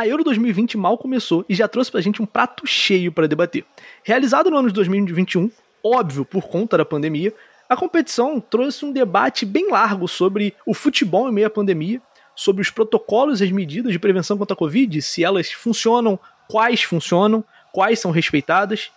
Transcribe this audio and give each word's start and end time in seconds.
a 0.00 0.06
Euro 0.06 0.24
2020 0.24 0.78
mal 0.78 0.96
começou 0.96 1.44
e 1.46 1.54
já 1.54 1.68
trouxe 1.68 1.90
pra 1.90 2.00
gente 2.00 2.22
um 2.22 2.26
prato 2.26 2.66
cheio 2.66 3.12
para 3.12 3.28
debater. 3.28 3.66
Realizado 4.02 4.50
no 4.50 4.56
ano 4.56 4.68
de 4.68 4.74
2021, 4.74 5.50
óbvio 5.84 6.24
por 6.24 6.48
conta 6.48 6.78
da 6.78 6.86
pandemia, 6.86 7.34
a 7.68 7.76
competição 7.76 8.40
trouxe 8.40 8.82
um 8.86 8.92
debate 8.92 9.44
bem 9.44 9.70
largo 9.70 10.08
sobre 10.08 10.54
o 10.64 10.72
futebol 10.72 11.28
em 11.28 11.32
meio 11.32 11.48
à 11.48 11.50
pandemia, 11.50 12.00
sobre 12.34 12.62
os 12.62 12.70
protocolos 12.70 13.42
e 13.42 13.44
as 13.44 13.50
medidas 13.50 13.92
de 13.92 13.98
prevenção 13.98 14.38
contra 14.38 14.54
a 14.54 14.56
Covid, 14.56 15.02
se 15.02 15.22
elas 15.22 15.52
funcionam, 15.52 16.18
quais 16.48 16.82
funcionam, 16.82 17.44
quais 17.70 18.00
são 18.00 18.10
respeitadas. 18.10 18.90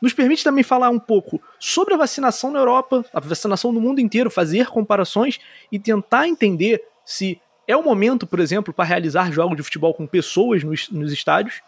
Nos 0.00 0.12
permite 0.12 0.44
também 0.44 0.62
falar 0.62 0.90
um 0.90 0.98
pouco 1.00 1.42
sobre 1.58 1.94
a 1.94 1.96
vacinação 1.96 2.52
na 2.52 2.60
Europa, 2.60 3.04
a 3.12 3.18
vacinação 3.18 3.72
no 3.72 3.80
mundo 3.80 4.00
inteiro, 4.00 4.30
fazer 4.30 4.68
comparações 4.68 5.40
e 5.72 5.78
tentar 5.78 6.28
entender 6.28 6.84
se 7.04 7.40
é 7.66 7.76
o 7.76 7.82
momento, 7.82 8.26
por 8.26 8.40
exemplo, 8.40 8.72
para 8.72 8.84
realizar 8.84 9.32
jogos 9.32 9.56
de 9.56 9.62
futebol 9.62 9.92
com 9.94 10.06
pessoas 10.06 10.62
nos, 10.62 10.88
nos 10.90 11.12
estádios. 11.12 11.60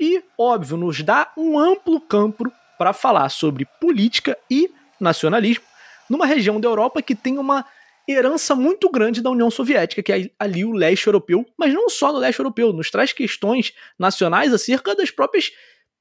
E, 0.00 0.22
óbvio, 0.38 0.76
nos 0.76 1.02
dá 1.02 1.32
um 1.36 1.58
amplo 1.58 2.00
campo 2.00 2.50
para 2.76 2.92
falar 2.92 3.28
sobre 3.28 3.66
política 3.80 4.36
e 4.50 4.70
nacionalismo 5.00 5.64
numa 6.08 6.26
região 6.26 6.60
da 6.60 6.68
Europa 6.68 7.02
que 7.02 7.14
tem 7.14 7.38
uma 7.38 7.64
herança 8.08 8.54
muito 8.54 8.90
grande 8.90 9.20
da 9.20 9.30
União 9.30 9.50
Soviética, 9.50 10.02
que 10.02 10.12
é 10.12 10.30
ali 10.38 10.64
o 10.64 10.72
leste 10.72 11.06
europeu, 11.06 11.44
mas 11.58 11.74
não 11.74 11.88
só 11.88 12.12
no 12.12 12.18
leste 12.18 12.38
europeu, 12.38 12.72
nos 12.72 12.90
traz 12.90 13.12
questões 13.12 13.72
nacionais 13.98 14.52
acerca 14.52 14.94
das 14.94 15.10
próprias 15.10 15.50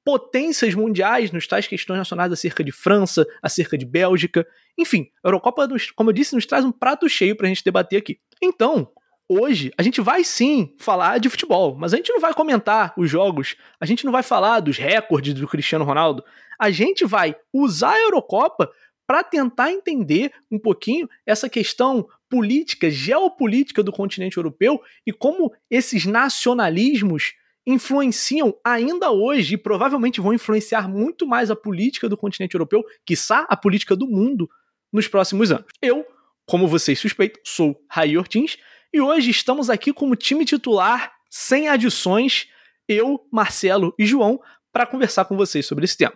potências 0.04 0.76
mundiais, 0.76 1.32
nos 1.32 1.48
traz 1.48 1.66
questões 1.66 1.98
nacionais 1.98 2.32
acerca 2.32 2.64
de 2.64 2.72
França, 2.72 3.26
acerca 3.42 3.76
de 3.76 3.86
Bélgica, 3.86 4.46
enfim, 4.78 5.10
a 5.24 5.30
Eurocopa, 5.30 5.68
como 5.96 6.12
eu 6.12 6.14
disse, 6.14 6.36
nos 6.36 6.46
traz 6.46 6.64
um 6.64 6.72
prato 6.72 7.10
cheio 7.10 7.36
para 7.36 7.48
a 7.48 7.50
gente 7.50 7.64
debater 7.64 7.98
aqui. 7.98 8.20
Então, 8.40 8.92
hoje 9.30 9.72
a 9.78 9.84
gente 9.84 10.02
vai 10.02 10.24
sim 10.24 10.74
falar 10.78 11.20
de 11.20 11.30
futebol, 11.30 11.76
mas 11.76 11.94
a 11.94 11.98
gente 11.98 12.12
não 12.12 12.20
vai 12.20 12.34
comentar 12.34 12.94
os 12.98 13.10
jogos, 13.10 13.56
a 13.80 13.86
gente 13.86 14.06
não 14.06 14.12
vai 14.12 14.24
falar 14.24 14.60
dos 14.60 14.78
recordes 14.78 15.34
do 15.34 15.48
Cristiano 15.48 15.86
Ronaldo, 15.86 16.24
a 16.60 16.70
gente 16.70 17.06
vai 17.06 17.36
usar 17.54 17.94
a 17.94 18.02
Eurocopa 18.02 18.72
para 19.08 19.24
tentar 19.24 19.72
entender 19.72 20.32
um 20.52 20.58
pouquinho 20.58 21.08
essa 21.26 21.48
questão 21.48 22.08
política, 22.30 22.90
geopolítica 22.90 23.84
do 23.84 23.92
continente 23.92 24.38
europeu 24.38 24.82
e 25.06 25.14
como 25.14 25.54
esses 25.70 26.06
nacionalismos 26.06 27.34
influenciam 27.68 28.56
ainda 28.64 29.12
hoje 29.12 29.56
e 29.56 29.58
provavelmente 29.58 30.22
vão 30.22 30.34
influenciar 30.34 30.88
muito 30.88 31.26
mais 31.26 31.50
a 31.50 31.56
política 31.56 32.08
do 32.08 32.18
continente 32.18 32.56
europeu, 32.56 32.84
quiçá 33.06 33.46
a 33.50 33.58
política 33.58 33.96
do 33.96 34.08
mundo, 34.08 34.50
nos 34.94 35.08
próximos 35.08 35.52
anos. 35.52 35.66
Eu, 35.82 36.06
como 36.46 36.68
vocês 36.68 37.00
suspeitam, 37.00 37.42
sou 37.44 37.76
Raí 37.90 38.18
Ortins 38.18 38.58
e 38.96 39.02
hoje 39.02 39.30
estamos 39.30 39.70
aqui 39.70 39.92
como 39.92 40.16
time 40.16 40.46
titular, 40.46 41.12
sem 41.30 41.68
adições, 41.68 42.48
eu, 42.88 43.20
Marcelo 43.30 43.94
e 44.00 44.06
João, 44.06 44.40
para 44.72 44.86
conversar 44.86 45.26
com 45.26 45.36
vocês 45.36 45.66
sobre 45.66 45.84
esse 45.84 45.98
tema. 45.98 46.16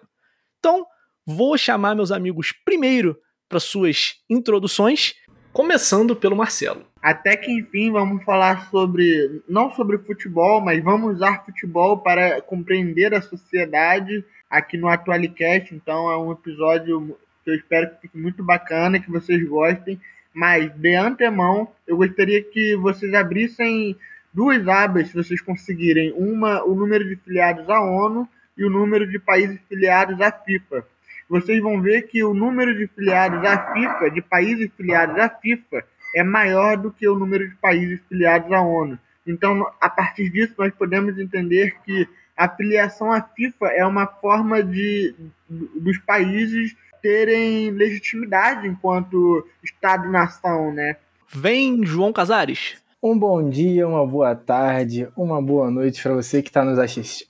Então, 0.59 0.85
vou 1.25 1.57
chamar 1.57 1.93
meus 1.93 2.09
amigos 2.09 2.53
primeiro 2.63 3.19
para 3.49 3.59
suas 3.59 4.23
introduções, 4.29 5.15
começando 5.51 6.15
pelo 6.15 6.37
Marcelo. 6.37 6.85
Até 7.01 7.35
que 7.35 7.51
enfim 7.51 7.91
vamos 7.91 8.23
falar 8.23 8.69
sobre 8.69 9.43
não 9.49 9.73
sobre 9.73 9.97
futebol, 9.97 10.61
mas 10.61 10.81
vamos 10.81 11.15
usar 11.15 11.43
futebol 11.43 11.97
para 11.97 12.41
compreender 12.41 13.13
a 13.13 13.21
sociedade 13.21 14.23
aqui 14.49 14.77
no 14.77 14.87
Atualicast. 14.87 15.75
Então 15.75 16.09
é 16.09 16.17
um 16.17 16.31
episódio 16.31 17.17
que 17.43 17.49
eu 17.49 17.55
espero 17.55 17.89
que 17.89 18.03
fique 18.03 18.17
muito 18.17 18.41
bacana, 18.41 19.01
que 19.01 19.11
vocês 19.11 19.45
gostem. 19.49 19.99
Mas 20.33 20.71
de 20.75 20.95
antemão, 20.95 21.71
eu 21.87 21.97
gostaria 21.97 22.41
que 22.43 22.75
vocês 22.75 23.13
abrissem 23.13 23.95
duas 24.33 24.67
abas, 24.67 25.07
se 25.07 25.13
vocês 25.13 25.41
conseguirem. 25.41 26.13
Uma, 26.15 26.63
o 26.63 26.75
número 26.75 27.07
de 27.07 27.15
filiados 27.15 27.69
à 27.69 27.81
ONU 27.81 28.27
e 28.57 28.63
o 28.63 28.69
número 28.69 29.07
de 29.09 29.19
países 29.19 29.59
filiados 29.67 30.19
à 30.21 30.31
FIFA 30.31 30.85
vocês 31.29 31.61
vão 31.61 31.79
ver 31.79 32.07
que 32.07 32.23
o 32.23 32.33
número 32.33 32.75
de 32.75 32.87
filiados 32.87 33.45
à 33.45 33.71
FIFA, 33.71 34.09
de 34.09 34.21
países 34.21 34.69
filiados 34.75 35.15
à 35.19 35.29
FIFA, 35.29 35.85
é 36.15 36.23
maior 36.23 36.75
do 36.75 36.91
que 36.91 37.07
o 37.07 37.15
número 37.15 37.47
de 37.47 37.55
países 37.57 37.99
filiados 38.09 38.51
à 38.51 38.59
ONU. 38.61 38.97
Então, 39.27 39.71
a 39.79 39.89
partir 39.89 40.29
disso, 40.31 40.55
nós 40.57 40.73
podemos 40.73 41.19
entender 41.19 41.77
que 41.85 42.07
a 42.35 42.49
filiação 42.49 43.11
à 43.11 43.21
FIFA 43.21 43.67
é 43.67 43.85
uma 43.85 44.07
forma 44.07 44.63
de 44.63 45.13
dos 45.47 45.97
países 45.99 46.75
terem 47.01 47.71
legitimidade 47.71 48.67
enquanto 48.67 49.45
Estado-nação, 49.63 50.73
né? 50.73 50.97
Vem, 51.27 51.85
João 51.85 52.11
Casares. 52.11 52.77
Um 53.01 53.17
bom 53.17 53.49
dia, 53.49 53.87
uma 53.87 54.05
boa 54.05 54.35
tarde, 54.35 55.07
uma 55.15 55.41
boa 55.41 55.71
noite 55.71 56.03
para 56.03 56.13
você 56.13 56.41
que 56.41 56.49
está 56.49 56.65
nos 56.65 56.77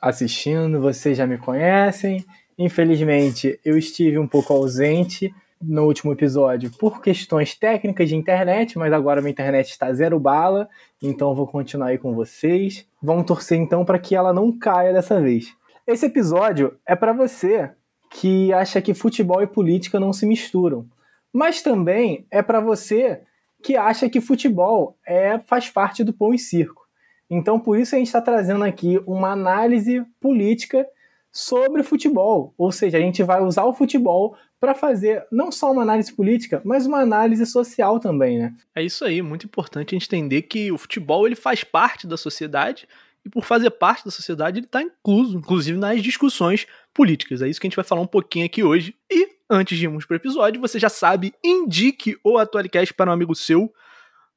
assistindo. 0.02 0.82
Vocês 0.82 1.18
já 1.18 1.28
me 1.28 1.38
conhecem. 1.38 2.26
Infelizmente, 2.58 3.60
eu 3.64 3.78
estive 3.78 4.18
um 4.18 4.28
pouco 4.28 4.52
ausente 4.52 5.34
no 5.62 5.86
último 5.86 6.14
episódio 6.14 6.72
por 6.72 7.02
questões 7.02 7.54
técnicas 7.54 8.10
de 8.10 8.16
internet, 8.16 8.78
mas 8.78 8.94
agora 8.94 9.22
minha 9.22 9.32
internet 9.32 9.70
está 9.70 9.94
zero 9.94 10.20
bala, 10.20 10.70
então 11.04 11.36
vou 11.36 11.46
continuar 11.46 11.88
aí 11.88 11.98
com 11.98 12.14
vocês. 12.16 12.88
Vamos 13.02 13.26
torcer 13.26 13.58
então 13.58 13.86
para 13.86 14.00
que 14.00 14.16
ela 14.16 14.34
não 14.34 14.58
caia 14.58 14.94
dessa 14.94 15.22
vez. 15.22 15.54
Esse 15.86 16.06
episódio 16.06 16.78
é 16.86 16.96
para 16.96 17.14
você 17.14 17.70
que 18.10 18.52
acha 18.54 18.82
que 18.82 18.94
futebol 18.94 19.42
e 19.42 19.48
política 19.48 20.00
não 20.00 20.12
se 20.12 20.26
misturam, 20.26 20.88
mas 21.32 21.62
também 21.62 22.26
é 22.32 22.42
para 22.42 22.60
você 22.60 23.22
que 23.62 23.76
acha 23.76 24.10
que 24.10 24.22
futebol 24.22 24.98
é 25.06 25.40
faz 25.40 25.70
parte 25.70 26.04
do 26.04 26.14
pão 26.14 26.34
e 26.34 26.40
circo. 26.40 26.88
Então, 27.30 27.60
por 27.60 27.78
isso 27.78 27.94
a 27.94 27.98
gente 27.98 28.08
está 28.08 28.22
trazendo 28.22 28.64
aqui 28.64 29.00
uma 29.06 29.32
análise 29.32 30.04
política 30.20 30.88
sobre 31.32 31.84
futebol. 31.84 32.54
Ou 32.58 32.72
seja, 32.72 32.98
a 32.98 33.02
gente 33.02 33.22
vai 33.22 33.42
usar 33.42 33.66
o 33.66 33.74
futebol 33.74 34.36
para 34.60 34.74
fazer 34.74 35.26
não 35.32 35.52
só 35.52 35.72
uma 35.72 35.84
análise 35.84 36.12
política, 36.12 36.62
mas 36.66 36.86
uma 36.86 37.00
análise 37.00 37.46
social 37.46 38.00
também, 38.00 38.40
né? 38.40 38.54
É 38.76 38.84
isso 38.84 39.06
aí, 39.06 39.22
muito 39.22 39.46
importante 39.46 39.96
a 39.96 40.00
gente 40.00 40.08
entender 40.08 40.42
que 40.44 40.72
o 40.72 40.78
futebol 40.78 41.28
ele 41.28 41.36
faz 41.36 41.64
parte 41.64 42.08
da 42.08 42.18
sociedade 42.18 42.88
e 43.30 43.32
por 43.32 43.46
fazer 43.46 43.70
parte 43.70 44.04
da 44.04 44.12
sociedade 44.12 44.60
ele 44.60 44.66
está 44.66 44.82
incluso, 44.82 45.38
inclusive 45.38 45.78
nas 45.78 46.02
discussões 46.02 46.66
políticas. 46.94 47.42
É 47.42 47.48
isso 47.48 47.62
que 47.62 47.68
a 47.68 47.70
gente 47.70 47.76
vai 47.76 47.86
falar 47.86 48.02
um 48.02 48.08
pouquinho 48.08 48.46
aqui 48.46 48.64
hoje. 48.64 48.96
E 49.10 49.30
antes 49.50 49.78
de 49.78 49.86
irmos 49.86 50.06
para 50.06 50.16
o 50.16 50.18
episódio, 50.18 50.60
você 50.60 50.80
já 50.80 50.90
sabe, 50.90 51.34
indique 51.44 52.18
o 52.24 52.38
Atualicast 52.38 52.94
para 52.94 53.12
um 53.12 53.14
amigo 53.14 53.36
seu. 53.36 53.72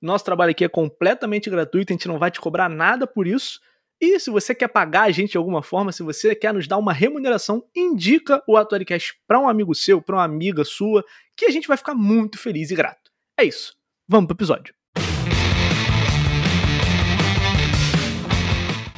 Nosso 0.00 0.24
trabalho 0.24 0.50
aqui 0.50 0.64
é 0.64 0.68
completamente 0.68 1.48
gratuito, 1.48 1.92
a 1.92 1.94
gente 1.94 2.08
não 2.08 2.18
vai 2.18 2.30
te 2.30 2.40
cobrar 2.40 2.68
nada 2.68 3.06
por 3.06 3.26
isso. 3.26 3.60
E 4.00 4.18
se 4.18 4.30
você 4.30 4.52
quer 4.52 4.68
pagar 4.68 5.02
a 5.02 5.10
gente 5.12 5.30
de 5.30 5.38
alguma 5.38 5.62
forma, 5.62 5.92
se 5.92 6.02
você 6.02 6.34
quer 6.34 6.52
nos 6.52 6.66
dar 6.66 6.76
uma 6.76 6.92
remuneração, 6.92 7.64
indica 7.74 8.42
o 8.48 8.56
Atualicast 8.56 9.14
para 9.28 9.38
um 9.38 9.48
amigo 9.48 9.74
seu, 9.74 10.02
para 10.02 10.16
uma 10.16 10.24
amiga 10.24 10.64
sua, 10.64 11.04
que 11.36 11.46
a 11.46 11.50
gente 11.50 11.68
vai 11.68 11.76
ficar 11.76 11.94
muito 11.94 12.36
feliz 12.36 12.70
e 12.72 12.74
grato. 12.74 13.12
É 13.38 13.44
isso. 13.44 13.76
Vamos 14.08 14.26
pro 14.26 14.36
episódio. 14.36 14.81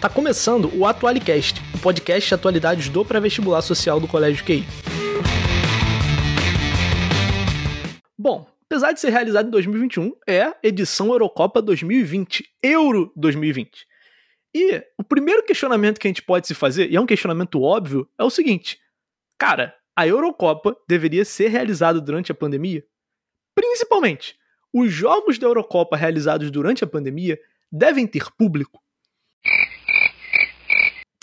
Tá 0.04 0.10
começando 0.10 0.70
o 0.78 0.84
Atualicast, 0.84 1.62
o 1.74 1.78
podcast 1.78 2.28
de 2.28 2.34
atualidades 2.34 2.90
do 2.90 3.02
pré-vestibular 3.06 3.62
social 3.62 3.98
do 3.98 4.06
Colégio 4.06 4.44
QI. 4.44 4.62
Bom, 8.18 8.46
apesar 8.66 8.92
de 8.92 9.00
ser 9.00 9.08
realizado 9.08 9.46
em 9.46 9.50
2021, 9.50 10.12
é 10.28 10.54
edição 10.62 11.08
Eurocopa 11.08 11.62
2020, 11.62 12.44
Euro 12.62 13.10
2020. 13.16 13.86
E 14.54 14.84
o 14.98 15.02
primeiro 15.02 15.42
questionamento 15.42 15.98
que 15.98 16.06
a 16.06 16.10
gente 16.10 16.22
pode 16.22 16.46
se 16.46 16.54
fazer, 16.54 16.90
e 16.90 16.96
é 16.96 17.00
um 17.00 17.06
questionamento 17.06 17.62
óbvio, 17.62 18.06
é 18.18 18.24
o 18.24 18.28
seguinte: 18.28 18.78
cara, 19.38 19.74
a 19.96 20.06
Eurocopa 20.06 20.76
deveria 20.86 21.24
ser 21.24 21.48
realizada 21.48 21.98
durante 21.98 22.30
a 22.30 22.34
pandemia? 22.34 22.84
Principalmente, 23.54 24.36
os 24.70 24.92
jogos 24.92 25.38
da 25.38 25.46
Eurocopa 25.46 25.96
realizados 25.96 26.50
durante 26.50 26.84
a 26.84 26.86
pandemia 26.86 27.40
devem 27.72 28.06
ter 28.06 28.30
público? 28.36 28.83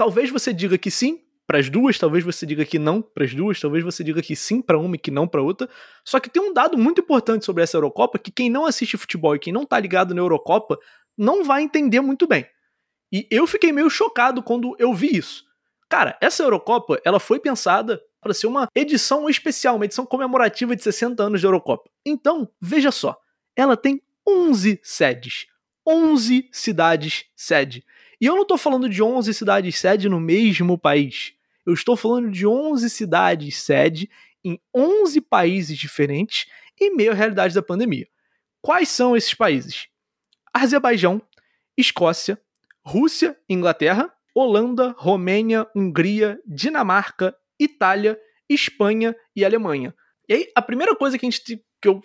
Talvez 0.01 0.31
você 0.31 0.51
diga 0.51 0.79
que 0.79 0.89
sim 0.89 1.21
para 1.45 1.59
as 1.59 1.69
duas, 1.69 1.99
talvez 1.99 2.23
você 2.23 2.43
diga 2.43 2.65
que 2.65 2.79
não 2.79 3.03
para 3.03 3.23
as 3.23 3.35
duas, 3.35 3.59
talvez 3.59 3.83
você 3.83 4.03
diga 4.03 4.19
que 4.19 4.35
sim 4.35 4.59
para 4.59 4.79
uma 4.79 4.95
e 4.95 4.97
que 4.97 5.11
não 5.11 5.27
para 5.27 5.43
outra. 5.43 5.69
Só 6.03 6.19
que 6.19 6.27
tem 6.27 6.41
um 6.41 6.51
dado 6.51 6.75
muito 6.75 7.01
importante 7.01 7.45
sobre 7.45 7.61
essa 7.61 7.77
Eurocopa 7.77 8.17
que 8.17 8.31
quem 8.31 8.49
não 8.49 8.65
assiste 8.65 8.97
futebol 8.97 9.35
e 9.35 9.39
quem 9.39 9.53
não 9.53 9.63
tá 9.63 9.79
ligado 9.79 10.15
na 10.15 10.19
Eurocopa 10.19 10.79
não 11.15 11.43
vai 11.43 11.61
entender 11.61 12.01
muito 12.01 12.25
bem. 12.25 12.47
E 13.11 13.27
eu 13.29 13.45
fiquei 13.45 13.71
meio 13.71 13.91
chocado 13.91 14.41
quando 14.41 14.75
eu 14.79 14.91
vi 14.91 15.15
isso. 15.15 15.45
Cara, 15.87 16.17
essa 16.19 16.41
Eurocopa, 16.41 16.99
ela 17.05 17.19
foi 17.19 17.39
pensada 17.39 18.01
para 18.19 18.33
ser 18.33 18.47
uma 18.47 18.69
edição 18.73 19.29
especial, 19.29 19.75
uma 19.75 19.85
edição 19.85 20.03
comemorativa 20.03 20.75
de 20.75 20.81
60 20.81 21.21
anos 21.21 21.43
da 21.43 21.47
Eurocopa. 21.47 21.91
Então, 22.03 22.49
veja 22.59 22.89
só, 22.89 23.15
ela 23.55 23.77
tem 23.77 24.01
11 24.27 24.79
sedes. 24.81 25.45
11 25.87 26.49
cidades 26.51 27.25
sede. 27.35 27.85
E 28.21 28.27
eu 28.27 28.35
não 28.35 28.43
estou 28.43 28.57
falando 28.57 28.87
de 28.87 29.01
11 29.01 29.33
cidades 29.33 29.79
sede 29.79 30.07
no 30.07 30.19
mesmo 30.19 30.77
país. 30.77 31.33
Eu 31.65 31.73
estou 31.73 31.97
falando 31.97 32.29
de 32.29 32.45
11 32.45 32.87
cidades 32.87 33.57
sede 33.57 34.07
em 34.43 34.61
11 34.75 35.19
países 35.21 35.75
diferentes 35.75 36.45
em 36.79 36.95
meio 36.95 37.11
à 37.11 37.15
realidade 37.15 37.55
da 37.55 37.63
pandemia. 37.63 38.07
Quais 38.61 38.89
são 38.89 39.17
esses 39.17 39.33
países? 39.33 39.87
Azerbaijão, 40.53 41.19
Escócia, 41.75 42.39
Rússia, 42.85 43.35
Inglaterra, 43.49 44.13
Holanda, 44.35 44.93
Romênia, 44.97 45.67
Hungria, 45.75 46.39
Dinamarca, 46.45 47.35
Itália, 47.59 48.19
Espanha 48.47 49.15
e 49.35 49.43
Alemanha. 49.43 49.95
E 50.29 50.33
aí, 50.33 50.51
a 50.55 50.61
primeira 50.61 50.95
coisa 50.95 51.17
que, 51.17 51.25
a 51.25 51.29
gente, 51.29 51.63
que 51.81 51.87
eu 51.87 52.01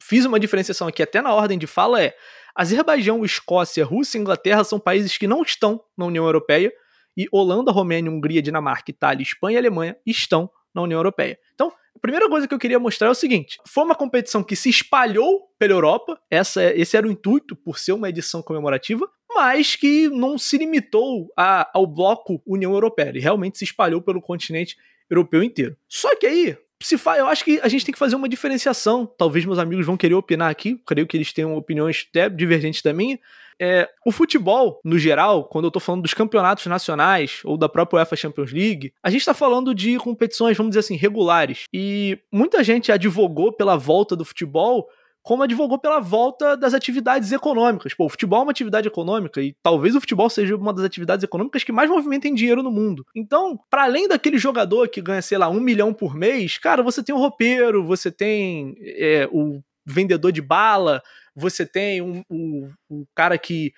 fiz 0.00 0.24
uma 0.24 0.40
diferenciação 0.40 0.88
aqui, 0.88 1.02
até 1.02 1.20
na 1.20 1.34
ordem 1.34 1.58
de 1.58 1.66
fala, 1.66 2.02
é 2.02 2.14
Azerbaijão, 2.54 3.24
Escócia, 3.24 3.84
Rússia 3.84 4.18
e 4.18 4.20
Inglaterra 4.20 4.64
são 4.64 4.80
países 4.80 5.16
que 5.16 5.26
não 5.26 5.42
estão 5.42 5.80
na 5.96 6.06
União 6.06 6.24
Europeia, 6.24 6.72
e 7.16 7.26
Holanda, 7.32 7.72
Romênia, 7.72 8.10
Hungria, 8.10 8.40
Dinamarca, 8.40 8.92
Itália, 8.92 9.24
Espanha 9.24 9.56
e 9.56 9.58
Alemanha 9.58 9.96
estão 10.06 10.48
na 10.72 10.82
União 10.82 10.98
Europeia. 10.98 11.36
Então, 11.52 11.72
a 11.94 11.98
primeira 11.98 12.28
coisa 12.28 12.46
que 12.46 12.54
eu 12.54 12.58
queria 12.60 12.78
mostrar 12.78 13.08
é 13.08 13.10
o 13.10 13.14
seguinte: 13.14 13.58
foi 13.66 13.82
uma 13.82 13.94
competição 13.96 14.42
que 14.44 14.54
se 14.54 14.70
espalhou 14.70 15.48
pela 15.58 15.72
Europa, 15.72 16.16
essa, 16.30 16.62
esse 16.74 16.96
era 16.96 17.08
o 17.08 17.10
intuito 17.10 17.56
por 17.56 17.76
ser 17.76 17.92
uma 17.92 18.08
edição 18.08 18.40
comemorativa, 18.40 19.10
mas 19.34 19.74
que 19.74 20.08
não 20.08 20.38
se 20.38 20.56
limitou 20.56 21.28
a, 21.36 21.68
ao 21.74 21.86
bloco 21.86 22.40
União 22.46 22.72
Europeia, 22.72 23.08
ele 23.08 23.20
realmente 23.20 23.58
se 23.58 23.64
espalhou 23.64 24.00
pelo 24.00 24.22
continente 24.22 24.76
europeu 25.10 25.42
inteiro. 25.42 25.76
Só 25.88 26.14
que 26.14 26.26
aí, 26.26 26.56
se 26.80 26.96
fa... 26.96 27.16
eu 27.16 27.26
acho 27.26 27.44
que 27.44 27.60
a 27.62 27.68
gente 27.68 27.84
tem 27.84 27.92
que 27.92 27.98
fazer 27.98 28.16
uma 28.16 28.28
diferenciação. 28.28 29.06
Talvez 29.06 29.44
meus 29.44 29.58
amigos 29.58 29.86
vão 29.86 29.96
querer 29.96 30.14
opinar 30.14 30.50
aqui, 30.50 30.80
creio 30.86 31.06
que 31.06 31.16
eles 31.16 31.32
tenham 31.32 31.56
opiniões 31.56 32.06
até 32.10 32.28
divergentes 32.28 32.82
da 32.82 32.92
minha. 32.92 33.18
É, 33.60 33.88
o 34.06 34.12
futebol, 34.12 34.80
no 34.84 34.98
geral, 34.98 35.44
quando 35.44 35.64
eu 35.64 35.70
tô 35.70 35.80
falando 35.80 36.02
dos 36.02 36.14
campeonatos 36.14 36.66
nacionais 36.66 37.40
ou 37.44 37.56
da 37.56 37.68
própria 37.68 37.98
UEFA 37.98 38.14
Champions 38.14 38.52
League, 38.52 38.92
a 39.02 39.10
gente 39.10 39.24
tá 39.24 39.34
falando 39.34 39.74
de 39.74 39.98
competições, 39.98 40.56
vamos 40.56 40.70
dizer 40.70 40.80
assim, 40.80 40.94
regulares. 40.94 41.64
E 41.72 42.18
muita 42.30 42.62
gente 42.62 42.92
advogou 42.92 43.52
pela 43.52 43.76
volta 43.76 44.14
do 44.14 44.24
futebol 44.24 44.88
como 45.28 45.42
advogou 45.42 45.78
pela 45.78 46.00
volta 46.00 46.56
das 46.56 46.72
atividades 46.72 47.32
econômicas. 47.32 47.92
Pô, 47.92 48.06
o 48.06 48.08
futebol 48.08 48.38
é 48.38 48.42
uma 48.44 48.50
atividade 48.50 48.88
econômica 48.88 49.42
e 49.42 49.54
talvez 49.62 49.94
o 49.94 50.00
futebol 50.00 50.30
seja 50.30 50.56
uma 50.56 50.72
das 50.72 50.86
atividades 50.86 51.22
econômicas 51.22 51.62
que 51.62 51.70
mais 51.70 51.90
movimentem 51.90 52.34
dinheiro 52.34 52.62
no 52.62 52.70
mundo. 52.70 53.04
Então, 53.14 53.60
para 53.68 53.84
além 53.84 54.08
daquele 54.08 54.38
jogador 54.38 54.88
que 54.88 55.02
ganha, 55.02 55.20
sei 55.20 55.36
lá, 55.36 55.50
um 55.50 55.60
milhão 55.60 55.92
por 55.92 56.14
mês, 56.14 56.56
cara, 56.56 56.82
você 56.82 57.02
tem 57.02 57.14
o 57.14 57.18
roupeiro, 57.18 57.84
você 57.84 58.10
tem 58.10 58.74
é, 58.80 59.28
o 59.30 59.60
vendedor 59.84 60.32
de 60.32 60.40
bala, 60.40 61.02
você 61.36 61.66
tem 61.66 62.00
um, 62.00 62.24
um 62.30 63.04
cara 63.14 63.36
que 63.36 63.74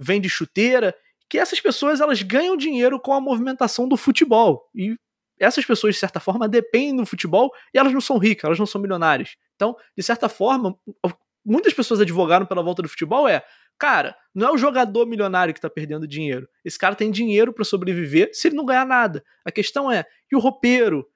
vende 0.00 0.30
chuteira, 0.30 0.94
que 1.28 1.36
essas 1.36 1.60
pessoas 1.60 2.00
elas 2.00 2.22
ganham 2.22 2.56
dinheiro 2.56 2.98
com 2.98 3.12
a 3.12 3.20
movimentação 3.20 3.86
do 3.86 3.98
futebol. 3.98 4.66
E 4.74 4.96
essas 5.38 5.64
pessoas, 5.64 5.94
de 5.94 6.00
certa 6.00 6.20
forma, 6.20 6.48
dependem 6.48 6.96
do 6.96 7.06
futebol 7.06 7.52
e 7.74 7.78
elas 7.78 7.92
não 7.92 8.00
são 8.00 8.18
ricas, 8.18 8.44
elas 8.44 8.58
não 8.58 8.66
são 8.66 8.80
milionárias. 8.80 9.36
Então, 9.54 9.76
de 9.96 10.02
certa 10.02 10.28
forma, 10.28 10.78
muitas 11.44 11.72
pessoas 11.72 12.00
advogaram 12.00 12.46
pela 12.46 12.62
volta 12.62 12.82
do 12.82 12.88
futebol 12.88 13.28
é, 13.28 13.44
cara, 13.78 14.16
não 14.34 14.48
é 14.48 14.52
o 14.52 14.58
jogador 14.58 15.06
milionário 15.06 15.54
que 15.54 15.58
está 15.58 15.70
perdendo 15.70 16.06
dinheiro. 16.06 16.48
Esse 16.64 16.78
cara 16.78 16.94
tem 16.94 17.10
dinheiro 17.10 17.52
para 17.52 17.64
sobreviver 17.64 18.30
se 18.32 18.48
ele 18.48 18.56
não 18.56 18.64
ganhar 18.64 18.86
nada. 18.86 19.22
A 19.44 19.52
questão 19.52 19.90
é, 19.90 20.04
e 20.30 20.36
o 20.36 20.40
roupeiro? 20.40 21.06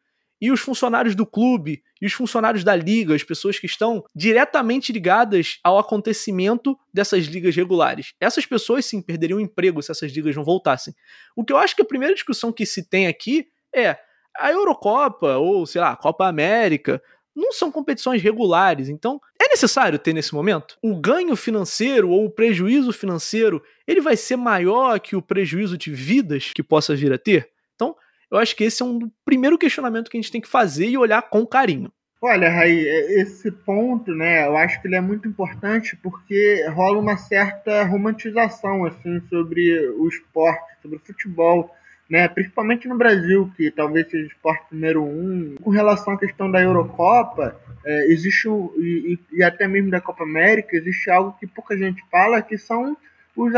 E 0.40 0.50
os 0.50 0.60
funcionários 0.60 1.14
do 1.14 1.26
clube? 1.26 1.82
E 2.00 2.06
os 2.06 2.14
funcionários 2.14 2.64
da 2.64 2.74
liga? 2.74 3.14
As 3.14 3.22
pessoas 3.22 3.58
que 3.58 3.66
estão 3.66 4.02
diretamente 4.14 4.90
ligadas 4.90 5.58
ao 5.62 5.78
acontecimento 5.78 6.78
dessas 6.94 7.26
ligas 7.26 7.54
regulares. 7.54 8.14
Essas 8.18 8.46
pessoas, 8.46 8.86
sim, 8.86 9.02
perderiam 9.02 9.36
o 9.36 9.42
emprego 9.42 9.82
se 9.82 9.90
essas 9.92 10.10
ligas 10.10 10.34
não 10.34 10.42
voltassem. 10.42 10.94
O 11.36 11.44
que 11.44 11.52
eu 11.52 11.58
acho 11.58 11.76
que 11.76 11.82
a 11.82 11.84
primeira 11.84 12.14
discussão 12.14 12.52
que 12.52 12.64
se 12.64 12.88
tem 12.88 13.06
aqui 13.06 13.48
é 13.74 13.98
a 14.38 14.50
Eurocopa 14.50 15.36
ou, 15.36 15.66
sei 15.66 15.80
lá, 15.80 15.92
a 15.92 15.96
Copa 15.96 16.26
América 16.26 17.02
não 17.34 17.52
são 17.52 17.70
competições 17.70 18.22
regulares, 18.22 18.88
então 18.88 19.20
é 19.40 19.48
necessário 19.48 19.98
ter 19.98 20.12
nesse 20.12 20.34
momento? 20.34 20.76
O 20.82 20.94
ganho 20.96 21.34
financeiro 21.36 22.10
ou 22.10 22.24
o 22.24 22.30
prejuízo 22.30 22.92
financeiro, 22.92 23.62
ele 23.86 24.00
vai 24.00 24.16
ser 24.16 24.36
maior 24.36 24.98
que 25.00 25.16
o 25.16 25.22
prejuízo 25.22 25.78
de 25.78 25.90
vidas 25.90 26.52
que 26.52 26.62
possa 26.62 26.94
vir 26.94 27.12
a 27.12 27.18
ter? 27.18 27.50
Então, 27.74 27.96
eu 28.30 28.38
acho 28.38 28.54
que 28.54 28.64
esse 28.64 28.82
é 28.82 28.84
um 28.84 29.10
primeiro 29.24 29.56
questionamento 29.56 30.10
que 30.10 30.16
a 30.16 30.20
gente 30.20 30.32
tem 30.32 30.40
que 30.40 30.48
fazer 30.48 30.88
e 30.88 30.98
olhar 30.98 31.22
com 31.22 31.46
carinho. 31.46 31.92
Olha, 32.22 32.50
Raí, 32.50 32.86
é, 32.86 33.22
esse 33.22 33.50
ponto, 33.50 34.14
né, 34.14 34.46
eu 34.46 34.54
acho 34.54 34.80
que 34.82 34.86
ele 34.86 34.96
é 34.96 35.00
muito 35.00 35.26
importante 35.26 35.96
porque 35.96 36.66
rola 36.68 36.98
uma 36.98 37.16
certa 37.16 37.82
romantização, 37.84 38.84
assim, 38.84 39.22
sobre 39.30 39.88
o 39.96 40.06
esporte, 40.06 40.76
sobre 40.82 40.98
o 40.98 41.00
futebol 41.00 41.74
né? 42.10 42.26
Principalmente 42.26 42.88
no 42.88 42.98
Brasil, 42.98 43.48
que 43.56 43.70
talvez 43.70 44.10
seja 44.10 44.24
o 44.24 44.26
esporte 44.26 44.64
número 44.72 45.04
um. 45.04 45.54
Com 45.62 45.70
relação 45.70 46.14
à 46.14 46.18
questão 46.18 46.50
da 46.50 46.60
Eurocopa, 46.60 47.56
é, 47.86 48.06
existe 48.12 48.48
o, 48.48 48.74
e, 48.76 49.16
e, 49.32 49.44
até 49.44 49.68
mesmo 49.68 49.90
da 49.90 50.00
Copa 50.00 50.24
América, 50.24 50.76
existe 50.76 51.08
algo 51.08 51.36
que 51.38 51.46
pouca 51.46 51.78
gente 51.78 52.02
fala, 52.10 52.42
que 52.42 52.58
são 52.58 52.96
os, 53.36 53.52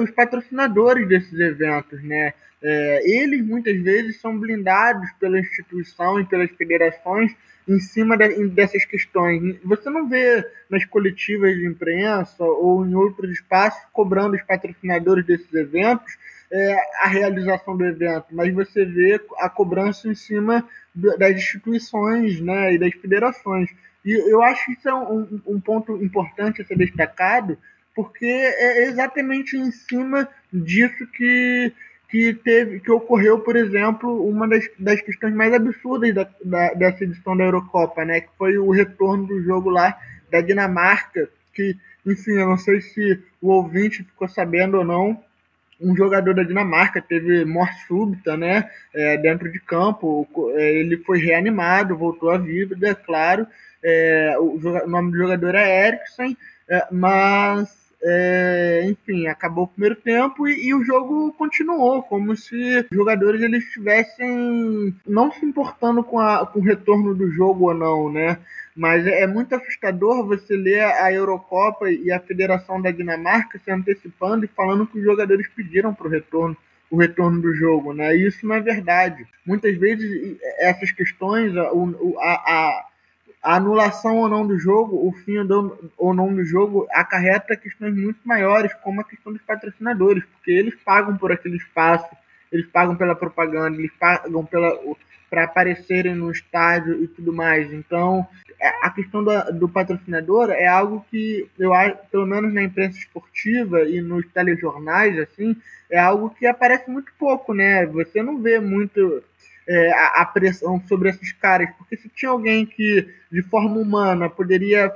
os 0.00 0.10
patrocinadores 0.12 1.08
desses 1.08 1.38
eventos, 1.38 2.00
né? 2.04 2.32
É, 2.62 3.02
eles 3.04 3.44
muitas 3.44 3.76
vezes 3.82 4.20
são 4.20 4.38
blindados 4.38 5.10
pela 5.20 5.38
instituição 5.38 6.18
e 6.20 6.24
pelas 6.24 6.50
federações 6.52 7.34
em 7.68 7.78
cima 7.80 8.16
de, 8.16 8.48
dessas 8.48 8.84
questões. 8.84 9.58
Você 9.64 9.90
não 9.90 10.08
vê 10.08 10.44
nas 10.70 10.84
coletivas 10.84 11.54
de 11.54 11.66
imprensa 11.66 12.44
ou 12.44 12.86
em 12.86 12.94
outros 12.94 13.30
espaços 13.30 13.82
cobrando 13.92 14.36
os 14.36 14.42
patrocinadores 14.42 15.26
desses 15.26 15.52
eventos 15.52 16.16
é, 16.52 16.76
a 17.00 17.08
realização 17.08 17.76
do 17.76 17.84
evento, 17.84 18.26
mas 18.32 18.52
você 18.54 18.84
vê 18.84 19.20
a 19.38 19.48
cobrança 19.48 20.08
em 20.08 20.14
cima 20.14 20.66
das 20.94 21.36
instituições 21.36 22.40
né, 22.40 22.74
e 22.74 22.78
das 22.78 22.94
federações. 22.94 23.68
E 24.04 24.12
eu 24.30 24.42
acho 24.42 24.66
que 24.66 24.72
isso 24.72 24.88
é 24.88 24.94
um, 24.94 25.40
um 25.46 25.60
ponto 25.60 26.02
importante 26.02 26.62
a 26.62 26.64
ser 26.64 26.76
destacado, 26.76 27.58
porque 27.94 28.24
é 28.24 28.84
exatamente 28.84 29.56
em 29.56 29.70
cima 29.70 30.28
disso 30.52 31.06
que, 31.08 31.72
que, 32.08 32.34
teve, 32.34 32.80
que 32.80 32.90
ocorreu, 32.90 33.40
por 33.40 33.56
exemplo, 33.56 34.24
uma 34.28 34.46
das, 34.46 34.68
das 34.78 35.00
questões 35.00 35.34
mais 35.34 35.52
absurdas 35.52 36.14
da, 36.14 36.28
da, 36.44 36.74
dessa 36.74 37.04
edição 37.04 37.36
da 37.36 37.44
Eurocopa, 37.44 38.04
né, 38.04 38.20
que 38.20 38.28
foi 38.38 38.56
o 38.58 38.70
retorno 38.70 39.26
do 39.26 39.42
jogo 39.42 39.70
lá 39.70 39.98
da 40.30 40.40
Dinamarca, 40.40 41.28
que, 41.52 41.76
enfim, 42.06 42.32
eu 42.32 42.46
não 42.46 42.58
sei 42.58 42.80
se 42.80 43.20
o 43.40 43.48
ouvinte 43.48 44.04
ficou 44.04 44.28
sabendo 44.28 44.76
ou 44.76 44.84
não, 44.84 45.24
um 45.80 45.96
jogador 45.96 46.34
da 46.34 46.42
Dinamarca 46.42 47.02
teve 47.02 47.44
morte 47.44 47.86
súbita, 47.86 48.36
né, 48.36 48.70
é, 48.94 49.16
dentro 49.18 49.50
de 49.50 49.60
campo, 49.60 50.26
é, 50.54 50.78
ele 50.78 50.98
foi 50.98 51.18
reanimado, 51.18 51.96
voltou 51.96 52.30
à 52.30 52.38
vida, 52.38 52.76
é 52.88 52.94
claro, 52.94 53.46
é, 53.82 54.36
o, 54.38 54.56
o, 54.56 54.88
nome 54.88 55.12
do 55.12 55.18
jogador 55.18 55.54
é 55.54 55.88
Eriksen, 55.88 56.36
é, 56.68 56.86
mas, 56.90 57.85
é, 58.02 58.82
enfim, 58.88 59.26
acabou 59.26 59.64
o 59.64 59.68
primeiro 59.68 59.96
tempo 59.96 60.46
e, 60.46 60.68
e, 60.68 60.74
o 60.74 60.84
jogo 60.84 61.32
continuou, 61.32 62.02
como 62.02 62.36
se 62.36 62.86
os 62.90 62.96
jogadores 62.96 63.40
eles 63.40 63.64
estivessem 63.64 64.94
não 65.06 65.32
se 65.32 65.44
importando 65.44 66.04
com, 66.04 66.18
a, 66.18 66.46
com 66.46 66.60
o 66.60 66.62
retorno 66.62 67.14
do 67.14 67.30
jogo 67.30 67.68
ou 67.68 67.74
não, 67.74 68.12
né, 68.12 68.38
mas 68.76 69.06
é, 69.06 69.22
é 69.22 69.26
muito 69.26 69.54
assustador 69.54 70.26
você 70.26 70.56
ler 70.56 70.82
a 70.82 71.12
Eurocopa 71.12 71.90
e 71.90 72.12
a 72.12 72.20
Federação 72.20 72.80
da 72.80 72.90
Dinamarca 72.90 73.58
se 73.58 73.70
antecipando 73.70 74.44
e 74.44 74.48
falando 74.48 74.86
que 74.86 74.98
os 74.98 75.04
jogadores 75.04 75.48
pediram 75.48 75.94
para 75.94 76.06
o 76.06 76.10
retorno 76.10 76.56
o 76.88 76.96
retorno 76.98 77.40
do 77.40 77.52
jogo, 77.52 77.92
né? 77.92 78.16
E 78.16 78.28
isso 78.28 78.46
não 78.46 78.54
é 78.54 78.60
verdade. 78.60 79.26
Muitas 79.44 79.76
vezes 79.76 80.36
essas 80.58 80.92
questões, 80.92 81.56
a, 81.56 81.62
a, 81.62 82.34
a 82.34 82.86
anulação 83.54 84.16
ou 84.16 84.28
não 84.28 84.46
do 84.46 84.58
jogo, 84.58 85.06
o 85.06 85.12
fim 85.12 85.34
ou 85.96 86.14
não 86.14 86.34
do 86.34 86.44
jogo, 86.44 86.86
acarreta 86.90 87.56
questões 87.56 87.94
muito 87.94 88.18
maiores, 88.24 88.74
como 88.82 89.00
a 89.00 89.04
questão 89.04 89.32
dos 89.32 89.42
patrocinadores, 89.42 90.24
porque 90.24 90.50
eles 90.50 90.74
pagam 90.84 91.16
por 91.16 91.30
aquele 91.30 91.56
espaço, 91.56 92.08
eles 92.50 92.66
pagam 92.66 92.96
pela 92.96 93.14
propaganda, 93.14 93.76
eles 93.76 93.92
pagam 93.98 94.44
pela 94.44 94.76
para 95.28 95.44
aparecerem 95.44 96.14
no 96.14 96.30
estádio 96.30 97.02
e 97.02 97.08
tudo 97.08 97.32
mais. 97.32 97.72
Então, 97.72 98.26
é, 98.60 98.68
a 98.82 98.90
questão 98.90 99.22
do, 99.22 99.52
do, 99.52 99.68
patrocinador 99.68 100.50
é 100.50 100.66
algo 100.66 101.04
que 101.10 101.48
eu 101.58 101.74
acho, 101.74 101.96
pelo 102.10 102.26
menos 102.26 102.52
na 102.54 102.62
imprensa 102.62 102.98
esportiva 102.98 103.82
e 103.82 104.00
nos 104.00 104.26
telejornais, 104.32 105.18
assim, 105.18 105.56
é 105.90 105.98
algo 105.98 106.30
que 106.30 106.46
aparece 106.46 106.90
muito 106.90 107.12
pouco, 107.18 107.52
né? 107.52 107.86
Você 107.86 108.22
não 108.22 108.40
vê 108.40 108.58
muito 108.58 109.22
é, 109.68 109.92
a, 109.92 110.22
a, 110.22 110.24
pressão 110.26 110.80
sobre 110.86 111.10
esses 111.10 111.32
caras, 111.32 111.68
porque 111.76 111.96
se 111.96 112.08
tinha 112.08 112.30
alguém 112.30 112.64
que, 112.64 113.08
de 113.30 113.42
forma 113.42 113.76
humana, 113.76 114.30
poderia 114.30 114.92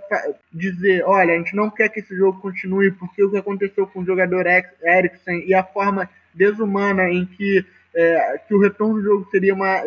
dizer, 0.53 1.05
olha, 1.05 1.35
a 1.35 1.39
gente 1.39 1.57
não 1.57 1.71
quer 1.71 1.89
que 1.89 2.01
esse 2.01 2.17
jogo 2.17 2.41
continue 2.41 2.91
porque 2.93 3.23
o 3.25 3.31
que 3.31 3.39
aconteceu 3.39 3.87
com 3.87 4.01
o 4.01 4.07
jogador 4.07 4.47
Eriksen 4.47 5.45
e 5.47 5.55
a 5.55 5.65
forma 5.65 6.09
desumana 6.33 7.09
em 7.11 7.27
que 7.27 7.65
é, 7.93 8.41
que 8.47 8.55
o 8.55 8.61
retorno 8.61 8.95
do 8.95 9.03
jogo 9.03 9.29
seria 9.33 9.53
uma 9.53 9.83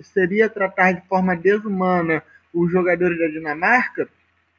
seria 0.00 0.48
tratar 0.48 0.92
de 0.92 1.06
forma 1.06 1.36
desumana 1.36 2.22
os 2.54 2.72
jogadores 2.72 3.18
da 3.18 3.26
Dinamarca 3.26 4.08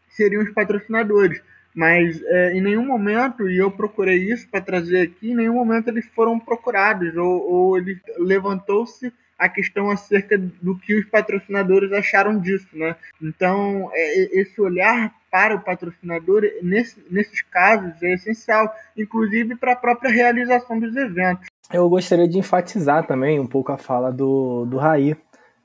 seriam 0.10 0.44
os 0.44 0.52
patrocinadores. 0.52 1.42
Mas 1.74 2.22
é, 2.24 2.54
em 2.54 2.62
nenhum 2.62 2.86
momento, 2.86 3.50
e 3.50 3.58
eu 3.58 3.72
procurei 3.72 4.32
isso 4.32 4.48
para 4.50 4.62
trazer 4.62 5.02
aqui, 5.02 5.32
em 5.32 5.36
nenhum 5.36 5.54
momento 5.54 5.88
eles 5.88 6.06
foram 6.16 6.40
procurados, 6.40 7.16
ou, 7.16 7.52
ou 7.52 7.78
ele 7.78 8.00
levantou-se 8.18 9.14
a 9.40 9.48
questão 9.48 9.90
acerca 9.90 10.38
do 10.38 10.78
que 10.78 10.94
os 11.00 11.06
patrocinadores 11.06 11.92
acharam 11.94 12.38
disso, 12.38 12.68
né? 12.74 12.96
Então, 13.22 13.90
é, 13.94 14.40
esse 14.42 14.60
olhar 14.60 15.14
para 15.32 15.56
o 15.56 15.62
patrocinador, 15.62 16.42
nesse, 16.62 17.02
nesses 17.10 17.42
casos, 17.44 18.04
é 18.04 18.14
essencial, 18.14 18.70
inclusive 18.98 19.56
para 19.56 19.74
a 19.74 19.76
própria 19.78 20.12
realização 20.12 20.78
dos 20.78 20.94
eventos. 20.96 21.48
Eu 21.72 21.88
gostaria 21.88 22.28
de 22.28 22.38
enfatizar 22.38 23.08
também 23.08 23.40
um 23.40 23.48
pouco 23.48 23.72
a 23.72 23.78
fala 23.78 24.12
do, 24.12 24.66
do 24.66 24.78
Raí 24.78 25.16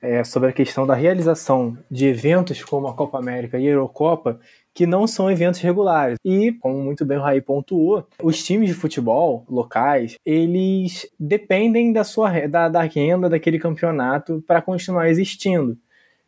é, 0.00 0.22
sobre 0.22 0.50
a 0.50 0.52
questão 0.52 0.86
da 0.86 0.94
realização 0.94 1.78
de 1.90 2.06
eventos 2.06 2.62
como 2.62 2.86
a 2.86 2.94
Copa 2.94 3.18
América 3.18 3.58
e 3.58 3.66
a 3.66 3.70
Eurocopa, 3.70 4.38
que 4.74 4.86
não 4.86 5.06
são 5.06 5.30
eventos 5.30 5.60
regulares. 5.60 6.18
E, 6.24 6.52
como 6.52 6.82
muito 6.82 7.04
bem 7.06 7.16
o 7.16 7.22
Raí 7.22 7.40
pontuou, 7.40 8.06
os 8.20 8.42
times 8.42 8.68
de 8.68 8.74
futebol 8.74 9.46
locais, 9.48 10.18
eles 10.26 11.08
dependem 11.18 11.92
da 11.92 12.02
sua 12.02 12.48
da, 12.48 12.68
da 12.68 12.82
renda 12.82 13.28
daquele 13.28 13.58
campeonato 13.58 14.42
para 14.46 14.60
continuar 14.60 15.08
existindo. 15.08 15.78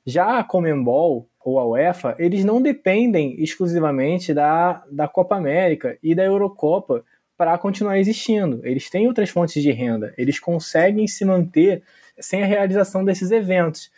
Já 0.07 0.39
a 0.39 0.45
Comembol 0.45 1.29
ou 1.45 1.59
a 1.59 1.67
UEFA, 1.67 2.15
eles 2.19 2.45
não 2.45 2.63
dependem 2.63 3.43
exclusivamente 3.43 4.33
da, 4.33 4.85
da 4.91 5.09
Copa 5.09 5.37
América 5.37 5.99
e 6.01 6.15
da 6.15 6.25
Eurocopa 6.25 7.05
para 7.37 7.59
continuar 7.59 7.99
existindo. 7.99 8.61
Eles 8.65 8.89
têm 8.89 9.09
outras 9.09 9.31
fontes 9.31 9.61
de 9.63 9.73
renda, 9.73 10.15
eles 10.17 10.39
conseguem 10.39 11.07
se 11.07 11.25
manter 11.25 11.83
sem 12.19 12.43
a 12.43 12.47
realização 12.47 13.05
desses 13.05 13.31
eventos. 13.31 13.91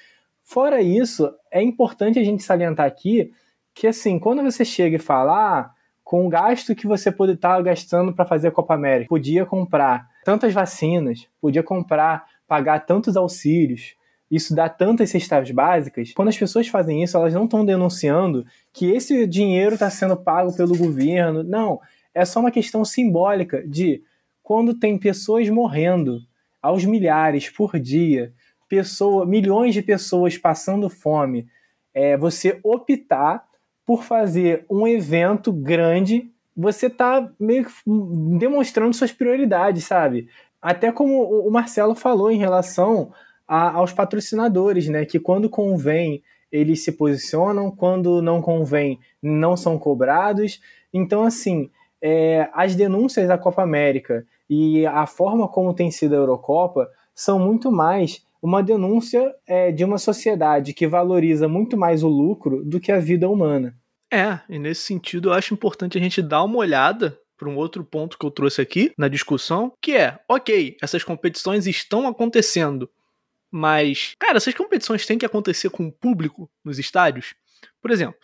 Fora 0.42 0.80
isso, 0.80 1.30
é 1.50 1.62
importante 1.62 2.18
a 2.18 2.24
gente 2.24 2.42
salientar 2.42 2.86
aqui 2.86 3.30
que 3.78 3.86
assim, 3.86 4.18
quando 4.18 4.42
você 4.42 4.64
chega 4.64 4.96
e 4.96 4.98
fala, 4.98 5.60
ah, 5.60 5.70
com 6.02 6.26
o 6.26 6.28
gasto 6.28 6.74
que 6.74 6.84
você 6.84 7.12
pode 7.12 7.34
estar 7.34 7.54
tá 7.54 7.62
gastando 7.62 8.12
para 8.12 8.24
fazer 8.24 8.48
a 8.48 8.50
Copa 8.50 8.74
América, 8.74 9.08
podia 9.08 9.46
comprar 9.46 10.08
tantas 10.24 10.52
vacinas, 10.52 11.28
podia 11.40 11.62
comprar, 11.62 12.26
pagar 12.48 12.84
tantos 12.84 13.16
auxílios, 13.16 13.94
isso 14.28 14.52
dá 14.52 14.68
tantas 14.68 15.10
cestas 15.10 15.52
básicas. 15.52 16.12
Quando 16.12 16.26
as 16.26 16.36
pessoas 16.36 16.66
fazem 16.66 17.04
isso, 17.04 17.16
elas 17.16 17.32
não 17.32 17.44
estão 17.44 17.64
denunciando 17.64 18.44
que 18.72 18.90
esse 18.90 19.24
dinheiro 19.28 19.74
está 19.74 19.88
sendo 19.88 20.16
pago 20.16 20.52
pelo 20.56 20.76
governo. 20.76 21.44
Não, 21.44 21.80
é 22.12 22.24
só 22.24 22.40
uma 22.40 22.50
questão 22.50 22.84
simbólica 22.84 23.62
de 23.64 24.02
quando 24.42 24.74
tem 24.74 24.98
pessoas 24.98 25.48
morrendo 25.48 26.18
aos 26.60 26.84
milhares 26.84 27.48
por 27.48 27.78
dia, 27.78 28.32
pessoa, 28.68 29.24
milhões 29.24 29.72
de 29.72 29.82
pessoas 29.82 30.36
passando 30.36 30.90
fome, 30.90 31.46
é, 31.94 32.16
você 32.16 32.58
optar 32.64 33.47
por 33.88 34.04
fazer 34.04 34.66
um 34.68 34.86
evento 34.86 35.50
grande, 35.50 36.30
você 36.54 36.88
está 36.88 37.26
meio 37.40 37.64
que 37.64 37.72
demonstrando 38.38 38.94
suas 38.94 39.12
prioridades, 39.12 39.84
sabe? 39.84 40.28
Até 40.60 40.92
como 40.92 41.22
o 41.22 41.50
Marcelo 41.50 41.94
falou 41.94 42.30
em 42.30 42.36
relação 42.36 43.10
a, 43.46 43.70
aos 43.70 43.90
patrocinadores, 43.90 44.88
né? 44.88 45.06
Que 45.06 45.18
quando 45.18 45.48
convém 45.48 46.22
eles 46.52 46.84
se 46.84 46.92
posicionam, 46.92 47.70
quando 47.70 48.20
não 48.20 48.42
convém 48.42 49.00
não 49.22 49.56
são 49.56 49.78
cobrados. 49.78 50.60
Então, 50.92 51.24
assim, 51.24 51.70
é, 52.02 52.50
as 52.52 52.74
denúncias 52.74 53.26
da 53.26 53.38
Copa 53.38 53.62
América 53.62 54.26
e 54.50 54.84
a 54.84 55.06
forma 55.06 55.48
como 55.48 55.72
tem 55.72 55.90
sido 55.90 56.12
a 56.12 56.18
Eurocopa 56.18 56.90
são 57.14 57.38
muito 57.38 57.72
mais 57.72 58.22
uma 58.42 58.62
denúncia 58.62 59.34
é, 59.46 59.72
de 59.72 59.82
uma 59.82 59.96
sociedade 59.96 60.74
que 60.74 60.86
valoriza 60.86 61.48
muito 61.48 61.74
mais 61.74 62.02
o 62.04 62.08
lucro 62.08 62.62
do 62.62 62.78
que 62.78 62.92
a 62.92 63.00
vida 63.00 63.26
humana. 63.30 63.74
É, 64.12 64.40
e 64.48 64.58
nesse 64.58 64.82
sentido 64.82 65.28
eu 65.28 65.32
acho 65.32 65.52
importante 65.52 65.98
a 65.98 66.00
gente 66.00 66.22
dar 66.22 66.42
uma 66.44 66.58
olhada 66.58 67.18
para 67.36 67.48
um 67.48 67.56
outro 67.56 67.84
ponto 67.84 68.18
que 68.18 68.26
eu 68.26 68.30
trouxe 68.30 68.60
aqui 68.60 68.92
na 68.98 69.06
discussão, 69.06 69.72
que 69.80 69.96
é, 69.96 70.18
ok, 70.28 70.76
essas 70.82 71.04
competições 71.04 71.66
estão 71.66 72.08
acontecendo, 72.08 72.90
mas, 73.50 74.14
cara, 74.18 74.36
essas 74.36 74.54
competições 74.54 75.06
têm 75.06 75.16
que 75.16 75.24
acontecer 75.24 75.70
com 75.70 75.86
o 75.86 75.92
público 75.92 76.50
nos 76.64 76.78
estádios? 76.78 77.34
Por 77.80 77.90
exemplo, 77.90 78.20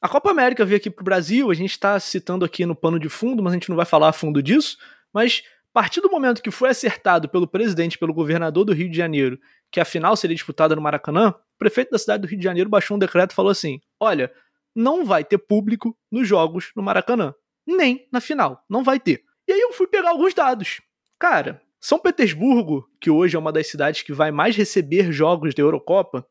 a 0.00 0.08
Copa 0.08 0.30
América 0.30 0.64
veio 0.64 0.76
aqui 0.76 0.90
para 0.90 1.02
o 1.02 1.04
Brasil, 1.04 1.50
a 1.50 1.54
gente 1.54 1.70
está 1.70 1.98
citando 1.98 2.44
aqui 2.44 2.66
no 2.66 2.76
pano 2.76 2.98
de 2.98 3.08
fundo, 3.08 3.42
mas 3.42 3.52
a 3.52 3.56
gente 3.56 3.68
não 3.68 3.76
vai 3.76 3.86
falar 3.86 4.08
a 4.08 4.12
fundo 4.12 4.42
disso, 4.42 4.76
mas 5.12 5.42
a 5.70 5.80
partir 5.80 6.00
do 6.00 6.10
momento 6.10 6.42
que 6.42 6.50
foi 6.50 6.68
acertado 6.68 7.28
pelo 7.28 7.46
presidente, 7.46 7.98
pelo 7.98 8.12
governador 8.12 8.64
do 8.64 8.72
Rio 8.72 8.90
de 8.90 8.96
Janeiro, 8.96 9.38
que 9.70 9.80
a 9.80 9.84
final 9.84 10.16
seria 10.16 10.34
disputada 10.34 10.74
no 10.74 10.82
Maracanã, 10.82 11.30
o 11.30 11.58
prefeito 11.58 11.90
da 11.90 11.98
cidade 11.98 12.22
do 12.22 12.28
Rio 12.28 12.38
de 12.38 12.44
Janeiro 12.44 12.68
baixou 12.68 12.96
um 12.96 13.00
decreto 13.00 13.32
e 13.32 13.34
falou 13.34 13.50
assim: 13.50 13.80
olha, 14.00 14.32
não 14.76 15.04
vai 15.04 15.24
ter 15.24 15.38
público 15.38 15.96
nos 16.10 16.28
jogos 16.28 16.70
no 16.76 16.82
Maracanã. 16.82 17.34
Nem 17.66 18.06
na 18.12 18.20
final. 18.20 18.64
Não 18.68 18.84
vai 18.84 19.00
ter. 19.00 19.24
E 19.48 19.52
aí 19.52 19.60
eu 19.60 19.72
fui 19.72 19.86
pegar 19.86 20.10
alguns 20.10 20.34
dados. 20.34 20.80
Cara, 21.18 21.62
São 21.80 21.98
Petersburgo, 21.98 22.88
que 23.00 23.10
hoje 23.10 23.34
é 23.34 23.38
uma 23.38 23.52
das 23.52 23.66
cidades 23.68 24.02
que 24.02 24.12
vai 24.12 24.30
mais 24.30 24.54
receber 24.54 25.10
jogos 25.10 25.54
da 25.54 25.62
Eurocopa, 25.62 26.26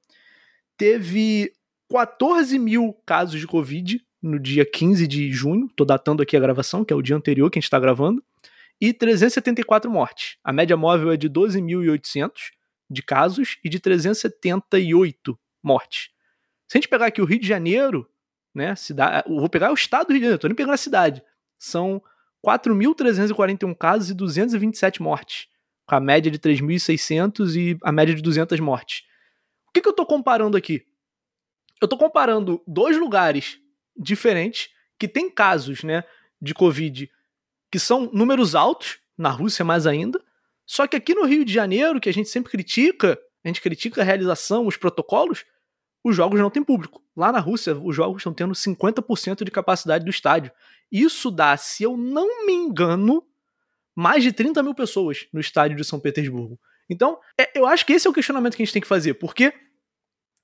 teve 0.78 1.52
14 1.92 2.58
mil 2.60 2.94
casos 3.06 3.40
de 3.40 3.48
Covid 3.48 4.00
no 4.22 4.40
dia 4.40 4.66
15 4.66 5.08
de 5.08 5.32
junho. 5.32 5.68
Tô 5.76 5.84
datando 5.84 6.22
aqui 6.22 6.38
a 6.38 6.40
gravação, 6.40 6.86
que 6.86 6.94
é 6.94 6.96
o 6.96 7.02
dia 7.02 7.16
anterior 7.16 7.50
que 7.50 7.58
a 7.58 7.60
gente 7.60 7.68
está 7.68 7.80
gravando 7.80 8.24
e 8.80 8.94
374 8.94 9.90
mortes. 9.90 10.38
A 10.44 10.52
média 10.52 10.76
móvel 10.76 11.12
é 11.12 11.18
de 11.18 11.30
12.800 11.30 12.32
de 12.90 13.02
casos 13.02 13.58
e 13.64 13.70
de 13.70 13.80
378 13.80 15.40
mortes. 15.64 16.10
Se 16.68 16.78
a 16.78 16.82
gente 16.82 16.90
pegar 16.90 17.08
aqui 17.08 17.22
o 17.22 17.26
Rio 17.26 17.40
de 17.40 17.48
Janeiro, 17.48 18.08
né, 18.56 18.76
cidade, 18.76 19.28
vou 19.28 19.50
pegar 19.50 19.72
o 19.72 19.76
estado 19.76 20.08
do 20.08 20.14
Rio 20.14 20.20
de 20.20 20.26
Janeiro, 20.26 20.40
tô 20.40 20.48
nem 20.48 20.56
pegando 20.56 20.74
a 20.74 20.78
cidade. 20.78 21.22
São 21.60 22.02
4.341 22.46 23.76
casos 23.76 24.10
e 24.10 24.14
227 24.14 25.02
mortes, 25.02 25.48
com 25.86 25.96
a 25.96 26.00
média 26.00 26.32
de 26.32 26.40
3.600 26.40 27.56
e 27.56 27.78
a 27.84 27.92
média 27.92 28.16
de 28.16 28.22
200 28.22 28.60
mortes. 28.60 29.04
O 29.68 29.74
que, 29.74 29.82
que 29.82 29.88
eu 29.88 29.94
tô 29.94 30.06
comparando 30.06 30.56
aqui? 30.56 30.86
Eu 31.82 31.88
tô 31.88 31.98
comparando 31.98 32.64
dois 32.66 32.98
lugares 32.98 33.60
diferentes 33.98 34.70
que 34.98 35.08
tem 35.08 35.30
casos, 35.30 35.84
né, 35.84 36.04
de 36.42 36.54
Covid 36.54 37.10
que 37.76 37.80
são 37.80 38.10
números 38.14 38.56
altos, 38.56 39.00
na 39.18 39.30
Rússia 39.30 39.66
mais 39.66 39.86
ainda. 39.86 40.24
Só 40.66 40.88
que 40.88 40.96
aqui 40.96 41.14
no 41.14 41.26
Rio 41.26 41.44
de 41.44 41.54
Janeiro, 41.54 42.00
que 42.00 42.08
a 42.08 42.14
gente 42.14 42.30
sempre 42.30 42.50
critica, 42.50 43.20
a 43.44 43.48
gente 43.50 43.60
critica 43.60 44.00
a 44.00 44.04
realização, 44.06 44.66
os 44.66 44.78
protocolos, 44.78 45.44
os 46.06 46.16
jogos 46.16 46.40
não 46.40 46.52
têm 46.52 46.64
público. 46.64 47.02
Lá 47.18 47.32
na 47.32 47.40
Rússia, 47.40 47.76
os 47.76 47.96
jogos 47.96 48.18
estão 48.18 48.32
tendo 48.32 48.54
50% 48.54 49.44
de 49.44 49.50
capacidade 49.50 50.06
do 50.06 50.12
estádio. 50.12 50.52
Isso 50.92 51.32
dá, 51.32 51.58
se 51.58 51.82
eu 51.82 51.98
não 51.98 52.46
me 52.46 52.54
engano, 52.54 53.26
mais 53.96 54.22
de 54.22 54.32
30 54.32 54.62
mil 54.62 54.76
pessoas 54.76 55.26
no 55.34 55.40
estádio 55.40 55.76
de 55.76 55.84
São 55.84 56.00
Petersburgo. 56.00 56.60
Então, 56.88 57.20
é, 57.36 57.58
eu 57.58 57.66
acho 57.66 57.84
que 57.84 57.94
esse 57.94 58.06
é 58.06 58.10
o 58.10 58.14
questionamento 58.14 58.56
que 58.56 58.62
a 58.62 58.66
gente 58.66 58.74
tem 58.74 58.82
que 58.84 58.88
fazer, 58.88 59.16
porque, 59.16 59.52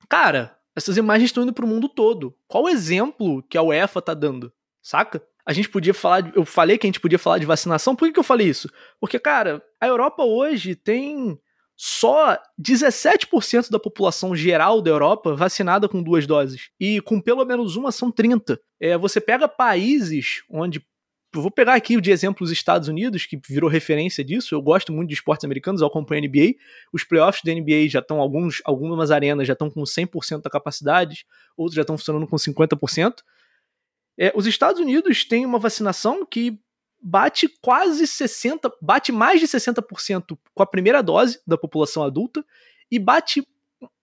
cara, 0.09 0.57
essas 0.75 0.97
imagens 0.97 1.27
estão 1.27 1.43
indo 1.43 1.53
para 1.53 1.63
o 1.63 1.67
mundo 1.67 1.87
todo. 1.87 2.35
Qual 2.47 2.63
o 2.63 2.69
exemplo 2.69 3.43
que 3.43 3.55
a 3.55 3.61
UEFA 3.61 3.99
está 3.99 4.15
dando? 4.15 4.51
Saca? 4.81 5.21
a 5.45 5.53
gente 5.53 5.69
podia 5.69 5.93
falar. 5.93 6.31
Eu 6.35 6.45
falei 6.45 6.77
que 6.77 6.87
a 6.87 6.89
gente 6.89 6.99
podia 6.99 7.19
falar 7.19 7.37
de 7.37 7.45
vacinação. 7.45 7.95
Por 7.95 8.07
que, 8.07 8.13
que 8.13 8.19
eu 8.19 8.23
falei 8.23 8.47
isso? 8.47 8.71
Porque, 8.99 9.19
cara, 9.19 9.61
a 9.79 9.87
Europa 9.87 10.23
hoje 10.23 10.75
tem 10.75 11.39
só 11.83 12.37
17% 12.61 13.71
da 13.71 13.79
população 13.79 14.35
geral 14.35 14.83
da 14.83 14.91
Europa 14.91 15.35
vacinada 15.35 15.89
com 15.89 16.03
duas 16.03 16.27
doses. 16.27 16.69
E 16.79 17.01
com 17.01 17.19
pelo 17.19 17.43
menos 17.43 17.75
uma 17.75 17.91
são 17.91 18.11
30. 18.11 18.61
É, 18.79 18.95
você 18.95 19.19
pega 19.19 19.47
países 19.47 20.43
onde. 20.47 20.85
Vou 21.33 21.49
pegar 21.49 21.73
aqui 21.73 21.99
de 21.99 22.11
exemplo 22.11 22.45
os 22.45 22.51
Estados 22.51 22.87
Unidos, 22.87 23.25
que 23.25 23.39
virou 23.49 23.67
referência 23.67 24.23
disso. 24.23 24.53
Eu 24.53 24.61
gosto 24.61 24.93
muito 24.93 25.07
de 25.09 25.15
esportes 25.15 25.43
americanos, 25.43 25.81
eu 25.81 25.87
acompanho 25.87 26.23
a 26.23 26.27
NBA. 26.27 26.53
Os 26.93 27.03
playoffs 27.03 27.41
da 27.43 27.51
NBA 27.51 27.89
já 27.89 27.97
estão, 27.97 28.19
alguns, 28.21 28.61
algumas 28.63 29.09
arenas 29.09 29.47
já 29.47 29.53
estão 29.53 29.71
com 29.71 29.81
100% 29.81 30.43
da 30.43 30.51
capacidade, 30.51 31.25
outros 31.57 31.73
já 31.75 31.81
estão 31.81 31.97
funcionando 31.97 32.27
com 32.27 32.35
50%. 32.35 33.23
É, 34.19 34.31
os 34.35 34.45
Estados 34.45 34.79
Unidos 34.79 35.25
têm 35.25 35.47
uma 35.47 35.57
vacinação 35.57 36.23
que 36.27 36.59
bate 37.01 37.49
quase 37.61 38.03
60%, 38.03 38.71
bate 38.81 39.11
mais 39.11 39.39
de 39.39 39.47
60% 39.47 40.37
com 40.53 40.63
a 40.63 40.67
primeira 40.67 41.01
dose 41.01 41.39
da 41.47 41.57
população 41.57 42.03
adulta 42.03 42.45
e 42.91 42.99
bate, 42.99 43.45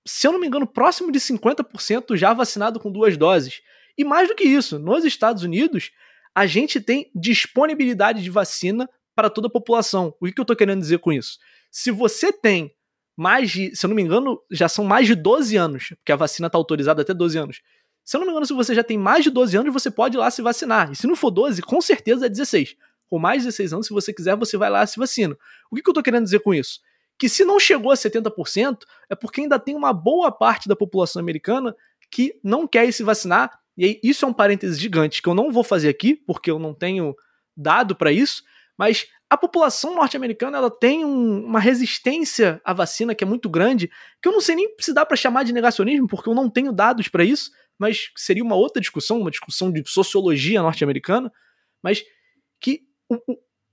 se 0.06 0.26
eu 0.26 0.32
não 0.32 0.40
me 0.40 0.46
engano, 0.46 0.66
próximo 0.66 1.12
de 1.12 1.20
50% 1.20 2.16
já 2.16 2.32
vacinado 2.32 2.80
com 2.80 2.90
duas 2.90 3.16
doses. 3.16 3.60
E 3.96 4.04
mais 4.04 4.28
do 4.28 4.34
que 4.34 4.44
isso, 4.44 4.78
nos 4.78 5.04
Estados 5.04 5.42
Unidos, 5.42 5.90
a 6.34 6.46
gente 6.46 6.80
tem 6.80 7.10
disponibilidade 7.14 8.22
de 8.22 8.30
vacina 8.30 8.88
para 9.14 9.30
toda 9.30 9.48
a 9.48 9.50
população. 9.50 10.14
O 10.20 10.26
que 10.26 10.38
eu 10.38 10.42
estou 10.42 10.56
querendo 10.56 10.80
dizer 10.80 10.98
com 10.98 11.12
isso? 11.12 11.38
Se 11.70 11.90
você 11.90 12.32
tem 12.32 12.74
mais 13.16 13.50
de, 13.50 13.74
se 13.74 13.84
eu 13.84 13.88
não 13.88 13.96
me 13.96 14.02
engano, 14.02 14.40
já 14.50 14.68
são 14.68 14.84
mais 14.84 15.06
de 15.06 15.16
12 15.16 15.56
anos, 15.56 15.88
porque 15.98 16.12
a 16.12 16.16
vacina 16.16 16.46
está 16.46 16.56
autorizada 16.56 17.02
até 17.02 17.12
12 17.12 17.36
anos. 17.36 17.60
Se 18.04 18.16
eu 18.16 18.20
não 18.20 18.26
me 18.26 18.30
engano, 18.30 18.46
se 18.46 18.52
você 18.52 18.74
já 18.74 18.84
tem 18.84 18.96
mais 18.96 19.24
de 19.24 19.30
12 19.30 19.56
anos, 19.56 19.72
você 19.72 19.90
pode 19.90 20.16
ir 20.16 20.20
lá 20.20 20.30
se 20.30 20.40
vacinar. 20.40 20.92
E 20.92 20.96
se 20.96 21.06
não 21.06 21.16
for 21.16 21.30
12, 21.30 21.60
com 21.62 21.80
certeza 21.80 22.26
é 22.26 22.28
16. 22.28 22.76
Com 23.08 23.18
mais 23.18 23.42
de 23.42 23.48
16 23.48 23.72
anos, 23.72 23.86
se 23.86 23.92
você 23.92 24.12
quiser, 24.12 24.36
você 24.36 24.56
vai 24.56 24.70
lá 24.70 24.84
e 24.84 24.86
se 24.86 24.98
vacina. 24.98 25.36
O 25.70 25.76
que, 25.76 25.82
que 25.82 25.90
eu 25.90 25.94
tô 25.94 26.02
querendo 26.02 26.24
dizer 26.24 26.40
com 26.40 26.54
isso? 26.54 26.80
Que 27.18 27.28
se 27.28 27.44
não 27.44 27.58
chegou 27.58 27.90
a 27.90 27.94
70%, 27.94 28.78
é 29.10 29.14
porque 29.14 29.40
ainda 29.40 29.58
tem 29.58 29.74
uma 29.74 29.92
boa 29.92 30.30
parte 30.30 30.68
da 30.68 30.76
população 30.76 31.20
americana 31.20 31.74
que 32.10 32.38
não 32.44 32.66
quer 32.66 32.92
se 32.92 33.02
vacinar. 33.02 33.58
E 33.76 33.84
aí, 33.84 34.00
isso 34.02 34.24
é 34.24 34.28
um 34.28 34.32
parêntese 34.32 34.78
gigante 34.78 35.22
que 35.22 35.28
eu 35.28 35.34
não 35.34 35.50
vou 35.50 35.64
fazer 35.64 35.88
aqui, 35.88 36.14
porque 36.14 36.50
eu 36.50 36.58
não 36.58 36.74
tenho 36.74 37.14
dado 37.56 37.96
para 37.96 38.12
isso, 38.12 38.42
mas 38.76 39.08
a 39.30 39.36
população 39.36 39.94
norte-americana 39.94 40.56
ela 40.56 40.70
tem 40.70 41.04
um, 41.04 41.44
uma 41.44 41.60
resistência 41.60 42.60
à 42.64 42.72
vacina 42.72 43.14
que 43.14 43.22
é 43.22 43.26
muito 43.26 43.48
grande, 43.48 43.90
que 44.22 44.28
eu 44.28 44.32
não 44.32 44.40
sei 44.40 44.54
nem 44.54 44.74
se 44.80 44.94
dá 44.94 45.04
para 45.04 45.16
chamar 45.16 45.42
de 45.42 45.52
negacionismo, 45.52 46.06
porque 46.06 46.28
eu 46.28 46.34
não 46.34 46.48
tenho 46.48 46.72
dados 46.72 47.08
para 47.08 47.24
isso, 47.24 47.50
mas 47.78 48.10
seria 48.16 48.42
uma 48.42 48.54
outra 48.54 48.80
discussão, 48.80 49.20
uma 49.20 49.30
discussão 49.30 49.70
de 49.70 49.82
sociologia 49.86 50.62
norte-americana, 50.62 51.30
mas 51.82 52.02
que 52.60 52.87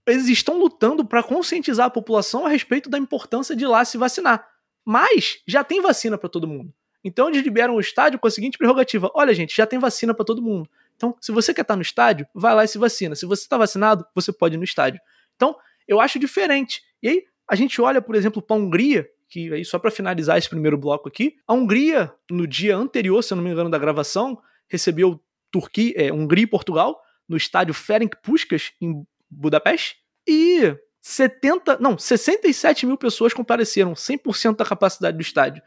eles 0.06 0.28
estão 0.28 0.58
lutando 0.58 1.04
para 1.06 1.24
conscientizar 1.24 1.88
a 1.88 1.90
população 1.90 2.46
a 2.46 2.50
respeito 2.50 2.90
da 2.90 2.98
importância 2.98 3.56
de 3.56 3.64
ir 3.64 3.68
lá 3.68 3.84
se 3.84 3.98
vacinar. 3.98 4.48
Mas 4.84 5.40
já 5.48 5.64
tem 5.64 5.82
vacina 5.82 6.18
para 6.18 6.30
todo 6.30 6.48
mundo. 6.48 6.74
Então 7.04 7.28
eles 7.30 7.44
liberam 7.44 7.76
o 7.76 7.80
estádio 7.80 8.20
com 8.20 8.28
a 8.28 8.32
seguinte 8.32 8.58
prerrogativa: 8.58 9.12
olha, 9.14 9.34
gente, 9.34 9.56
já 9.56 9.66
tem 9.66 9.80
vacina 9.80 10.14
para 10.14 10.26
todo 10.26 10.42
mundo. 10.42 10.70
Então, 10.96 11.16
se 11.20 11.32
você 11.32 11.54
quer 11.54 11.62
estar 11.62 11.76
no 11.76 11.82
estádio, 11.82 12.26
vai 12.34 12.56
lá 12.56 12.64
e 12.64 12.68
se 12.68 12.78
vacina. 12.78 13.16
Se 13.16 13.26
você 13.26 13.44
está 13.44 13.58
vacinado, 13.58 14.06
você 14.16 14.32
pode 14.32 14.56
ir 14.56 14.58
no 14.58 14.64
estádio. 14.64 15.02
Então, 15.36 15.56
eu 15.88 16.00
acho 16.00 16.18
diferente. 16.18 16.82
E 17.04 17.10
aí, 17.10 17.24
a 17.50 17.56
gente 17.56 17.82
olha, 17.82 18.02
por 18.02 18.16
exemplo, 18.16 18.42
para 18.42 18.56
a 18.56 18.60
Hungria, 18.60 19.08
que 19.28 19.54
aí 19.54 19.66
só 19.66 19.78
para 19.78 19.92
finalizar 19.92 20.38
esse 20.38 20.50
primeiro 20.50 20.78
bloco 20.78 21.10
aqui, 21.10 21.36
a 21.46 21.54
Hungria, 21.54 22.14
no 22.32 22.48
dia 22.48 22.76
anterior, 22.78 23.22
se 23.22 23.34
eu 23.34 23.36
não 23.36 23.44
me 23.44 23.52
engano, 23.52 23.70
da 23.70 23.78
gravação, 23.78 24.42
recebeu 24.70 25.22
Turquia, 25.52 25.94
é, 25.96 26.14
Hungria 26.14 26.44
e 26.44 26.48
Portugal 26.48 27.00
no 27.28 27.36
estádio 27.36 27.74
Ferenc 27.74 28.16
Puskas, 28.22 28.72
em 28.80 29.06
Budapeste, 29.30 29.98
e 30.28 30.76
70, 31.02 31.78
não, 31.80 31.98
67 31.98 32.86
mil 32.86 32.98
pessoas 32.98 33.34
compareceram, 33.34 33.94
100% 33.94 34.56
da 34.56 34.66
capacidade 34.66 35.16
do 35.16 35.22
estádio. 35.22 35.62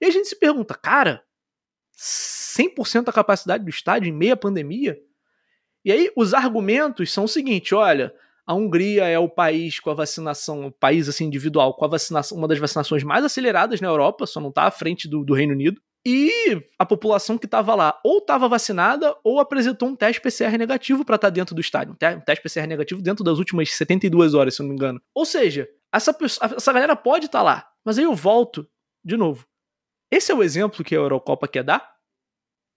E 0.00 0.06
a 0.06 0.10
gente 0.10 0.28
se 0.28 0.38
pergunta, 0.38 0.74
cara, 0.74 1.22
100% 1.98 3.04
da 3.04 3.12
capacidade 3.12 3.64
do 3.64 3.70
estádio 3.70 4.08
em 4.08 4.12
meia 4.12 4.36
pandemia? 4.36 4.98
E 5.84 5.90
aí 5.90 6.10
os 6.16 6.34
argumentos 6.34 7.12
são 7.12 7.24
o 7.24 7.28
seguinte, 7.28 7.74
olha, 7.74 8.14
a 8.46 8.54
Hungria 8.54 9.06
é 9.06 9.18
o 9.18 9.28
país 9.28 9.80
com 9.80 9.90
a 9.90 9.94
vacinação, 9.94 10.66
o 10.66 10.72
país 10.72 11.08
assim 11.08 11.24
individual 11.24 11.74
com 11.74 11.84
a 11.84 11.88
vacinação, 11.88 12.38
uma 12.38 12.46
das 12.46 12.58
vacinações 12.58 13.02
mais 13.02 13.24
aceleradas 13.24 13.80
na 13.80 13.88
Europa, 13.88 14.24
só 14.24 14.40
não 14.40 14.50
está 14.50 14.64
à 14.64 14.70
frente 14.70 15.08
do, 15.08 15.24
do 15.24 15.34
Reino 15.34 15.52
Unido. 15.52 15.80
E 16.08 16.62
a 16.78 16.86
população 16.86 17.36
que 17.36 17.46
estava 17.46 17.74
lá 17.74 18.00
ou 18.04 18.18
estava 18.18 18.48
vacinada 18.48 19.16
ou 19.24 19.40
apresentou 19.40 19.88
um 19.88 19.96
teste 19.96 20.22
PCR 20.22 20.56
negativo 20.56 21.04
para 21.04 21.16
estar 21.16 21.26
tá 21.26 21.34
dentro 21.34 21.52
do 21.52 21.60
estádio. 21.60 21.94
Um 21.94 22.20
teste 22.20 22.40
PCR 22.40 22.68
negativo 22.68 23.02
dentro 23.02 23.24
das 23.24 23.38
últimas 23.38 23.72
72 23.72 24.32
horas, 24.32 24.54
se 24.54 24.62
não 24.62 24.68
me 24.68 24.76
engano. 24.76 25.02
Ou 25.12 25.24
seja, 25.24 25.68
essa, 25.92 26.16
essa 26.22 26.72
galera 26.72 26.94
pode 26.94 27.26
estar 27.26 27.40
tá 27.40 27.44
lá. 27.44 27.68
Mas 27.84 27.98
aí 27.98 28.04
eu 28.04 28.14
volto 28.14 28.68
de 29.04 29.16
novo. 29.16 29.48
Esse 30.08 30.30
é 30.30 30.34
o 30.36 30.44
exemplo 30.44 30.84
que 30.84 30.94
a 30.94 30.98
Eurocopa 30.98 31.48
quer 31.48 31.64
dar? 31.64 31.92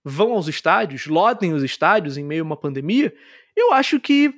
Vão 0.04 0.32
aos 0.32 0.48
estádios, 0.48 1.06
lotem 1.06 1.52
os 1.52 1.62
estádios 1.62 2.16
em 2.16 2.24
meio 2.24 2.42
a 2.42 2.46
uma 2.46 2.56
pandemia? 2.56 3.14
Eu 3.56 3.72
acho 3.72 4.00
que 4.00 4.34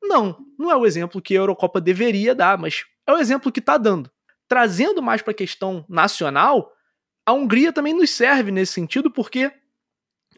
não, 0.00 0.38
não 0.56 0.70
é 0.70 0.76
o 0.76 0.86
exemplo 0.86 1.20
que 1.20 1.34
a 1.34 1.40
Eurocopa 1.40 1.80
deveria 1.80 2.36
dar, 2.36 2.56
mas 2.56 2.84
é 3.04 3.12
o 3.12 3.18
exemplo 3.18 3.50
que 3.50 3.58
está 3.58 3.76
dando. 3.76 4.08
Trazendo 4.46 5.02
mais 5.02 5.22
para 5.22 5.32
a 5.32 5.34
questão 5.34 5.84
nacional, 5.88 6.72
a 7.28 7.32
Hungria 7.34 7.70
também 7.74 7.92
nos 7.92 8.08
serve 8.08 8.50
nesse 8.50 8.72
sentido, 8.72 9.10
porque 9.10 9.52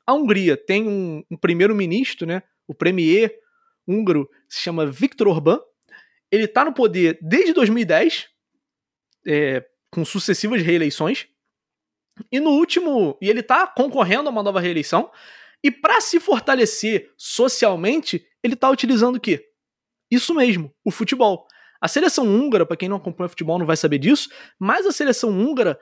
a 0.05 0.13
Hungria 0.13 0.57
tem 0.57 0.89
um, 0.89 1.23
um 1.31 1.37
primeiro-ministro, 1.37 2.27
né, 2.27 2.43
o 2.67 2.75
premier 2.75 3.33
húngaro, 3.87 4.29
se 4.49 4.61
chama 4.61 4.85
Viktor 4.87 5.29
Orbán. 5.29 5.61
Ele 6.33 6.47
está 6.47 6.65
no 6.65 6.73
poder 6.73 7.17
desde 7.23 7.53
2010, 7.53 8.29
é, 9.25 9.65
com 9.89 10.05
sucessivas 10.05 10.63
reeleições. 10.63 11.29
E 12.31 12.41
no 12.41 12.51
último. 12.51 13.17
E 13.23 13.31
ele 13.31 13.39
está 13.39 13.69
concorrendo 13.69 14.29
a 14.29 14.33
uma 14.33 14.43
nova 14.43 14.59
reeleição. 14.59 15.13
E 15.63 15.71
para 15.71 16.01
se 16.01 16.19
fortalecer 16.19 17.13
socialmente, 17.17 18.27
ele 18.43 18.55
está 18.55 18.69
utilizando 18.69 19.15
o 19.15 19.21
quê? 19.21 19.49
Isso 20.11 20.35
mesmo, 20.35 20.75
o 20.85 20.91
futebol. 20.91 21.47
A 21.81 21.87
seleção 21.87 22.27
húngara, 22.27 22.67
para 22.67 22.77
quem 22.77 22.89
não 22.89 22.97
acompanha 22.97 23.29
futebol 23.29 23.61
não 23.61 23.67
vai 23.67 23.77
saber 23.77 23.99
disso, 23.99 24.29
mas 24.59 24.85
a 24.87 24.91
seleção 24.91 25.31
húngara 25.31 25.79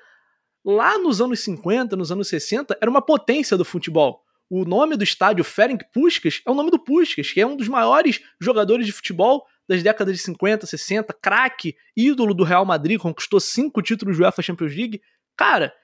lá 0.64 0.98
nos 0.98 1.20
anos 1.20 1.40
50, 1.40 1.96
nos 1.96 2.12
anos 2.12 2.28
60, 2.28 2.76
era 2.80 2.90
uma 2.90 3.02
potência 3.02 3.56
do 3.56 3.64
futebol. 3.64 4.22
O 4.50 4.64
nome 4.64 4.96
do 4.96 5.04
estádio 5.04 5.44
Ferenc 5.44 5.84
Puskas 5.92 6.40
é 6.46 6.50
o 6.50 6.54
nome 6.54 6.70
do 6.70 6.78
Puskas, 6.78 7.30
que 7.30 7.40
é 7.40 7.46
um 7.46 7.56
dos 7.56 7.68
maiores 7.68 8.20
jogadores 8.40 8.86
de 8.86 8.92
futebol 8.92 9.44
das 9.68 9.82
décadas 9.82 10.16
de 10.16 10.22
50, 10.22 10.66
60, 10.66 11.12
craque, 11.20 11.76
ídolo 11.94 12.32
do 12.32 12.44
Real 12.44 12.64
Madrid, 12.64 12.98
conquistou 12.98 13.38
cinco 13.38 13.82
títulos 13.82 14.16
do 14.16 14.22
UEFA 14.22 14.42
Champions 14.42 14.74
League. 14.74 15.02
Cara, 15.36 15.74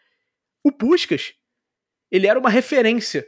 o 0.65 0.73
Puskas, 0.73 1.35
ele 2.11 2.27
era 2.27 2.39
uma 2.39 2.49
referência 2.49 3.27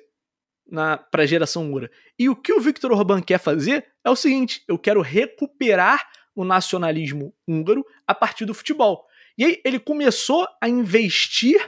para 1.11 1.23
a 1.23 1.27
geração 1.27 1.65
húngara. 1.65 1.91
E 2.19 2.29
o 2.29 2.35
que 2.35 2.53
o 2.53 2.61
Viktor 2.61 2.91
Orbán 2.93 3.21
quer 3.21 3.39
fazer 3.39 3.87
é 4.03 4.11
o 4.11 4.17
seguinte: 4.17 4.65
eu 4.67 4.79
quero 4.79 5.03
recuperar 5.03 6.03
o 6.35 6.45
nacionalismo 6.45 7.35
húngaro 7.47 7.85
a 8.07 8.15
partir 8.15 8.47
do 8.47 8.55
futebol. 8.55 9.07
E 9.37 9.45
aí 9.45 9.61
ele 9.65 9.79
começou 9.79 10.47
a 10.61 10.69
investir 10.69 11.59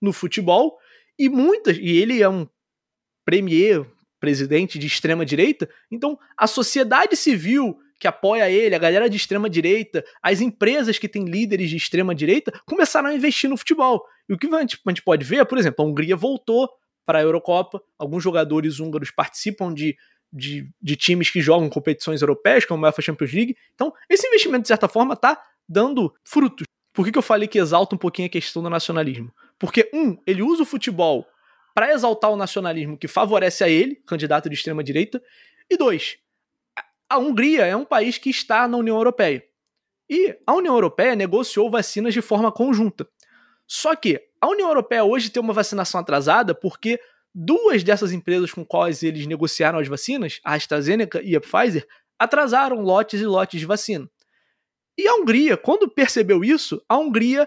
no 0.00 0.12
futebol 0.12 0.78
e 1.18 1.28
muitas, 1.28 1.76
e 1.76 1.96
ele 1.98 2.22
é 2.22 2.28
um 2.28 2.48
premier, 3.24 3.84
presidente 4.20 4.78
de 4.78 4.86
extrema 4.86 5.24
direita, 5.24 5.68
então 5.90 6.18
a 6.36 6.46
sociedade 6.46 7.16
civil 7.16 7.78
que 7.98 8.06
apoia 8.06 8.48
ele, 8.48 8.74
a 8.74 8.78
galera 8.78 9.10
de 9.10 9.16
extrema 9.16 9.50
direita, 9.50 10.04
as 10.22 10.40
empresas 10.40 10.98
que 10.98 11.08
têm 11.08 11.24
líderes 11.24 11.68
de 11.68 11.76
extrema 11.76 12.14
direita 12.14 12.52
começaram 12.64 13.08
a 13.08 13.14
investir 13.14 13.50
no 13.50 13.56
futebol. 13.56 14.04
E 14.28 14.32
o 14.32 14.38
que 14.38 14.46
a 14.54 14.60
gente, 14.60 14.80
pode 15.04 15.24
ver, 15.24 15.44
por 15.46 15.58
exemplo, 15.58 15.84
a 15.84 15.88
Hungria 15.88 16.16
voltou 16.16 16.68
para 17.04 17.18
a 17.18 17.22
Eurocopa, 17.22 17.82
alguns 17.98 18.22
jogadores 18.22 18.78
húngaros 18.78 19.10
participam 19.10 19.74
de, 19.74 19.96
de, 20.32 20.68
de 20.80 20.94
times 20.94 21.30
que 21.30 21.40
jogam 21.40 21.68
competições 21.68 22.20
europeias, 22.20 22.64
como 22.64 22.84
a 22.84 22.88
UEFA 22.88 23.02
Champions 23.02 23.32
League. 23.32 23.56
Então, 23.74 23.92
esse 24.08 24.26
investimento, 24.26 24.62
de 24.62 24.68
certa 24.68 24.86
forma, 24.86 25.14
está 25.14 25.42
dando 25.68 26.14
frutos. 26.22 26.66
Por 26.92 27.04
que, 27.04 27.12
que 27.12 27.18
eu 27.18 27.22
falei 27.22 27.46
que 27.46 27.58
exalta 27.58 27.94
um 27.94 27.98
pouquinho 27.98 28.26
a 28.26 28.30
questão 28.30 28.62
do 28.62 28.70
nacionalismo? 28.70 29.32
Porque, 29.58 29.88
um, 29.92 30.16
ele 30.26 30.42
usa 30.42 30.62
o 30.62 30.66
futebol 30.66 31.26
para 31.74 31.92
exaltar 31.92 32.30
o 32.30 32.36
nacionalismo 32.36 32.98
que 32.98 33.06
favorece 33.06 33.62
a 33.62 33.68
ele, 33.68 33.96
candidato 34.06 34.48
de 34.48 34.54
extrema-direita, 34.54 35.22
e 35.70 35.76
dois, 35.76 36.18
a 37.08 37.18
Hungria 37.18 37.64
é 37.64 37.76
um 37.76 37.84
país 37.84 38.18
que 38.18 38.30
está 38.30 38.66
na 38.66 38.76
União 38.76 38.96
Europeia. 38.96 39.44
E 40.10 40.36
a 40.46 40.54
União 40.54 40.74
Europeia 40.74 41.14
negociou 41.14 41.70
vacinas 41.70 42.14
de 42.14 42.22
forma 42.22 42.50
conjunta. 42.50 43.06
Só 43.66 43.94
que 43.94 44.20
a 44.40 44.48
União 44.48 44.68
Europeia 44.68 45.04
hoje 45.04 45.30
tem 45.30 45.42
uma 45.42 45.52
vacinação 45.52 46.00
atrasada 46.00 46.54
porque 46.54 46.98
duas 47.34 47.84
dessas 47.84 48.12
empresas 48.12 48.52
com 48.52 48.64
quais 48.64 49.02
eles 49.02 49.26
negociaram 49.26 49.78
as 49.78 49.86
vacinas, 49.86 50.40
a 50.42 50.54
AstraZeneca 50.54 51.20
e 51.22 51.36
a 51.36 51.40
Pfizer, 51.40 51.86
atrasaram 52.18 52.80
lotes 52.80 53.20
e 53.20 53.26
lotes 53.26 53.60
de 53.60 53.66
vacina. 53.66 54.08
E 54.98 55.06
a 55.06 55.14
Hungria, 55.14 55.56
quando 55.56 55.88
percebeu 55.88 56.42
isso, 56.42 56.82
a 56.88 56.98
Hungria 56.98 57.46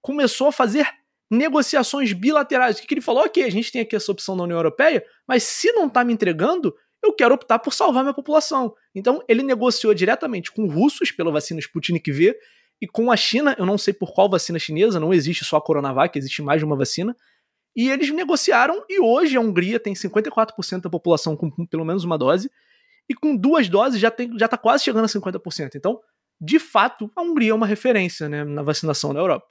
começou 0.00 0.46
a 0.46 0.52
fazer 0.52 0.86
negociações 1.28 2.12
bilaterais. 2.12 2.78
O 2.78 2.82
que 2.86 2.94
ele 2.94 3.00
falou? 3.00 3.24
Ok, 3.24 3.42
a 3.42 3.50
gente 3.50 3.72
tem 3.72 3.82
aqui 3.82 3.96
essa 3.96 4.12
opção 4.12 4.36
da 4.36 4.44
União 4.44 4.56
Europeia, 4.56 5.04
mas 5.26 5.42
se 5.42 5.72
não 5.72 5.88
está 5.88 6.04
me 6.04 6.12
entregando, 6.12 6.72
eu 7.02 7.12
quero 7.12 7.34
optar 7.34 7.58
por 7.58 7.72
salvar 7.72 8.04
minha 8.04 8.14
população. 8.14 8.72
Então 8.94 9.20
ele 9.26 9.42
negociou 9.42 9.92
diretamente 9.92 10.52
com 10.52 10.68
russos 10.68 11.10
pela 11.10 11.32
vacina 11.32 11.58
Sputnik 11.58 12.12
V 12.12 12.38
e 12.80 12.86
com 12.86 13.10
a 13.10 13.16
China, 13.16 13.56
eu 13.58 13.66
não 13.66 13.76
sei 13.76 13.92
por 13.92 14.12
qual 14.12 14.30
vacina 14.30 14.58
chinesa, 14.58 15.00
não 15.00 15.12
existe 15.12 15.44
só 15.44 15.56
a 15.56 15.60
Coronavac, 15.60 16.16
existe 16.16 16.40
mais 16.42 16.60
de 16.60 16.64
uma 16.64 16.76
vacina. 16.76 17.16
E 17.74 17.90
eles 17.90 18.10
negociaram 18.10 18.84
e 18.88 19.00
hoje 19.00 19.36
a 19.36 19.40
Hungria 19.40 19.80
tem 19.80 19.94
54% 19.94 20.82
da 20.82 20.90
população 20.90 21.36
com 21.36 21.50
pelo 21.66 21.84
menos 21.84 22.04
uma 22.04 22.18
dose 22.18 22.50
e 23.08 23.14
com 23.14 23.34
duas 23.34 23.68
doses 23.68 23.98
já 23.98 24.08
está 24.08 24.24
já 24.38 24.46
tá 24.46 24.58
quase 24.58 24.84
chegando 24.84 25.04
a 25.04 25.08
50%. 25.08 25.74
Então, 25.74 25.98
de 26.44 26.58
fato, 26.58 27.08
a 27.14 27.22
Hungria 27.22 27.52
é 27.52 27.54
uma 27.54 27.68
referência 27.68 28.28
né, 28.28 28.42
na 28.42 28.62
vacinação 28.62 29.12
na 29.12 29.20
Europa. 29.20 29.46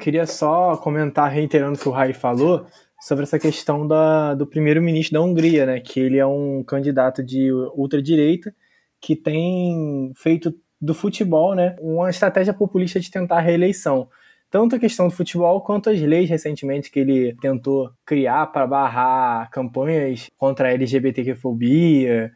Queria 0.00 0.24
só 0.24 0.76
comentar, 0.76 1.28
reiterando 1.28 1.76
o 1.76 1.82
que 1.82 1.88
o 1.88 1.92
Rai 1.92 2.12
falou, 2.12 2.64
sobre 3.00 3.24
essa 3.24 3.40
questão 3.40 3.88
da, 3.88 4.34
do 4.34 4.46
primeiro-ministro 4.46 5.18
da 5.18 5.24
Hungria, 5.24 5.66
né, 5.66 5.80
que 5.80 5.98
ele 5.98 6.18
é 6.18 6.26
um 6.26 6.62
candidato 6.62 7.20
de 7.20 7.50
ultradireita 7.74 8.54
que 9.00 9.16
tem 9.16 10.12
feito 10.16 10.54
do 10.80 10.94
futebol 10.94 11.56
né, 11.56 11.74
uma 11.80 12.08
estratégia 12.08 12.54
populista 12.54 13.00
de 13.00 13.10
tentar 13.10 13.38
a 13.38 13.40
reeleição 13.40 14.08
tanto 14.50 14.76
a 14.76 14.78
questão 14.78 15.08
do 15.08 15.14
futebol 15.14 15.60
quanto 15.60 15.90
as 15.90 16.00
leis 16.00 16.28
recentemente 16.28 16.90
que 16.90 17.00
ele 17.00 17.36
tentou 17.40 17.90
criar 18.04 18.46
para 18.46 18.66
barrar 18.66 19.50
campanhas 19.50 20.28
contra 20.36 20.68
a 20.68 20.72
LGBTQ-fobia, 20.72 22.32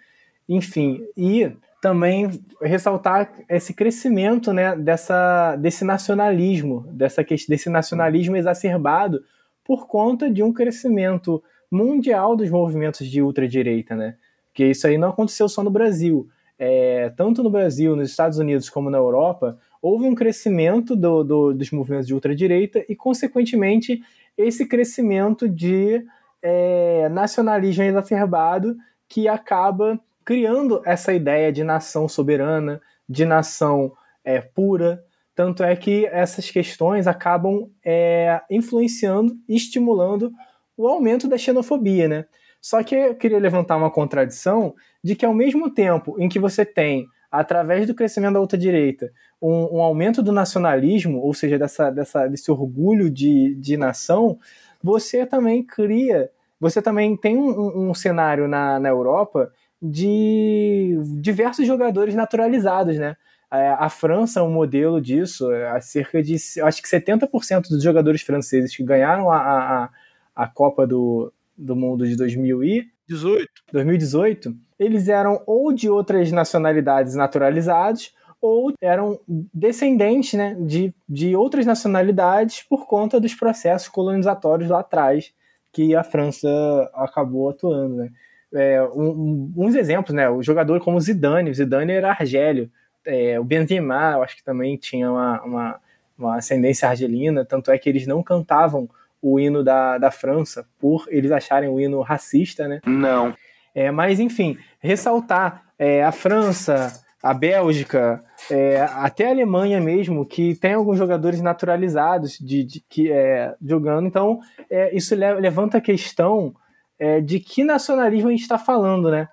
enfim, 0.48 1.00
e 1.16 1.50
também 1.80 2.30
ressaltar 2.60 3.32
esse 3.48 3.74
crescimento 3.74 4.52
né, 4.52 4.76
dessa, 4.76 5.56
desse 5.56 5.84
nacionalismo, 5.84 6.86
dessa, 6.92 7.24
desse 7.48 7.68
nacionalismo 7.68 8.36
exacerbado 8.36 9.24
por 9.64 9.86
conta 9.88 10.30
de 10.30 10.42
um 10.42 10.52
crescimento 10.52 11.42
mundial 11.70 12.36
dos 12.36 12.50
movimentos 12.50 13.08
de 13.08 13.22
ultradireita, 13.22 13.96
né? 13.96 14.16
Que 14.52 14.66
isso 14.66 14.86
aí 14.86 14.98
não 14.98 15.08
aconteceu 15.08 15.48
só 15.48 15.64
no 15.64 15.70
Brasil. 15.70 16.28
É, 16.58 17.10
tanto 17.16 17.42
no 17.42 17.50
Brasil, 17.50 17.96
nos 17.96 18.10
Estados 18.10 18.38
Unidos 18.38 18.68
como 18.68 18.90
na 18.90 18.98
Europa, 18.98 19.58
houve 19.82 20.06
um 20.06 20.14
crescimento 20.14 20.96
do, 20.96 21.24
do, 21.24 21.52
dos 21.52 21.70
movimentos 21.72 22.06
de 22.06 22.14
ultradireita 22.14 22.84
e, 22.88 22.96
consequentemente, 22.96 24.00
esse 24.38 24.64
crescimento 24.66 25.48
de 25.48 26.02
é, 26.40 27.08
nacionalismo 27.10 27.82
exacerbado 27.82 28.76
que 29.08 29.28
acaba 29.28 30.00
criando 30.24 30.80
essa 30.86 31.12
ideia 31.12 31.52
de 31.52 31.64
nação 31.64 32.08
soberana, 32.08 32.80
de 33.08 33.24
nação 33.24 33.92
é, 34.24 34.40
pura, 34.40 35.04
Tanto 35.34 35.62
é 35.62 35.74
que 35.74 36.06
essas 36.06 36.50
questões 36.50 37.06
acabam 37.06 37.70
é, 37.84 38.40
influenciando 38.50 39.34
e 39.48 39.56
estimulando 39.56 40.30
o 40.76 40.86
aumento 40.86 41.26
da 41.26 41.38
xenofobia, 41.38 42.06
né? 42.06 42.26
Só 42.60 42.82
que 42.82 42.94
eu 42.94 43.14
queria 43.14 43.38
levantar 43.38 43.76
uma 43.76 43.90
contradição 43.90 44.74
de 45.02 45.16
que, 45.16 45.24
ao 45.24 45.34
mesmo 45.34 45.70
tempo 45.70 46.16
em 46.18 46.28
que 46.28 46.38
você 46.38 46.64
tem, 46.64 47.06
através 47.32 47.86
do 47.86 47.94
crescimento 47.94 48.34
da 48.34 48.40
ultradireita, 48.40 49.10
um, 49.40 49.78
um 49.78 49.80
aumento 49.80 50.22
do 50.22 50.30
nacionalismo, 50.30 51.18
ou 51.18 51.32
seja, 51.32 51.58
dessa, 51.58 51.90
dessa, 51.90 52.28
desse 52.28 52.50
orgulho 52.50 53.10
de, 53.10 53.54
de 53.54 53.78
nação, 53.78 54.38
você 54.82 55.24
também 55.24 55.64
cria, 55.64 56.30
você 56.60 56.82
também 56.82 57.16
tem 57.16 57.38
um, 57.38 57.88
um 57.88 57.94
cenário 57.94 58.46
na, 58.46 58.78
na 58.78 58.90
Europa 58.90 59.50
de 59.80 60.96
diversos 61.20 61.66
jogadores 61.66 62.14
naturalizados, 62.14 62.98
né? 62.98 63.16
A 63.50 63.90
França 63.90 64.40
é 64.40 64.42
um 64.42 64.50
modelo 64.50 64.98
disso. 64.98 65.52
É, 65.52 65.70
há 65.70 65.80
cerca 65.80 66.22
de, 66.22 66.34
acho 66.34 66.82
que 66.82 66.88
70% 66.88 67.68
dos 67.68 67.82
jogadores 67.82 68.22
franceses 68.22 68.74
que 68.74 68.82
ganharam 68.82 69.30
a, 69.30 69.36
a, 69.36 69.90
a 70.34 70.48
Copa 70.48 70.86
do, 70.86 71.30
do 71.56 71.76
Mundo 71.76 72.06
de 72.06 72.16
2018. 72.16 73.50
2018, 73.70 74.56
eles 74.82 75.08
eram 75.08 75.42
ou 75.46 75.72
de 75.72 75.88
outras 75.88 76.30
nacionalidades 76.32 77.14
naturalizados 77.14 78.14
ou 78.40 78.72
eram 78.80 79.20
descendentes 79.54 80.34
né, 80.34 80.56
de, 80.58 80.92
de 81.08 81.36
outras 81.36 81.64
nacionalidades 81.64 82.60
por 82.62 82.86
conta 82.86 83.20
dos 83.20 83.34
processos 83.34 83.88
colonizatórios 83.88 84.68
lá 84.68 84.80
atrás 84.80 85.32
que 85.72 85.94
a 85.94 86.02
França 86.02 86.48
acabou 86.92 87.50
atuando. 87.50 87.94
Né? 87.94 88.10
É, 88.52 88.82
um, 88.82 89.52
uns 89.56 89.74
exemplos, 89.74 90.14
né? 90.14 90.28
O 90.28 90.42
jogador 90.42 90.78
como 90.80 91.00
Zidane, 91.00 91.50
o 91.50 91.54
Zidane 91.54 91.92
era 91.92 92.10
argélio. 92.10 92.70
É, 93.06 93.40
o 93.40 93.44
Benzema, 93.44 94.12
eu 94.12 94.22
acho 94.22 94.36
que 94.36 94.44
também 94.44 94.76
tinha 94.76 95.10
uma, 95.10 95.42
uma, 95.42 95.80
uma, 96.18 96.36
ascendência 96.36 96.88
argelina, 96.88 97.44
tanto 97.44 97.70
é 97.70 97.78
que 97.78 97.88
eles 97.88 98.06
não 98.06 98.22
cantavam 98.22 98.88
o 99.20 99.40
hino 99.40 99.64
da, 99.64 99.98
da 99.98 100.10
França 100.10 100.66
por 100.78 101.06
eles 101.08 101.32
acharem 101.32 101.68
o 101.68 101.80
hino 101.80 102.00
racista, 102.00 102.68
né? 102.68 102.80
Não. 102.84 103.34
É, 103.74 103.90
mas, 103.90 104.20
enfim, 104.20 104.58
ressaltar 104.80 105.64
é, 105.78 106.04
a 106.04 106.12
França, 106.12 107.02
a 107.22 107.32
Bélgica, 107.32 108.22
é, 108.50 108.80
até 108.80 109.28
a 109.28 109.30
Alemanha 109.30 109.80
mesmo, 109.80 110.26
que 110.26 110.54
tem 110.56 110.74
alguns 110.74 110.98
jogadores 110.98 111.40
naturalizados 111.40 112.38
de, 112.38 112.64
de 112.64 112.84
que 112.88 113.10
é, 113.10 113.54
jogando. 113.64 114.06
Então, 114.06 114.40
é, 114.68 114.94
isso 114.94 115.14
levanta 115.14 115.78
a 115.78 115.80
questão 115.80 116.54
é, 116.98 117.20
de 117.20 117.40
que 117.40 117.64
nacionalismo 117.64 118.28
a 118.28 118.32
gente 118.32 118.42
está 118.42 118.58
falando, 118.58 119.10
né? 119.10 119.28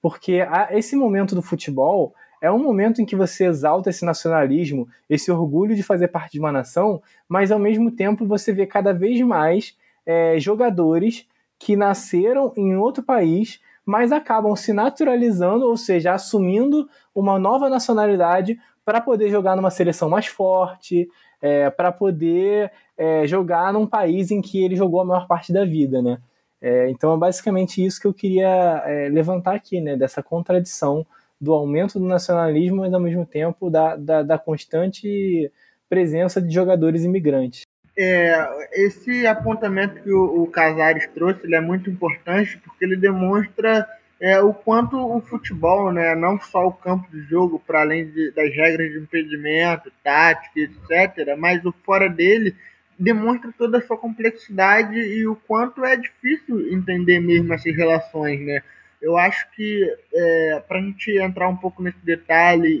Porque 0.00 0.40
a, 0.40 0.68
esse 0.72 0.96
momento 0.96 1.34
do 1.34 1.42
futebol 1.42 2.14
é 2.40 2.50
um 2.50 2.58
momento 2.58 3.00
em 3.00 3.06
que 3.06 3.16
você 3.16 3.46
exalta 3.46 3.88
esse 3.88 4.04
nacionalismo, 4.04 4.86
esse 5.08 5.30
orgulho 5.30 5.74
de 5.74 5.82
fazer 5.82 6.08
parte 6.08 6.32
de 6.32 6.40
uma 6.40 6.52
nação, 6.52 7.00
mas 7.26 7.50
ao 7.50 7.58
mesmo 7.58 7.90
tempo 7.90 8.26
você 8.26 8.52
vê 8.52 8.66
cada 8.66 8.92
vez 8.92 9.18
mais 9.22 9.74
é, 10.04 10.38
jogadores 10.38 11.26
que 11.58 11.76
nasceram 11.76 12.52
em 12.54 12.76
outro 12.76 13.02
país, 13.02 13.60
mas 13.84 14.12
acabam 14.12 14.54
se 14.56 14.72
naturalizando, 14.72 15.66
ou 15.66 15.76
seja, 15.76 16.12
assumindo 16.12 16.88
uma 17.14 17.38
nova 17.38 17.68
nacionalidade 17.68 18.58
para 18.84 19.00
poder 19.00 19.30
jogar 19.30 19.56
numa 19.56 19.70
seleção 19.70 20.08
mais 20.08 20.26
forte, 20.26 21.08
é, 21.40 21.68
para 21.70 21.92
poder 21.92 22.72
é, 22.96 23.26
jogar 23.26 23.72
num 23.72 23.86
país 23.86 24.30
em 24.30 24.40
que 24.40 24.62
ele 24.64 24.76
jogou 24.76 25.00
a 25.00 25.04
maior 25.04 25.26
parte 25.26 25.52
da 25.52 25.64
vida, 25.64 26.00
né? 26.00 26.18
É, 26.60 26.88
então 26.88 27.14
é 27.14 27.18
basicamente 27.18 27.84
isso 27.84 28.00
que 28.00 28.06
eu 28.06 28.14
queria 28.14 28.82
é, 28.86 29.08
levantar 29.10 29.54
aqui, 29.54 29.80
né? 29.80 29.96
Dessa 29.96 30.22
contradição 30.22 31.06
do 31.38 31.52
aumento 31.52 31.98
do 31.98 32.06
nacionalismo, 32.06 32.78
mas 32.78 32.94
ao 32.94 33.00
mesmo 33.00 33.26
tempo 33.26 33.68
da, 33.68 33.96
da, 33.96 34.22
da 34.22 34.38
constante 34.38 35.52
presença 35.88 36.40
de 36.40 36.52
jogadores 36.52 37.04
imigrantes. 37.04 37.62
É, 37.96 38.66
esse 38.72 39.26
apontamento 39.26 40.02
que 40.02 40.12
o, 40.12 40.42
o 40.42 40.46
Casares 40.48 41.06
trouxe 41.14 41.40
ele 41.44 41.54
é 41.54 41.60
muito 41.60 41.88
importante 41.88 42.58
porque 42.64 42.84
ele 42.84 42.96
demonstra 42.96 43.86
é, 44.20 44.40
o 44.40 44.52
quanto 44.52 44.96
o 44.96 45.20
futebol, 45.20 45.92
né, 45.92 46.14
não 46.14 46.40
só 46.40 46.66
o 46.66 46.72
campo 46.72 47.08
de 47.10 47.22
jogo, 47.24 47.62
para 47.64 47.82
além 47.82 48.06
de, 48.06 48.30
das 48.32 48.52
regras 48.54 48.90
de 48.90 48.98
impedimento, 48.98 49.92
tática, 50.02 50.60
etc., 50.60 51.36
mas 51.38 51.64
o 51.64 51.72
fora 51.84 52.08
dele 52.08 52.54
demonstra 52.98 53.52
toda 53.56 53.78
a 53.78 53.82
sua 53.82 53.96
complexidade 53.96 54.96
e 54.96 55.26
o 55.26 55.36
quanto 55.36 55.84
é 55.84 55.96
difícil 55.96 56.72
entender 56.72 57.20
mesmo 57.20 57.52
essas 57.52 57.74
relações, 57.76 58.40
né? 58.40 58.62
Eu 59.02 59.18
acho 59.18 59.50
que 59.50 59.82
é, 60.14 60.62
para 60.66 60.78
a 60.78 60.82
gente 60.82 61.10
entrar 61.18 61.48
um 61.48 61.56
pouco 61.56 61.82
nesse 61.82 61.98
detalhe 62.02 62.68
e, 62.68 62.78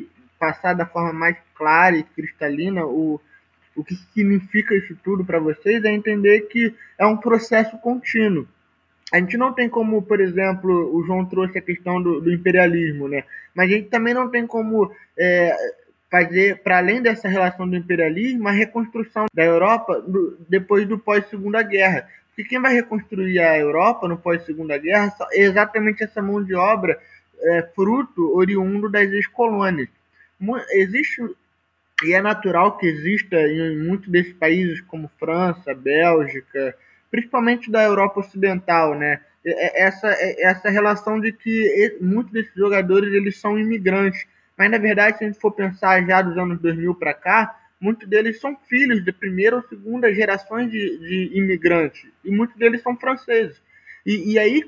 e, 0.00 0.08
passar 0.38 0.74
da 0.74 0.84
forma 0.84 1.12
mais 1.12 1.36
clara 1.54 1.96
e 1.96 2.02
cristalina 2.02 2.84
o, 2.84 3.20
o 3.76 3.84
que 3.84 3.94
significa 3.94 4.74
isso 4.74 4.96
tudo 5.02 5.24
para 5.24 5.38
vocês 5.38 5.84
é 5.84 5.92
entender 5.92 6.42
que 6.42 6.74
é 6.98 7.06
um 7.06 7.16
processo 7.16 7.76
contínuo. 7.78 8.46
A 9.12 9.18
gente 9.18 9.36
não 9.36 9.52
tem 9.52 9.68
como, 9.68 10.02
por 10.02 10.20
exemplo, 10.20 10.94
o 10.94 11.04
João 11.04 11.24
trouxe 11.24 11.58
a 11.58 11.62
questão 11.62 12.02
do, 12.02 12.20
do 12.20 12.32
imperialismo, 12.32 13.08
né? 13.08 13.24
Mas 13.54 13.68
a 13.68 13.72
gente 13.72 13.88
também 13.88 14.14
não 14.14 14.28
tem 14.28 14.46
como 14.46 14.90
é, 15.16 15.54
fazer, 16.10 16.62
para 16.62 16.78
além 16.78 17.02
dessa 17.02 17.28
relação 17.28 17.68
do 17.68 17.76
imperialismo, 17.76 18.48
a 18.48 18.52
reconstrução 18.52 19.26
da 19.34 19.44
Europa 19.44 20.00
do, 20.00 20.36
depois 20.48 20.86
do 20.86 20.98
pós-segunda 20.98 21.62
guerra. 21.62 22.08
Porque 22.28 22.44
quem 22.48 22.60
vai 22.60 22.74
reconstruir 22.74 23.38
a 23.38 23.58
Europa 23.58 24.08
no 24.08 24.18
pós-segunda 24.18 24.76
guerra 24.78 25.14
é 25.32 25.42
exatamente 25.42 26.02
essa 26.02 26.20
mão 26.20 26.42
de 26.42 26.54
obra 26.54 26.98
é, 27.40 27.62
fruto 27.74 28.36
oriundo 28.36 28.88
das 28.88 29.10
ex-colônias. 29.12 29.88
Existe 30.72 31.22
e 32.02 32.12
é 32.12 32.20
natural 32.20 32.76
que 32.76 32.86
exista 32.86 33.36
em 33.36 33.78
muitos 33.78 34.08
desses 34.08 34.32
países 34.32 34.80
como 34.82 35.10
França, 35.18 35.74
Bélgica, 35.74 36.76
principalmente 37.10 37.70
da 37.70 37.82
Europa 37.84 38.20
Ocidental, 38.20 38.98
né? 38.98 39.20
Essa, 39.46 40.08
essa 40.38 40.70
relação 40.70 41.20
de 41.20 41.30
que 41.30 41.98
muitos 42.00 42.32
desses 42.32 42.54
jogadores 42.54 43.12
eles 43.12 43.38
são 43.38 43.58
imigrantes 43.58 44.26
mas, 44.56 44.70
na 44.70 44.78
verdade, 44.78 45.18
se 45.18 45.24
a 45.24 45.26
gente 45.26 45.40
for 45.40 45.52
pensar 45.52 46.04
já 46.06 46.22
dos 46.22 46.38
anos 46.38 46.60
2000 46.60 46.94
para 46.94 47.12
cá, 47.12 47.60
muitos 47.80 48.08
deles 48.08 48.40
são 48.40 48.56
filhos 48.68 49.04
de 49.04 49.12
primeira 49.12 49.56
ou 49.56 49.62
segunda 49.62 50.14
gerações 50.14 50.70
de, 50.70 50.98
de 50.98 51.38
imigrantes. 51.38 52.06
E 52.24 52.30
muitos 52.30 52.56
deles 52.56 52.82
são 52.82 52.96
franceses. 52.96 53.60
E, 54.06 54.32
e 54.32 54.38
aí, 54.38 54.62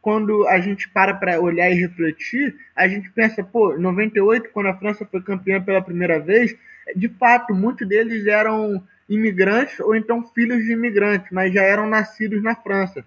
quando 0.00 0.46
a 0.46 0.60
gente 0.60 0.88
para 0.88 1.14
para 1.14 1.40
olhar 1.40 1.70
e 1.70 1.74
refletir, 1.74 2.56
a 2.74 2.86
gente 2.86 3.10
pensa, 3.10 3.42
pô, 3.42 3.76
98, 3.76 4.50
quando 4.50 4.68
a 4.68 4.76
França 4.76 5.04
foi 5.04 5.20
campeã 5.22 5.60
pela 5.60 5.82
primeira 5.82 6.20
vez, 6.20 6.56
de 6.94 7.08
fato, 7.08 7.54
muitos 7.54 7.86
deles 7.86 8.26
eram 8.26 8.82
imigrantes 9.08 9.80
ou 9.80 9.94
então 9.94 10.22
filhos 10.22 10.64
de 10.64 10.72
imigrantes, 10.72 11.28
mas 11.32 11.52
já 11.52 11.62
eram 11.62 11.88
nascidos 11.88 12.42
na 12.42 12.54
França. 12.54 13.04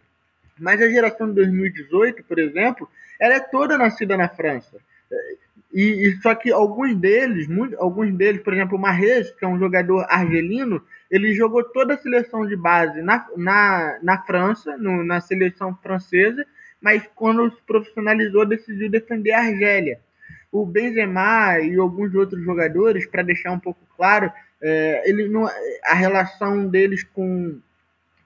Mas 0.59 0.81
a 0.81 0.89
geração 0.89 1.27
de 1.27 1.35
2018, 1.35 2.23
por 2.23 2.37
exemplo, 2.39 2.89
ela 3.19 3.35
é 3.35 3.39
toda 3.39 3.77
nascida 3.77 4.17
na 4.17 4.27
França. 4.27 4.77
E, 5.73 6.07
e, 6.07 6.21
só 6.21 6.35
que 6.35 6.51
alguns 6.51 6.95
deles, 6.95 7.47
muito, 7.47 7.75
alguns 7.79 8.13
deles, 8.13 8.41
por 8.41 8.53
exemplo, 8.53 8.77
o 8.77 8.81
Marres, 8.81 9.31
que 9.31 9.45
é 9.45 9.47
um 9.47 9.57
jogador 9.57 10.05
argelino, 10.09 10.83
ele 11.09 11.33
jogou 11.33 11.63
toda 11.63 11.93
a 11.93 11.97
seleção 11.97 12.45
de 12.45 12.55
base 12.55 13.01
na, 13.01 13.25
na, 13.37 13.99
na 14.01 14.21
França, 14.23 14.77
no, 14.77 15.03
na 15.03 15.21
seleção 15.21 15.73
francesa, 15.81 16.45
mas 16.81 17.03
quando 17.15 17.51
se 17.51 17.61
profissionalizou 17.65 18.45
decidiu 18.45 18.89
defender 18.89 19.31
a 19.31 19.39
Argélia. 19.39 19.99
O 20.51 20.65
Benzema 20.65 21.59
e 21.59 21.77
alguns 21.77 22.13
outros 22.13 22.43
jogadores, 22.43 23.05
para 23.05 23.23
deixar 23.23 23.51
um 23.51 23.59
pouco 23.59 23.79
claro, 23.95 24.31
é, 24.61 25.09
ele 25.09 25.29
não, 25.29 25.47
a 25.83 25.93
relação 25.93 26.67
deles 26.67 27.03
com 27.03 27.59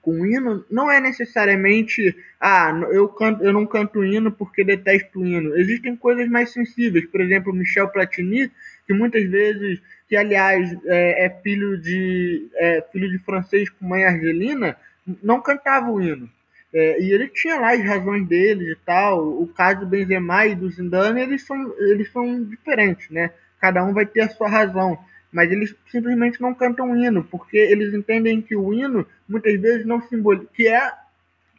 com 0.06 0.24
hino 0.24 0.64
não 0.70 0.88
é 0.88 1.00
necessariamente 1.00 2.16
ah, 2.40 2.70
eu, 2.92 3.08
canto, 3.08 3.42
eu 3.42 3.52
não 3.52 3.66
canto 3.66 4.04
hino 4.04 4.30
porque 4.30 4.62
detesto 4.62 5.18
o 5.18 5.26
hino. 5.26 5.58
Existem 5.58 5.96
coisas 5.96 6.28
mais 6.28 6.52
sensíveis, 6.52 7.04
por 7.06 7.20
exemplo, 7.20 7.52
Michel 7.52 7.88
Platini, 7.88 8.48
que 8.86 8.94
muitas 8.94 9.24
vezes, 9.28 9.82
que 10.08 10.14
aliás 10.14 10.72
é, 10.84 11.26
é 11.26 11.30
filho 11.42 11.76
de 11.76 12.48
é, 12.54 12.84
filho 12.92 13.10
de 13.10 13.18
francês 13.18 13.68
com 13.68 13.84
mãe 13.84 14.04
argelina, 14.04 14.76
não 15.20 15.40
cantava 15.40 15.90
o 15.90 16.00
hino. 16.00 16.30
É, 16.76 17.00
e 17.02 17.10
ele 17.10 17.28
tinha 17.28 17.58
lá 17.58 17.72
as 17.72 17.82
razões 17.82 18.26
dele 18.28 18.72
e 18.72 18.76
tal. 18.84 19.26
O 19.40 19.46
caso 19.48 19.80
do 19.80 19.86
Benzema 19.86 20.46
e 20.46 20.54
do 20.54 20.68
Zidane, 20.68 21.22
eles 21.22 21.42
são, 21.44 21.74
eles 21.78 22.12
são 22.12 22.44
diferentes, 22.44 23.08
né? 23.10 23.30
Cada 23.60 23.82
um 23.82 23.94
vai 23.94 24.04
ter 24.04 24.20
a 24.20 24.28
sua 24.28 24.48
razão 24.48 24.98
mas 25.36 25.52
eles 25.52 25.76
simplesmente 25.90 26.40
não 26.40 26.54
cantam 26.54 26.96
hino, 26.96 27.22
porque 27.22 27.58
eles 27.58 27.92
entendem 27.92 28.40
que 28.40 28.56
o 28.56 28.72
hino 28.72 29.06
muitas 29.28 29.60
vezes 29.60 29.84
não 29.84 30.00
simboliza, 30.00 30.48
que 30.54 30.66
é 30.66 30.92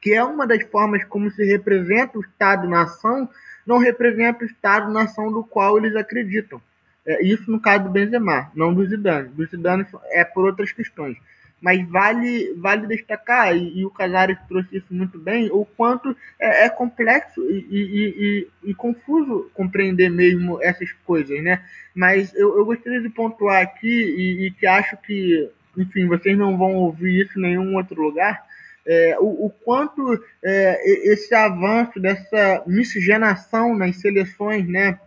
que 0.01 0.13
é 0.13 0.23
uma 0.23 0.47
das 0.47 0.63
formas 0.63 1.03
como 1.03 1.29
se 1.29 1.43
representa 1.43 2.17
o 2.17 2.21
Estado-nação, 2.21 3.29
não 3.65 3.77
representa 3.77 4.43
o 4.43 4.47
Estado-nação 4.47 5.31
do 5.31 5.43
qual 5.43 5.77
eles 5.77 5.95
acreditam. 5.95 6.61
É, 7.05 7.23
isso 7.23 7.51
no 7.51 7.59
caso 7.59 7.83
do 7.83 7.89
Benzema, 7.89 8.51
não 8.55 8.73
do 8.73 8.85
Zidane. 8.85 9.29
Do 9.29 9.45
Zidane 9.45 9.85
é 10.11 10.23
por 10.23 10.45
outras 10.45 10.71
questões. 10.71 11.17
Mas 11.59 11.87
vale, 11.89 12.53
vale 12.57 12.87
destacar, 12.87 13.55
e, 13.55 13.79
e 13.79 13.85
o 13.85 13.89
Casares 13.89 14.37
trouxe 14.47 14.77
isso 14.77 14.93
muito 14.93 15.17
bem, 15.17 15.49
o 15.51 15.65
quanto 15.65 16.15
é, 16.39 16.65
é 16.65 16.69
complexo 16.69 17.41
e, 17.49 17.65
e, 17.69 18.47
e, 18.63 18.73
confuso 18.73 19.49
compreender 19.53 20.09
mesmo 20.09 20.61
essas 20.61 20.91
coisas, 21.05 21.41
né? 21.43 21.63
Mas 21.95 22.33
eu, 22.35 22.57
eu 22.57 22.65
gostaria 22.65 23.01
de 23.01 23.09
pontuar 23.09 23.61
aqui, 23.61 23.87
e, 23.87 24.51
que 24.51 24.67
acho 24.67 24.95
que, 24.97 25.49
enfim, 25.75 26.07
vocês 26.07 26.37
não 26.37 26.57
vão 26.57 26.75
ouvir 26.75 27.25
isso 27.25 27.39
em 27.39 27.41
nenhum 27.41 27.75
outro 27.75 28.01
lugar, 28.01 28.45
é, 28.85 29.17
o, 29.19 29.47
o, 29.47 29.49
quanto 29.49 30.23
é, 30.43 31.11
esse 31.11 31.33
avanço 31.35 31.99
dessa 31.99 32.63
miscigenação 32.65 33.75
nas 33.75 33.97
seleções, 33.97 34.65
né? 34.67 34.99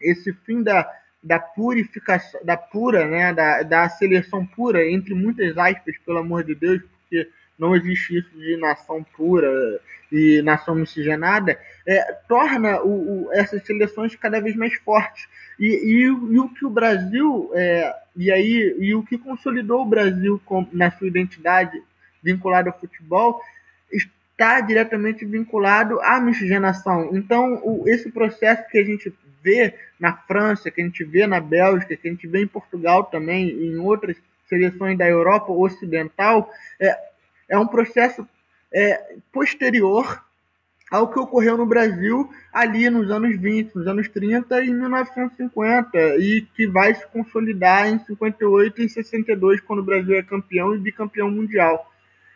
Esse 0.00 0.32
fim 0.44 0.62
da 0.62 0.88
da 1.24 1.38
purificação, 1.38 2.38
da 2.44 2.56
pura, 2.56 3.06
né, 3.06 3.32
da, 3.32 3.62
da 3.62 3.88
seleção 3.88 4.44
pura, 4.44 4.86
entre 4.86 5.14
muitas 5.14 5.56
aspas, 5.56 5.96
pelo 6.04 6.18
amor 6.18 6.44
de 6.44 6.54
Deus, 6.54 6.82
porque 6.82 7.28
não 7.58 7.74
existe 7.74 8.18
isso 8.18 8.30
de 8.38 8.56
nação 8.58 9.04
pura 9.16 9.50
e 10.12 10.42
nação 10.42 10.74
miscigenada, 10.74 11.58
é, 11.86 12.12
torna 12.28 12.82
o, 12.82 13.26
o, 13.26 13.32
essas 13.32 13.64
seleções 13.64 14.14
cada 14.16 14.38
vez 14.40 14.54
mais 14.54 14.74
fortes. 14.74 15.26
E, 15.58 15.66
e, 15.66 16.02
e 16.02 16.38
o 16.38 16.48
que 16.50 16.66
o 16.66 16.70
Brasil, 16.70 17.50
é, 17.54 17.94
e 18.16 18.30
aí, 18.30 18.76
e 18.78 18.94
o 18.94 19.02
que 19.02 19.16
consolidou 19.16 19.82
o 19.82 19.88
Brasil 19.88 20.40
com, 20.44 20.66
na 20.72 20.90
sua 20.90 21.06
identidade 21.06 21.82
vinculada 22.22 22.70
ao 22.70 22.78
futebol, 22.78 23.40
está 23.90 24.60
diretamente 24.60 25.24
vinculado 25.24 26.00
à 26.02 26.20
miscigenação. 26.20 27.10
Então, 27.16 27.60
o, 27.64 27.84
esse 27.88 28.10
processo 28.10 28.68
que 28.68 28.78
a 28.78 28.84
gente 28.84 29.10
vê 29.44 29.74
na 30.00 30.16
França, 30.16 30.70
que 30.70 30.80
a 30.80 30.84
gente 30.84 31.04
vê 31.04 31.26
na 31.26 31.38
Bélgica, 31.38 31.94
que 31.94 32.08
a 32.08 32.10
gente 32.10 32.26
vê 32.26 32.42
em 32.42 32.46
Portugal 32.46 33.04
também, 33.04 33.50
em 33.50 33.76
outras 33.76 34.16
seleções 34.48 34.96
da 34.96 35.06
Europa 35.06 35.52
Ocidental, 35.52 36.50
é, 36.80 36.98
é 37.50 37.58
um 37.58 37.66
processo 37.66 38.26
é, 38.72 39.16
posterior 39.30 40.24
ao 40.90 41.10
que 41.10 41.18
ocorreu 41.18 41.56
no 41.56 41.66
Brasil 41.66 42.30
ali 42.52 42.88
nos 42.88 43.10
anos 43.10 43.36
20, 43.38 43.74
nos 43.74 43.86
anos 43.86 44.08
30 44.08 44.64
e 44.64 44.70
1950, 44.70 45.98
e 46.18 46.46
que 46.54 46.66
vai 46.66 46.94
se 46.94 47.06
consolidar 47.08 47.88
em 47.88 47.98
58 47.98 48.82
e 48.82 48.88
62, 48.88 49.60
quando 49.60 49.80
o 49.80 49.84
Brasil 49.84 50.16
é 50.16 50.22
campeão 50.22 50.74
e 50.74 50.78
bicampeão 50.78 51.30
mundial. 51.30 51.90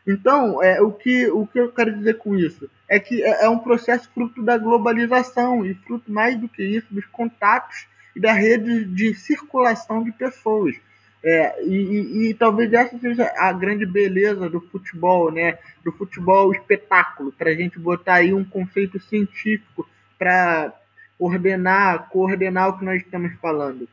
Então, 0.09 0.63
é, 0.63 0.81
o, 0.81 0.91
que, 0.91 1.27
o 1.31 1.47
que 1.47 1.61
eu 1.61 1.71
quero 1.71 1.95
dizer 1.95 2.17
com 2.17 2.35
isso? 2.35 2.71
É 2.89 2.99
que 2.99 3.23
é, 3.23 3.45
é 3.45 3.49
um 3.51 3.59
processo 3.59 4.11
fruto 4.15 4.43
da 4.43 4.57
globalização 4.57 5.67
e 5.67 5.75
fruto 5.75 6.11
mais 6.11 6.35
do 6.41 6.49
que 6.49 6.63
isso 6.63 6.87
dos 6.91 7.05
contatos 7.05 7.87
e 8.17 8.21
da 8.21 8.33
rede 8.33 8.87
de 8.87 9.15
circulação 9.15 10.03
de 10.03 10.11
pessoas. 10.13 10.75
É, 11.23 11.63
e, 11.63 11.75
e, 11.75 12.31
e, 12.31 12.35
talvez 12.35 12.73
essa 12.73 12.99
seja 12.99 13.31
a 13.37 13.53
grande 13.53 13.85
beleza 13.85 14.49
do 14.49 14.63
futebol, 14.63 15.31
né? 15.31 15.59
Do 15.85 15.93
futebol 15.93 16.53
espetáculo, 16.55 17.31
para 17.31 17.51
a 17.51 17.55
gente 17.55 17.79
botar 17.79 18.15
aí 18.15 18.33
um 18.33 18.45
conceito 18.45 18.99
científico 19.01 19.87
para 20.19 20.73
ordenar, 21.19 22.09
coordenar 22.09 22.69
o 22.71 22.79
que 22.79 22.85
nós 22.85 23.03
estamos 23.03 23.35
falando, 23.43 23.87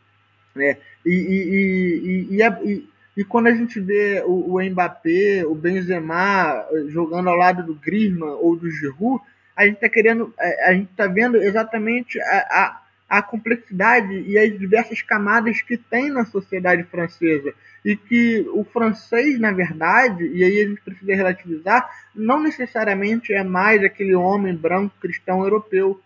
né? 0.56 0.78
E, 1.06 1.12
e, 1.12 2.38
e, 2.38 2.42
e, 2.64 2.74
e 2.74 2.90
quando 3.24 3.48
a 3.48 3.56
gente 3.56 3.80
vê 3.80 4.22
o, 4.26 4.56
o 4.56 4.62
Mbappé, 4.62 5.46
o 5.46 5.56
Benzema 5.56 6.66
eh, 6.72 6.86
jogando 6.90 7.30
ao 7.30 7.36
lado 7.36 7.64
do 7.64 7.74
Griezmann 7.74 8.38
ou 8.42 8.58
do 8.58 8.70
Giroud, 8.70 9.24
a 9.56 9.66
gente 9.66 9.76
está 9.76 9.88
querendo, 9.88 10.34
eh, 10.38 10.70
a 10.70 10.74
gente 10.74 10.92
está 10.92 11.08
vendo 11.08 11.38
exatamente 11.38 12.20
a, 12.20 12.82
a, 13.08 13.18
a, 13.18 13.22
complexidade 13.22 14.14
e 14.28 14.38
as 14.38 14.60
diversas 14.60 15.02
camadas 15.02 15.62
que 15.62 15.78
tem 15.78 16.10
na 16.10 16.26
sociedade 16.26 16.84
francesa 16.84 17.54
e 17.86 17.96
que 17.96 18.46
o 18.54 18.66
francês, 18.66 19.40
na 19.40 19.54
verdade, 19.54 20.28
e 20.34 20.44
aí 20.44 20.62
a 20.62 20.68
gente 20.68 20.82
precisa 20.82 21.16
relativizar, 21.16 21.90
não 22.14 22.44
necessariamente 22.44 23.34
é 23.34 23.44
mais 23.44 23.82
aquele 23.82 24.14
homem 24.14 24.54
branco 24.54 24.94
cristão 25.00 25.42
europeu. 25.42 26.02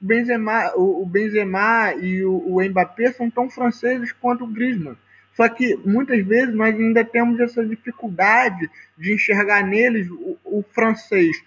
Benzema, 0.00 0.70
o 0.76 1.04
Benzema 1.04 1.92
e 1.94 2.22
o, 2.22 2.36
o 2.46 2.62
Mbappé 2.62 3.10
são 3.10 3.28
tão 3.28 3.50
franceses 3.50 4.12
quanto 4.12 4.44
o 4.44 4.46
Griezmann 4.46 4.96
só 5.38 5.48
que 5.48 5.76
muitas 5.84 6.26
vezes 6.26 6.52
nós 6.52 6.74
ainda 6.74 7.04
temos 7.04 7.38
essa 7.38 7.64
dificuldade 7.64 8.68
de 8.98 9.14
enxergar 9.14 9.62
neles 9.62 10.10
o, 10.10 10.36
o 10.44 10.64
francês, 10.72 11.40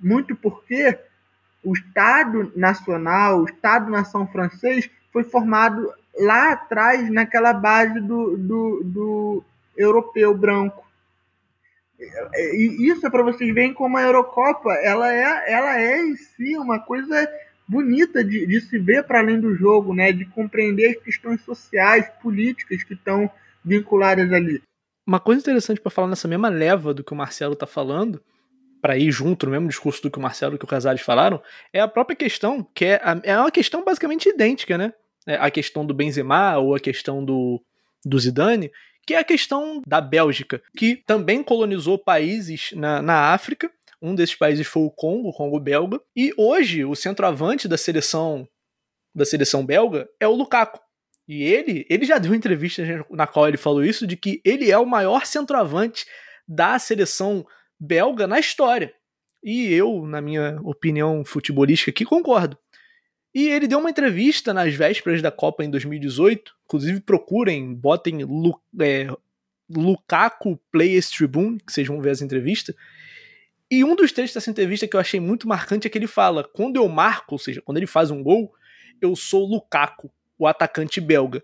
muito 0.00 0.34
porque 0.34 0.98
o 1.62 1.74
Estado 1.74 2.50
Nacional, 2.56 3.40
o 3.40 3.44
Estado-nação 3.44 4.26
francês, 4.28 4.88
foi 5.12 5.24
formado 5.24 5.92
lá 6.18 6.52
atrás 6.52 7.10
naquela 7.10 7.52
base 7.52 8.00
do, 8.00 8.34
do, 8.38 8.82
do 8.82 9.44
europeu 9.76 10.34
branco. 10.34 10.82
E 12.00 12.90
isso 12.90 13.06
é 13.06 13.10
para 13.10 13.22
vocês 13.22 13.52
verem 13.52 13.74
como 13.74 13.98
a 13.98 14.02
Eurocopa 14.02 14.72
ela 14.72 15.12
é, 15.12 15.52
ela 15.52 15.78
é 15.78 16.00
em 16.00 16.16
si 16.16 16.56
uma 16.56 16.78
coisa 16.78 17.30
bonita 17.66 18.22
de, 18.22 18.46
de 18.46 18.60
se 18.60 18.78
ver 18.78 19.04
para 19.04 19.20
além 19.20 19.40
do 19.40 19.54
jogo, 19.54 19.94
né? 19.94 20.12
De 20.12 20.24
compreender 20.24 20.96
as 20.96 21.02
questões 21.02 21.40
sociais, 21.42 22.10
políticas 22.22 22.82
que 22.82 22.94
estão 22.94 23.30
vinculadas 23.64 24.32
ali. 24.32 24.62
Uma 25.06 25.20
coisa 25.20 25.40
interessante 25.40 25.80
para 25.80 25.90
falar 25.90 26.08
nessa 26.08 26.28
mesma 26.28 26.48
leva 26.48 26.94
do 26.94 27.04
que 27.04 27.12
o 27.12 27.16
Marcelo 27.16 27.54
está 27.54 27.66
falando, 27.66 28.22
para 28.80 28.96
ir 28.98 29.10
junto 29.10 29.46
no 29.46 29.52
mesmo 29.52 29.68
discurso 29.68 30.02
do 30.02 30.10
que 30.10 30.18
o 30.18 30.22
Marcelo 30.22 30.54
e 30.54 30.58
que 30.58 30.64
o 30.64 30.68
Casares 30.68 31.00
falaram, 31.00 31.42
é 31.72 31.80
a 31.80 31.88
própria 31.88 32.16
questão, 32.16 32.66
que 32.74 32.84
é, 32.84 33.00
a, 33.02 33.20
é 33.22 33.38
uma 33.38 33.50
questão 33.50 33.84
basicamente 33.84 34.28
idêntica, 34.28 34.76
né? 34.76 34.92
É 35.26 35.36
a 35.36 35.50
questão 35.50 35.86
do 35.86 35.94
Benzema 35.94 36.58
ou 36.58 36.74
a 36.74 36.80
questão 36.80 37.24
do, 37.24 37.62
do 38.04 38.18
Zidane, 38.18 38.70
que 39.06 39.14
é 39.14 39.18
a 39.18 39.24
questão 39.24 39.82
da 39.86 40.00
Bélgica, 40.00 40.62
que 40.76 40.96
também 40.96 41.42
colonizou 41.42 41.98
países 41.98 42.72
na, 42.74 43.00
na 43.00 43.32
África 43.32 43.70
um 44.04 44.14
desses 44.14 44.34
países 44.34 44.66
foi 44.66 44.82
o 44.82 44.90
Congo, 44.90 45.30
o 45.30 45.32
Congo 45.32 45.58
belga. 45.58 45.98
E 46.14 46.32
hoje 46.36 46.84
o 46.84 46.94
centroavante 46.94 47.66
da 47.66 47.78
seleção 47.78 48.46
da 49.14 49.24
seleção 49.24 49.64
belga 49.64 50.06
é 50.20 50.28
o 50.28 50.34
Lukaku. 50.34 50.78
E 51.26 51.42
ele, 51.42 51.86
ele 51.88 52.04
já 52.04 52.18
deu 52.18 52.34
entrevista 52.34 52.82
na 53.10 53.26
qual 53.26 53.48
ele 53.48 53.56
falou 53.56 53.82
isso 53.82 54.06
de 54.06 54.16
que 54.16 54.42
ele 54.44 54.70
é 54.70 54.76
o 54.76 54.84
maior 54.84 55.24
centroavante 55.24 56.04
da 56.46 56.78
seleção 56.78 57.46
belga 57.80 58.26
na 58.26 58.38
história. 58.38 58.92
E 59.42 59.72
eu, 59.72 60.04
na 60.04 60.20
minha 60.20 60.60
opinião 60.62 61.24
futebolística 61.24 61.90
aqui, 61.90 62.04
concordo. 62.04 62.58
E 63.34 63.48
ele 63.48 63.66
deu 63.66 63.78
uma 63.78 63.90
entrevista 63.90 64.52
nas 64.52 64.74
vésperas 64.74 65.22
da 65.22 65.30
Copa 65.30 65.64
em 65.64 65.70
2018. 65.70 66.54
Inclusive, 66.66 67.00
procurem, 67.00 67.74
botem 67.74 68.22
Lu, 68.22 68.60
é, 68.80 69.06
Lukaku 69.70 70.60
Players 70.70 71.08
Tribune, 71.08 71.58
que 71.58 71.72
vocês 71.72 71.86
vão 71.86 72.02
ver 72.02 72.10
as 72.10 72.20
entrevistas. 72.20 72.74
E 73.74 73.82
um 73.82 73.96
dos 73.96 74.12
trechos 74.12 74.34
dessa 74.34 74.48
entrevista 74.48 74.86
que 74.86 74.94
eu 74.94 75.00
achei 75.00 75.18
muito 75.18 75.48
marcante 75.48 75.88
é 75.88 75.90
que 75.90 75.98
ele 75.98 76.06
fala: 76.06 76.44
quando 76.44 76.76
eu 76.76 76.88
marco, 76.88 77.34
ou 77.34 77.38
seja, 77.40 77.60
quando 77.60 77.78
ele 77.78 77.88
faz 77.88 78.08
um 78.08 78.22
gol, 78.22 78.54
eu 79.02 79.16
sou 79.16 79.44
Lukaku, 79.44 80.12
o 80.38 80.46
atacante 80.46 81.00
belga. 81.00 81.42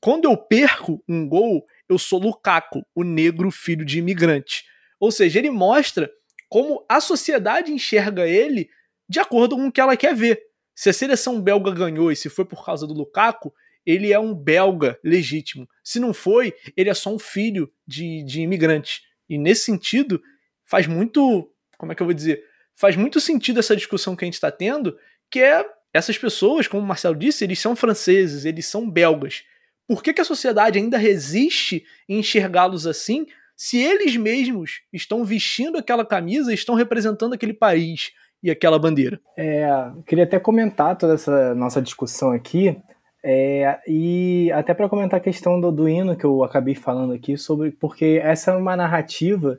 Quando 0.00 0.26
eu 0.26 0.36
perco 0.36 1.02
um 1.08 1.28
gol, 1.28 1.66
eu 1.88 1.98
sou 1.98 2.20
Lukaku, 2.20 2.86
o 2.94 3.02
negro 3.02 3.50
filho 3.50 3.84
de 3.84 3.98
imigrante. 3.98 4.64
Ou 5.00 5.10
seja, 5.10 5.40
ele 5.40 5.50
mostra 5.50 6.08
como 6.48 6.84
a 6.88 7.00
sociedade 7.00 7.72
enxerga 7.72 8.24
ele 8.24 8.70
de 9.08 9.18
acordo 9.18 9.56
com 9.56 9.66
o 9.66 9.72
que 9.72 9.80
ela 9.80 9.96
quer 9.96 10.14
ver. 10.14 10.40
Se 10.76 10.90
a 10.90 10.92
seleção 10.92 11.42
belga 11.42 11.72
ganhou 11.72 12.12
e 12.12 12.16
se 12.16 12.28
foi 12.28 12.44
por 12.44 12.64
causa 12.64 12.86
do 12.86 12.94
Lukaku, 12.94 13.52
ele 13.84 14.12
é 14.12 14.18
um 14.18 14.32
belga 14.32 14.96
legítimo. 15.02 15.68
Se 15.82 15.98
não 15.98 16.14
foi, 16.14 16.54
ele 16.76 16.88
é 16.88 16.94
só 16.94 17.12
um 17.12 17.18
filho 17.18 17.68
de, 17.84 18.22
de 18.22 18.42
imigrante. 18.42 19.02
E 19.28 19.36
nesse 19.36 19.64
sentido, 19.64 20.22
faz 20.64 20.86
muito 20.86 21.50
como 21.78 21.92
é 21.92 21.94
que 21.94 22.02
eu 22.02 22.06
vou 22.06 22.14
dizer? 22.14 22.42
Faz 22.76 22.96
muito 22.96 23.20
sentido 23.20 23.60
essa 23.60 23.76
discussão 23.76 24.16
que 24.16 24.24
a 24.24 24.26
gente 24.26 24.34
está 24.34 24.50
tendo, 24.50 24.96
que 25.30 25.40
é 25.40 25.64
essas 25.92 26.18
pessoas, 26.18 26.66
como 26.66 26.82
o 26.82 26.86
Marcelo 26.86 27.14
disse, 27.14 27.44
eles 27.44 27.60
são 27.60 27.76
franceses, 27.76 28.44
eles 28.44 28.66
são 28.66 28.90
belgas. 28.90 29.44
Por 29.86 30.02
que, 30.02 30.12
que 30.12 30.20
a 30.20 30.24
sociedade 30.24 30.78
ainda 30.78 30.98
resiste 30.98 31.84
em 32.08 32.18
enxergá-los 32.18 32.86
assim, 32.86 33.26
se 33.56 33.78
eles 33.78 34.16
mesmos 34.16 34.82
estão 34.92 35.24
vestindo 35.24 35.78
aquela 35.78 36.04
camisa 36.04 36.50
e 36.50 36.54
estão 36.54 36.74
representando 36.74 37.34
aquele 37.34 37.54
país 37.54 38.12
e 38.42 38.50
aquela 38.50 38.78
bandeira? 38.78 39.20
É, 39.36 39.68
queria 40.06 40.24
até 40.24 40.40
comentar 40.40 40.96
toda 40.96 41.14
essa 41.14 41.54
nossa 41.54 41.80
discussão 41.80 42.32
aqui, 42.32 42.76
é, 43.22 43.78
e 43.86 44.50
até 44.52 44.74
para 44.74 44.88
comentar 44.88 45.18
a 45.18 45.22
questão 45.22 45.60
do, 45.60 45.70
do 45.70 45.88
hino 45.88 46.16
que 46.16 46.24
eu 46.24 46.42
acabei 46.42 46.74
falando 46.74 47.12
aqui, 47.12 47.38
sobre 47.38 47.70
porque 47.70 48.20
essa 48.22 48.50
é 48.50 48.56
uma 48.56 48.76
narrativa 48.76 49.58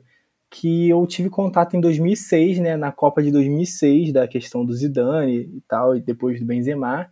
que 0.58 0.88
eu 0.88 1.06
tive 1.06 1.28
contato 1.28 1.76
em 1.76 1.80
2006, 1.82 2.60
né, 2.60 2.76
na 2.78 2.90
Copa 2.90 3.22
de 3.22 3.30
2006, 3.30 4.10
da 4.10 4.26
questão 4.26 4.64
do 4.64 4.72
Zidane 4.72 5.50
e 5.54 5.62
tal, 5.68 5.94
e 5.94 6.00
depois 6.00 6.40
do 6.40 6.46
Benzema. 6.46 7.10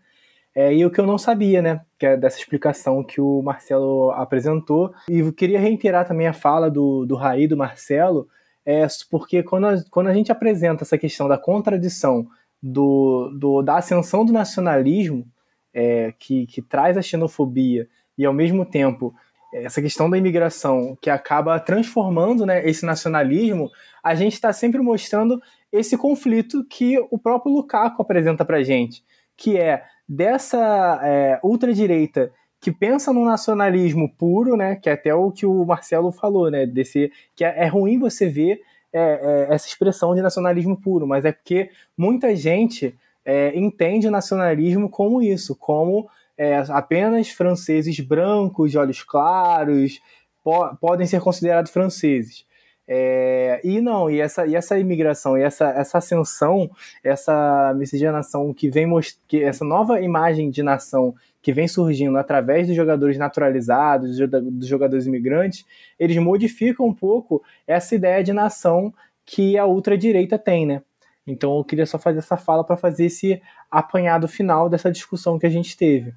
É, 0.55 0.75
e 0.75 0.87
o 0.87 0.91
que 0.91 0.99
eu 0.99 1.07
não 1.07 1.19
sabia, 1.19 1.61
né, 1.61 1.83
que 1.99 2.07
é 2.07 2.17
dessa 2.17 2.39
explicação 2.39 3.05
que 3.05 3.21
o 3.21 3.43
Marcelo 3.43 4.13
apresentou. 4.13 4.95
E 5.11 5.19
eu 5.19 5.31
queria 5.31 5.61
reiterar 5.61 6.09
também 6.09 6.27
a 6.27 6.33
fala 6.33 6.71
do, 6.71 7.05
do 7.05 7.17
Raí, 7.17 7.47
do 7.47 7.55
Marcelo, 7.55 8.27
é, 8.65 8.87
porque 9.11 9.43
quando 9.43 9.67
a, 9.67 9.85
quando 9.91 10.07
a 10.07 10.15
gente 10.15 10.33
apresenta 10.33 10.83
essa 10.83 10.97
questão 10.97 11.29
da 11.29 11.37
contradição 11.37 12.27
do, 12.63 13.29
do 13.39 13.61
da 13.61 13.77
ascensão 13.77 14.25
do 14.25 14.33
nacionalismo, 14.33 15.27
é, 15.75 16.15
que, 16.19 16.47
que 16.47 16.63
traz 16.63 16.97
a 16.97 17.03
xenofobia, 17.03 17.87
e 18.17 18.25
ao 18.25 18.33
mesmo 18.33 18.65
tempo 18.65 19.15
essa 19.63 19.81
questão 19.81 20.11
da 20.11 20.19
imigração 20.19 20.99
que 21.01 21.09
acaba 21.09 21.59
transformando 21.61 22.45
né, 22.45 22.69
esse 22.69 22.85
nacionalismo, 22.85 23.71
a 24.03 24.15
gente 24.15 24.33
está 24.33 24.53
sempre 24.53 24.81
mostrando 24.81 25.41
esse 25.73 25.97
conflito 25.97 26.65
que 26.65 26.99
o 27.11 27.19
próprio 27.19 27.53
Lukaku 27.53 28.03
apresenta 28.03 28.45
para 28.45 28.63
gente, 28.63 29.05
que 29.37 29.57
é 29.57 29.85
dessa 30.09 31.01
é, 31.03 31.39
ultradireita 31.43 32.33
que 32.61 32.73
pensa 32.73 33.13
no 33.13 33.25
nacionalismo 33.25 34.09
puro, 34.09 34.57
né, 34.57 34.77
que 34.77 34.89
é 34.89 34.93
até 34.93 35.15
o 35.15 35.31
que 35.31 35.47
o 35.47 35.65
Marcelo 35.65 36.11
falou, 36.11 36.51
né, 36.51 36.67
desse 36.67 37.13
que 37.37 37.45
é, 37.45 37.65
é 37.65 37.67
ruim 37.67 37.99
você 37.99 38.29
ver 38.29 38.61
é, 38.93 39.47
é, 39.51 39.55
essa 39.55 39.69
expressão 39.69 40.15
de 40.15 40.23
nacionalismo 40.23 40.77
puro, 40.77 41.07
mas 41.07 41.25
é 41.25 41.33
porque 41.33 41.71
muita 41.97 42.35
gente 42.35 42.95
é, 43.25 43.57
entende 43.59 44.09
o 44.09 44.11
nacionalismo 44.11 44.89
como 44.89 45.23
isso, 45.23 45.55
como 45.57 46.09
é, 46.37 46.57
apenas 46.69 47.29
franceses 47.31 47.99
brancos, 48.01 48.71
de 48.71 48.79
olhos 48.79 49.03
claros, 49.03 50.01
po 50.43 50.77
podem 50.77 51.07
ser 51.07 51.21
considerados 51.21 51.71
franceses. 51.71 52.45
É, 52.87 53.61
e 53.65 53.81
não, 53.81 54.11
e 54.11 54.21
essa, 54.21 54.47
e 54.47 54.55
essa 54.55 54.79
imigração, 54.79 55.39
e 55.39 55.43
essa, 55.43 55.71
essa 55.71 55.99
ascensão, 55.99 56.71
essa 57.03 57.73
miscigenação 57.77 58.53
que 58.53 58.69
vem 58.69 58.87
que 59.27 59.43
essa 59.43 59.65
nova 59.65 60.01
imagem 60.03 60.51
de 60.51 60.63
nação 60.63 61.15
que 61.41 61.53
vem 61.53 61.67
surgindo 61.67 62.19
através 62.19 62.67
dos 62.67 62.77
jogadores 62.77 63.17
naturalizados, 63.19 64.19
dos 64.19 64.67
jogadores 64.67 65.07
imigrantes, 65.07 65.65
eles 65.99 66.17
modificam 66.19 66.87
um 66.87 66.95
pouco 66.95 67.43
essa 67.67 67.95
ideia 67.95 68.23
de 68.23 68.33
nação 68.33 68.93
que 69.27 69.57
a 69.57 69.67
ultradireita 69.67 70.39
tem, 70.39 70.67
né? 70.67 70.83
Então 71.27 71.57
eu 71.57 71.65
queria 71.65 71.87
só 71.87 71.99
fazer 71.99 72.19
essa 72.19 72.37
fala 72.37 72.63
para 72.63 72.77
fazer 72.77 73.07
esse 73.07 73.41
apanhado 73.71 74.29
final 74.29 74.69
dessa 74.69 74.91
discussão 74.91 75.39
que 75.39 75.47
a 75.47 75.51
gente 75.51 75.77
teve. 75.77 76.15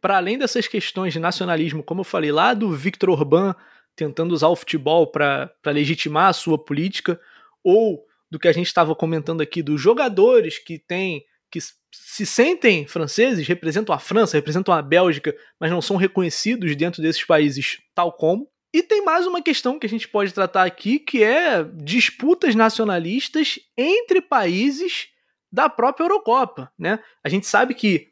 Para 0.00 0.18
além 0.18 0.36
dessas 0.36 0.68
questões 0.68 1.14
de 1.14 1.18
nacionalismo, 1.18 1.82
como 1.82 2.02
eu 2.02 2.04
falei 2.04 2.30
lá 2.30 2.52
do 2.52 2.70
Victor 2.72 3.08
Orbán 3.08 3.54
tentando 3.96 4.32
usar 4.32 4.48
o 4.48 4.56
futebol 4.56 5.06
para 5.06 5.50
legitimar 5.66 6.28
a 6.28 6.32
sua 6.32 6.58
política, 6.58 7.18
ou 7.62 8.04
do 8.30 8.38
que 8.38 8.48
a 8.48 8.52
gente 8.52 8.66
estava 8.66 8.94
comentando 8.94 9.40
aqui 9.40 9.62
dos 9.62 9.80
jogadores 9.80 10.58
que 10.58 10.78
têm 10.78 11.24
que 11.50 11.58
se 12.02 12.24
sentem 12.24 12.86
franceses, 12.86 13.46
representam 13.46 13.94
a 13.94 13.98
França, 13.98 14.36
representam 14.36 14.74
a 14.74 14.82
Bélgica, 14.82 15.34
mas 15.58 15.70
não 15.70 15.82
são 15.82 15.96
reconhecidos 15.96 16.74
dentro 16.76 17.02
desses 17.02 17.24
países 17.24 17.80
tal 17.94 18.12
como. 18.12 18.48
E 18.72 18.82
tem 18.82 19.04
mais 19.04 19.26
uma 19.26 19.40
questão 19.40 19.78
que 19.78 19.86
a 19.86 19.88
gente 19.88 20.08
pode 20.08 20.32
tratar 20.32 20.64
aqui, 20.64 20.98
que 20.98 21.22
é 21.22 21.62
disputas 21.62 22.54
nacionalistas 22.54 23.58
entre 23.76 24.20
países 24.20 25.08
da 25.52 25.68
própria 25.68 26.04
Eurocopa, 26.04 26.72
né? 26.76 26.98
A 27.22 27.28
gente 27.28 27.46
sabe 27.46 27.74
que 27.74 28.08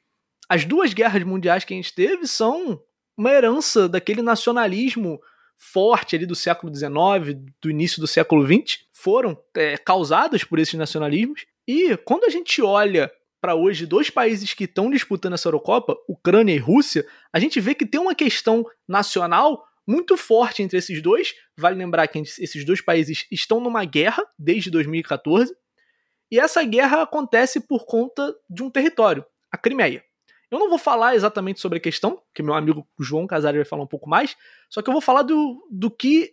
as 0.49 0.65
duas 0.65 0.93
guerras 0.93 1.25
mundiais 1.25 1.65
que 1.65 1.75
a 1.75 1.77
gente 1.77 1.93
teve 1.93 2.27
são 2.27 2.81
uma 3.17 3.31
herança 3.31 3.89
daquele 3.89 4.23
nacionalismo 4.23 5.21
forte 5.57 6.17
ali 6.17 6.27
do 6.27 6.35
século 6.35 6.75
XIX, 6.75 7.39
do 7.61 7.71
início 7.71 8.01
do 8.01 8.07
século 8.07 8.45
XX, 8.47 8.81
foram 8.93 9.37
é, 9.57 9.77
causadas 9.77 10.45
por 10.45 10.59
esses 10.59 10.75
nacionalismos. 10.75 11.45
E 11.67 11.97
quando 11.99 12.25
a 12.25 12.29
gente 12.29 12.61
olha 12.61 13.11
para 13.43 13.57
hoje 13.57 13.87
dois 13.87 14.09
países 14.09 14.55
que 14.55 14.65
estão 14.65 14.89
disputando 14.89 15.33
essa 15.33 15.49
Eurocopa, 15.49 15.97
Ucrânia 16.09 16.55
e 16.55 16.59
Rússia, 16.59 17.05
a 17.33 17.41
gente 17.41 17.61
vê 17.61 17.75
que 17.75 17.85
tem 17.85 18.01
uma 18.01 18.15
questão 18.15 18.65
nacional 18.87 19.67
muito 19.85 20.17
forte 20.17 20.63
entre 20.63 20.79
esses 20.79 21.03
dois. 21.03 21.35
Vale 21.59 21.77
lembrar 21.77 22.07
que 22.07 22.21
esses 22.21 22.65
dois 22.65 22.81
países 22.81 23.27
estão 23.33 23.59
numa 23.59 23.85
guerra 23.85 24.25
desde 24.39 24.71
2014. 24.71 25.53
E 26.31 26.39
essa 26.39 26.63
guerra 26.63 27.03
acontece 27.03 27.59
por 27.59 27.85
conta 27.85 28.33
de 28.49 28.63
um 28.63 28.71
território, 28.71 29.27
a 29.51 29.59
Crimeia. 29.59 30.05
Eu 30.49 30.61
não 30.61 30.69
vou 30.69 30.79
falar 30.79 31.17
exatamente 31.17 31.61
sobre 31.61 31.79
a 31.79 31.81
questão, 31.81 32.23
que 32.33 32.45
meu 32.45 32.55
amigo 32.55 32.87
João 33.01 33.27
Casares 33.27 33.59
vai 33.59 33.65
falar 33.65 33.83
um 33.83 33.89
pouco 33.89 34.09
mais, 34.09 34.37
só 34.71 34.81
que 34.81 34.89
eu 34.89 34.93
vou 34.93 35.03
falar 35.03 35.23
do, 35.23 35.67
do 35.69 35.91
que 35.91 36.33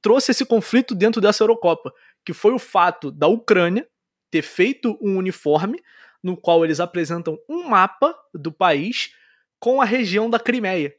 trouxe 0.00 0.30
esse 0.30 0.46
conflito 0.46 0.94
dentro 0.94 1.20
dessa 1.20 1.44
Eurocopa, 1.44 1.92
que 2.24 2.32
foi 2.32 2.52
o 2.52 2.58
fato 2.58 3.10
da 3.10 3.26
Ucrânia 3.26 3.86
ter 4.30 4.42
feito 4.42 4.98
um 5.00 5.16
uniforme 5.16 5.80
no 6.22 6.36
qual 6.36 6.64
eles 6.64 6.80
apresentam 6.80 7.38
um 7.48 7.68
mapa 7.68 8.14
do 8.34 8.52
país 8.52 9.14
com 9.60 9.80
a 9.80 9.84
região 9.84 10.28
da 10.28 10.38
Crimeia. 10.38 10.94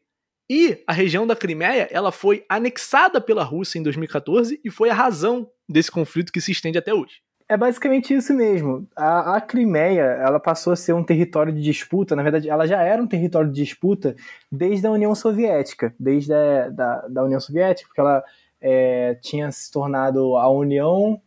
E 0.50 0.84
a 0.88 0.94
região 0.94 1.28
da 1.28 1.36
Crimeia, 1.36 1.88
ela 1.92 2.12
foi 2.12 2.44
anexada 2.50 3.22
pela 3.22 3.44
Rússia 3.44 3.78
em 3.78 3.84
2014 3.84 4.60
e 4.63 4.72
foi 4.72 4.89
a 4.89 4.96
razão 4.96 5.50
desse 5.68 5.92
conflito 5.92 6.34
que 6.34 6.42
se 6.42 6.52
estende 6.52 6.78
até 6.78 6.94
hoje. 6.94 7.22
É 7.48 7.58
basicamente 7.58 8.13
isso 8.13 8.34
mesmo. 8.34 8.88
A, 8.96 9.38
a 9.38 9.42
Crimeia, 9.42 10.02
ela 10.02 10.39
passou 10.39 10.74
a 10.74 10.76
ser 10.76 10.94
um 10.94 11.04
território 11.04 11.54
de 11.54 11.62
disputa, 11.62 12.15
na 12.15 12.24
verdade, 12.24 12.50
ela 12.50 12.68
já 12.68 12.82
era 12.82 13.02
um 13.02 13.08
território 13.08 13.52
de 13.52 13.63
disputa 13.63 14.15
desde 14.52 14.86
a 14.86 14.92
União 14.92 15.13
Soviética, 15.15 15.94
desde 16.00 16.34
a 16.34 16.70
da, 16.70 17.08
da 17.08 17.24
União 17.24 17.39
Soviética, 17.39 17.88
porque 17.88 18.02
ela 18.02 18.24
é, 18.62 19.15
tinha 19.15 19.52
se 19.52 19.72
tornado 19.72 20.36
a 20.36 20.48
União 20.50 21.20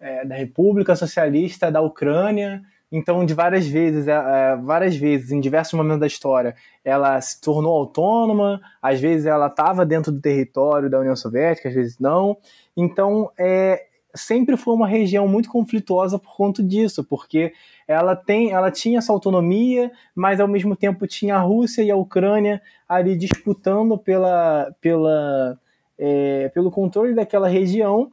é, 0.00 0.24
da 0.24 0.34
República 0.34 0.94
Socialista 0.96 1.70
da 1.70 1.80
Ucrânia. 1.80 2.62
Então, 2.90 3.24
de 3.24 3.34
várias 3.34 3.66
vezes, 3.66 4.08
é, 4.08 4.12
é, 4.12 4.56
várias 4.56 4.96
vezes, 4.96 5.30
em 5.30 5.40
diversos 5.40 5.74
momentos 5.74 6.00
da 6.00 6.06
história, 6.06 6.54
ela 6.84 7.20
se 7.20 7.40
tornou 7.40 7.76
autônoma. 7.76 8.60
Às 8.80 8.98
vezes, 9.00 9.26
ela 9.26 9.48
estava 9.48 9.84
dentro 9.84 10.10
do 10.10 10.20
território 10.20 10.88
da 10.88 10.98
União 10.98 11.14
Soviética, 11.14 11.68
às 11.68 11.74
vezes 11.74 11.98
não. 11.98 12.38
Então, 12.76 13.30
é, 13.38 13.84
sempre 14.14 14.56
foi 14.56 14.74
uma 14.74 14.86
região 14.86 15.28
muito 15.28 15.50
conflituosa 15.50 16.18
por 16.18 16.34
conta 16.34 16.62
disso, 16.62 17.04
porque 17.04 17.52
ela 17.86 18.16
tem, 18.16 18.52
ela 18.52 18.70
tinha 18.70 18.98
essa 18.98 19.12
autonomia, 19.12 19.90
mas 20.14 20.40
ao 20.40 20.48
mesmo 20.48 20.74
tempo 20.74 21.06
tinha 21.06 21.36
a 21.36 21.40
Rússia 21.40 21.82
e 21.82 21.90
a 21.90 21.96
Ucrânia 21.96 22.60
ali 22.88 23.16
disputando 23.16 23.98
pela, 23.98 24.74
pela, 24.80 25.58
é, 25.98 26.48
pelo 26.50 26.70
controle 26.70 27.14
daquela 27.14 27.48
região 27.48 28.10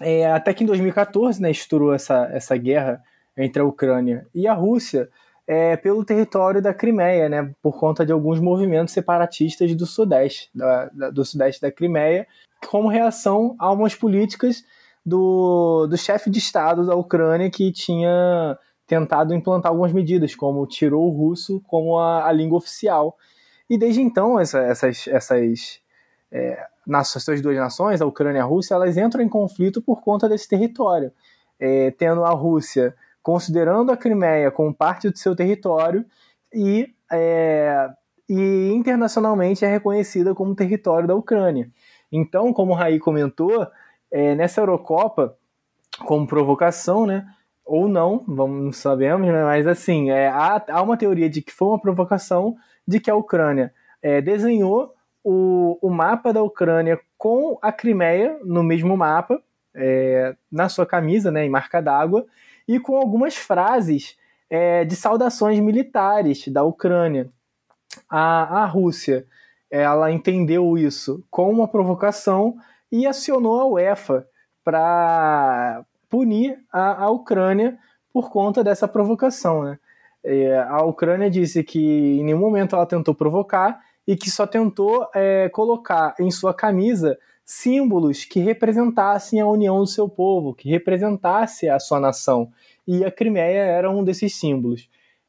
é, 0.00 0.30
até 0.30 0.52
que 0.52 0.64
em 0.64 0.66
2014, 0.66 1.40
né, 1.40 1.50
estourou 1.50 1.94
essa, 1.94 2.28
essa 2.32 2.56
guerra 2.56 3.02
entre 3.36 3.62
a 3.62 3.64
Ucrânia 3.64 4.26
e 4.34 4.46
a 4.46 4.54
Rússia 4.54 5.08
é, 5.46 5.76
pelo 5.76 6.04
território 6.04 6.60
da 6.60 6.74
Crimeia, 6.74 7.28
né, 7.28 7.52
por 7.62 7.78
conta 7.78 8.04
de 8.04 8.12
alguns 8.12 8.40
movimentos 8.40 8.92
separatistas 8.92 9.74
do 9.74 9.86
sudeste, 9.86 10.50
da, 10.54 10.86
da, 10.86 11.10
do 11.10 11.24
sudeste 11.24 11.60
da 11.60 11.70
Crimeia, 11.70 12.26
como 12.68 12.88
reação 12.88 13.54
a 13.58 13.70
umas 13.70 13.94
políticas 13.94 14.64
do, 15.04 15.86
do 15.86 15.96
chefe 15.96 16.28
de 16.28 16.38
Estado 16.38 16.84
da 16.84 16.96
Ucrânia 16.96 17.48
que 17.48 17.70
tinha 17.70 18.58
tentado 18.86 19.34
implantar 19.34 19.70
algumas 19.70 19.92
medidas, 19.92 20.34
como 20.34 20.66
tirou 20.66 21.06
o 21.06 21.16
russo 21.16 21.60
como 21.66 21.98
a, 21.98 22.26
a 22.26 22.32
língua 22.32 22.58
oficial. 22.58 23.16
E 23.68 23.78
desde 23.78 24.00
então, 24.00 24.38
essa, 24.38 24.60
essas, 24.60 25.06
essas 25.08 25.80
é, 26.30 26.66
essas 27.16 27.40
duas 27.40 27.56
nações, 27.56 28.00
a 28.00 28.06
Ucrânia 28.06 28.38
e 28.38 28.42
a 28.42 28.44
Rússia, 28.44 28.74
elas 28.74 28.96
entram 28.96 29.22
em 29.22 29.28
conflito 29.28 29.82
por 29.82 30.02
conta 30.02 30.28
desse 30.28 30.48
território, 30.48 31.12
é, 31.58 31.90
tendo 31.92 32.24
a 32.24 32.30
Rússia 32.30 32.94
considerando 33.22 33.90
a 33.90 33.96
Crimeia 33.96 34.50
como 34.52 34.72
parte 34.72 35.10
do 35.10 35.18
seu 35.18 35.34
território 35.34 36.04
e, 36.54 36.88
é, 37.10 37.88
e 38.28 38.70
internacionalmente 38.72 39.64
é 39.64 39.68
reconhecida 39.68 40.34
como 40.34 40.54
território 40.54 41.08
da 41.08 41.14
Ucrânia. 41.14 41.68
Então, 42.12 42.52
como 42.52 42.72
o 42.72 42.74
Raí 42.76 43.00
comentou, 43.00 43.66
é, 44.10 44.34
nessa 44.34 44.60
Eurocopa, 44.60 45.36
como 46.04 46.26
provocação, 46.26 47.06
né? 47.06 47.26
Ou 47.64 47.88
não, 47.88 48.22
vamos, 48.28 48.64
não 48.64 48.72
sabemos, 48.72 49.26
né? 49.26 49.42
Mas 49.42 49.66
assim, 49.66 50.10
é, 50.10 50.28
há, 50.28 50.64
há 50.68 50.82
uma 50.82 50.96
teoria 50.96 51.28
de 51.28 51.42
que 51.42 51.52
foi 51.52 51.68
uma 51.68 51.80
provocação 51.80 52.56
de 52.86 53.00
que 53.00 53.10
a 53.10 53.16
Ucrânia 53.16 53.74
é, 54.00 54.20
desenhou 54.20 54.94
o, 55.28 55.76
o 55.82 55.90
mapa 55.90 56.32
da 56.32 56.40
Ucrânia 56.40 57.00
com 57.18 57.58
a 57.60 57.72
Crimeia 57.72 58.38
no 58.44 58.62
mesmo 58.62 58.96
mapa, 58.96 59.42
é, 59.74 60.36
na 60.50 60.68
sua 60.68 60.86
camisa, 60.86 61.32
né, 61.32 61.44
em 61.44 61.50
marca 61.50 61.82
d'água, 61.82 62.24
e 62.68 62.78
com 62.78 62.96
algumas 62.96 63.34
frases 63.34 64.16
é, 64.48 64.84
de 64.84 64.94
saudações 64.94 65.58
militares 65.58 66.46
da 66.46 66.62
Ucrânia. 66.62 67.28
A, 68.08 68.62
a 68.62 68.66
Rússia 68.66 69.26
ela 69.68 70.12
entendeu 70.12 70.78
isso 70.78 71.24
como 71.28 71.50
uma 71.50 71.66
provocação 71.66 72.56
e 72.92 73.04
acionou 73.04 73.60
a 73.60 73.66
UEFA 73.66 74.28
para 74.62 75.84
punir 76.08 76.56
a, 76.72 77.02
a, 77.04 77.10
Ucrânia 77.10 77.76
por 78.12 78.30
conta 78.30 78.62
dessa 78.62 78.86
provocação. 78.86 79.64
Né? 79.64 79.78
É, 80.22 80.60
a 80.68 80.84
Ucrânia 80.84 81.28
disse 81.28 81.64
que 81.64 82.20
em 82.20 82.22
nenhum 82.22 82.38
momento 82.38 82.76
ela 82.76 82.86
tentou 82.86 83.12
provocar 83.12 83.80
e 84.06 84.16
que 84.16 84.30
só 84.30 84.46
tentou 84.46 85.06
é, 85.14 85.48
colocar 85.48 86.14
em 86.20 86.30
sua 86.30 86.54
camisa 86.54 87.18
símbolos 87.44 88.24
que 88.24 88.40
representassem 88.40 89.40
a 89.40 89.46
união 89.46 89.78
do 89.78 89.86
seu 89.86 90.08
povo, 90.08 90.54
que 90.54 90.68
representasse 90.68 91.68
a 91.68 91.78
sua 91.78 92.00
nação. 92.00 92.50
E 92.86 93.04
a 93.04 93.10
Crimeia 93.10 93.60
era 93.60 93.90
um 93.90 94.02
desses 94.02 94.34
símbolos. 94.34 94.88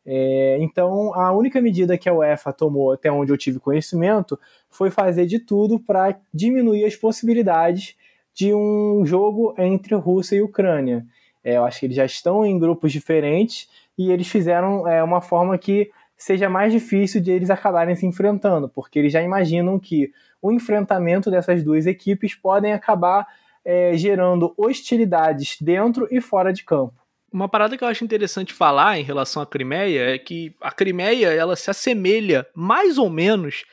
É, 0.10 0.58
então, 0.62 1.14
a 1.14 1.32
única 1.34 1.62
medida 1.62 1.98
que 1.98 2.08
a 2.08 2.14
UEFA 2.14 2.54
tomou, 2.54 2.94
até 2.94 3.12
onde 3.12 3.32
eu 3.32 3.38
tive 3.38 3.60
conhecimento, 3.60 4.40
foi 4.70 4.90
fazer 4.90 5.26
de 5.26 5.38
tudo 5.38 5.80
para 5.80 6.18
diminuir 6.34 6.86
as 6.86 6.96
possibilidades 6.96 7.96
de 8.34 8.54
um 8.54 9.06
jogo 9.06 9.54
entre 9.58 9.96
Rússia 9.96 10.38
e 10.38 10.42
Ucrânia. 10.42 11.06
É, 11.44 11.58
eu 11.58 11.66
acho 11.66 11.80
que 11.80 11.88
eles 11.88 11.98
já 11.98 12.06
estão 12.06 12.46
em 12.46 12.58
grupos 12.58 12.92
diferentes 12.92 13.68
e 13.98 14.12
eles 14.12 14.28
fizeram 14.28 14.88
é, 14.88 15.04
uma 15.04 15.22
forma 15.22 15.58
que 15.58 15.92
seja 16.18 16.50
mais 16.50 16.74
difícil 16.74 17.22
de 17.22 17.32
eles 17.32 17.50
acabarem 17.50 17.96
se 17.96 18.06
enfrentando, 18.06 18.68
porque 18.68 18.98
eles 18.98 19.14
já 19.14 19.22
imaginam 19.22 19.80
que 19.80 20.12
o 20.42 20.52
enfrentamento 20.52 21.30
dessas 21.30 21.64
duas 21.64 21.86
equipes 21.86 22.34
podem 22.34 22.74
acabar 22.74 23.28
é, 23.64 23.96
gerando 23.96 24.54
hostilidades 24.58 25.58
dentro 25.62 26.08
e 26.10 26.20
fora 26.20 26.52
de 26.52 26.64
campo. 26.64 26.96
Uma 27.32 27.50
parada 27.50 27.78
que 27.78 27.84
eu 27.84 27.88
acho 27.88 28.06
interessante 28.06 28.54
falar 28.54 28.98
em 28.98 29.04
relação 29.04 29.42
à 29.42 29.46
Crimeia 29.46 30.16
é 30.16 30.18
que 30.18 30.56
a 30.62 30.72
Crimeia 30.72 31.28
ela 31.28 31.56
se 31.56 31.70
assemelha 31.70 32.48
mais 32.56 32.98
ou 32.98 33.10
menos 33.10 33.66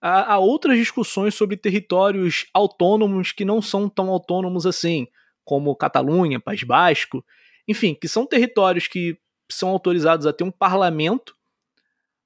a, 0.00 0.34
a 0.34 0.38
outras 0.38 0.76
discussões 0.76 1.34
sobre 1.34 1.56
territórios 1.56 2.46
autônomos 2.52 3.32
que 3.32 3.44
não 3.44 3.60
são 3.62 3.88
tão 3.88 4.10
autônomos 4.10 4.66
assim, 4.66 5.08
como 5.44 5.74
Catalunha, 5.74 6.38
País 6.38 6.62
Basco, 6.62 7.24
enfim, 7.66 7.94
que 7.94 8.06
são 8.06 8.26
territórios 8.26 8.86
que 8.86 9.18
são 9.50 9.70
autorizados 9.70 10.26
a 10.26 10.32
ter 10.32 10.44
um 10.44 10.50
parlamento, 10.50 11.34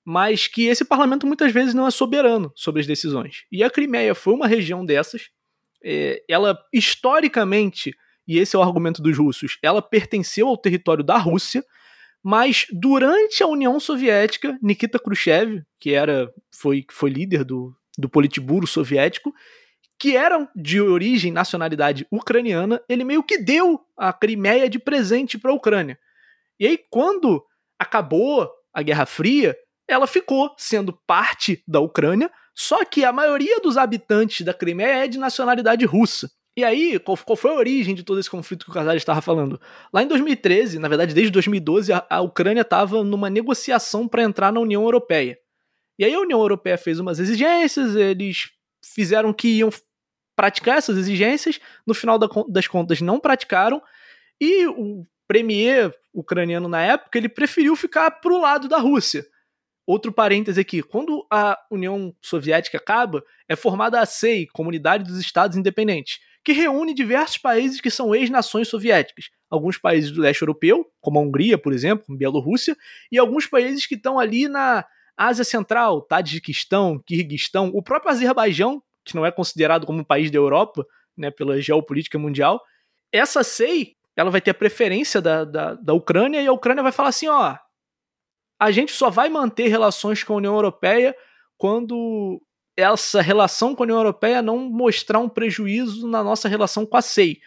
mas 0.05 0.47
que 0.47 0.67
esse 0.67 0.85
parlamento 0.85 1.27
muitas 1.27 1.53
vezes 1.53 1.75
não 1.75 1.87
é 1.87 1.91
soberano 1.91 2.53
sobre 2.55 2.81
as 2.81 2.87
decisões. 2.87 3.45
E 3.51 3.63
a 3.63 3.71
Crimeia 3.71 4.15
foi 4.15 4.35
uma 4.35 4.47
região 4.47 4.85
dessas. 4.85 5.31
É, 5.83 6.23
ela 6.29 6.59
historicamente, 6.73 7.95
e 8.27 8.39
esse 8.39 8.57
é 8.57 8.59
o 8.59 8.63
argumento 8.63 9.03
dos 9.03 9.17
russos, 9.17 9.59
ela 9.63 9.83
pertenceu 9.83 10.49
ao 10.49 10.57
território 10.57 11.05
da 11.05 11.17
Rússia, 11.17 11.65
mas 12.23 12.67
durante 12.71 13.43
a 13.43 13.49
União 13.49 13.79
Soviética, 13.81 14.57
Nikita 14.63 14.99
Khrushchev, 14.99 15.63
que 15.81 15.93
era 15.93 16.33
foi, 16.53 16.85
foi 16.91 17.11
líder 17.11 17.45
do, 17.45 17.75
do 17.99 18.09
Politburo 18.09 18.67
soviético, 18.67 19.35
que 19.99 20.17
eram 20.17 20.49
de 20.55 20.81
origem 20.81 21.33
nacionalidade 21.33 22.07
ucraniana, 22.11 22.81
ele 22.89 23.05
meio 23.05 23.23
que 23.23 23.39
deu 23.39 23.81
a 23.97 24.13
Crimeia 24.13 24.69
de 24.69 24.79
presente 24.79 25.39
para 25.39 25.51
a 25.51 25.55
Ucrânia. 25.55 25.99
E 26.59 26.67
aí, 26.67 26.79
quando 26.91 27.45
acabou 27.79 28.49
a 28.73 28.83
Guerra 28.83 29.07
Fria, 29.07 29.57
ela 29.93 30.07
ficou 30.07 30.55
sendo 30.57 30.99
parte 31.07 31.63
da 31.67 31.81
Ucrânia, 31.81 32.31
só 32.55 32.85
que 32.85 33.05
a 33.05 33.13
maioria 33.13 33.61
dos 33.61 33.77
habitantes 33.77 34.45
da 34.45 34.55
Crimeia 34.55 35.05
é 35.05 35.09
de 35.09 35.19
nacionalidade 35.19 35.85
russa. 35.85 36.31
E 36.57 36.63
aí, 36.63 36.99
qual, 36.99 37.17
qual 37.17 37.37
foi 37.37 37.51
a 37.51 37.55
origem 37.55 37.95
de 37.95 38.03
todo 38.03 38.21
esse 38.21 38.29
conflito 38.29 38.65
que 38.67 38.71
o 38.71 38.75
Casares 38.75 39.01
estava 39.01 39.23
falando? 39.23 39.59
Lá 39.93 40.03
em 40.03 40.07
2013, 40.07 40.79
na 40.79 40.89
verdade 40.89 41.15
desde 41.15 41.33
2012, 41.33 41.93
a, 41.93 42.07
a 42.11 42.21
Ucrânia 42.21 42.61
estava 42.61 43.03
numa 43.03 43.31
negociação 43.31 44.07
para 44.07 44.23
entrar 44.23 44.53
na 44.53 44.61
União 44.61 44.83
Europeia. 44.83 45.39
E 45.99 46.05
aí 46.05 46.15
a 46.15 46.21
União 46.21 46.41
Europeia 46.41 46.77
fez 46.77 46.99
umas 46.99 47.19
exigências, 47.19 47.97
eles 47.97 48.51
fizeram 48.85 49.33
que 49.33 49.49
iam 49.49 49.71
praticar 50.37 50.79
essas 50.79 50.99
exigências, 50.99 51.61
no 51.87 51.95
final 51.95 52.19
das 52.19 52.67
contas 52.67 53.01
não 53.01 53.21
praticaram, 53.21 53.83
e 54.41 54.67
o 54.67 55.07
premier 55.27 55.95
ucraniano 56.13 56.69
na 56.69 56.83
época, 56.83 57.17
ele 57.17 57.29
preferiu 57.29 57.75
ficar 57.75 58.11
pro 58.11 58.39
lado 58.39 58.69
da 58.69 58.79
Rússia. 58.79 59.25
Outro 59.93 60.11
parêntese 60.11 60.59
aqui, 60.59 60.83
quando 60.83 61.27
a 61.31 61.55
União 61.71 62.17
Soviética 62.23 62.79
acaba, 62.79 63.23
é 63.47 63.55
formada 63.55 64.01
a 64.01 64.07
SEI, 64.07 64.47
Comunidade 64.47 65.05
dos 65.05 65.21
Estados 65.21 65.55
Independentes, 65.55 66.19
que 66.43 66.53
reúne 66.53 66.95
diversos 66.95 67.37
países 67.37 67.79
que 67.79 67.91
são 67.91 68.15
ex-nações 68.15 68.69
soviéticas. 68.69 69.27
Alguns 69.51 69.77
países 69.77 70.11
do 70.11 70.23
leste 70.23 70.41
europeu, 70.41 70.91
como 70.99 71.19
a 71.19 71.23
Hungria, 71.23 71.59
por 71.59 71.75
exemplo, 71.75 72.07
como 72.07 72.17
Bielorrússia, 72.17 72.75
e 73.13 73.19
alguns 73.19 73.47
países 73.47 73.87
que 73.87 73.95
estão 73.95 74.19
ali 74.19 74.49
na 74.49 74.83
Ásia 75.15 75.45
Central, 75.45 76.01
Tadjiquistão, 76.01 76.99
Kirguistão, 76.99 77.71
o 77.75 77.83
próprio 77.83 78.13
Azerbaijão, 78.13 78.83
que 79.05 79.15
não 79.15 79.27
é 79.27 79.31
considerado 79.31 79.85
como 79.85 80.01
um 80.01 80.05
país 80.05 80.31
da 80.31 80.39
Europa, 80.39 80.87
né, 81.15 81.31
pela 81.31 81.61
geopolítica 81.61 82.19
mundial, 82.19 82.63
essa 83.13 83.45
SEI 83.45 83.95
ela 84.17 84.31
vai 84.31 84.41
ter 84.41 84.53
a 84.53 84.55
preferência 84.55 85.21
da, 85.21 85.45
da, 85.45 85.75
da 85.75 85.93
Ucrânia 85.93 86.41
e 86.41 86.47
a 86.47 86.53
Ucrânia 86.53 86.83
vai 86.83 86.93
falar 86.93 87.11
assim: 87.11 87.29
ó, 87.29 87.59
a 88.63 88.71
gente 88.71 88.93
só 88.93 89.11
vai 89.11 89.29
manter 89.29 89.67
relações 89.67 90.23
com 90.23 90.35
a 90.35 90.37
União 90.37 90.55
Europeia 90.55 91.17
quando 91.59 92.41
essa 92.77 93.21
relação 93.21 93.75
com 93.75 93.83
a 93.83 93.87
União 93.87 93.99
Europeia 93.99 94.41
não 94.41 94.57
mostrar 94.57 95.19
um 95.19 95.29
prejuízo 95.29 96.07
na 96.07 96.23
nossa 96.23 96.49
relação 96.49 96.87
com 96.87 96.97
a 96.97 97.03
SEI. 97.03 97.39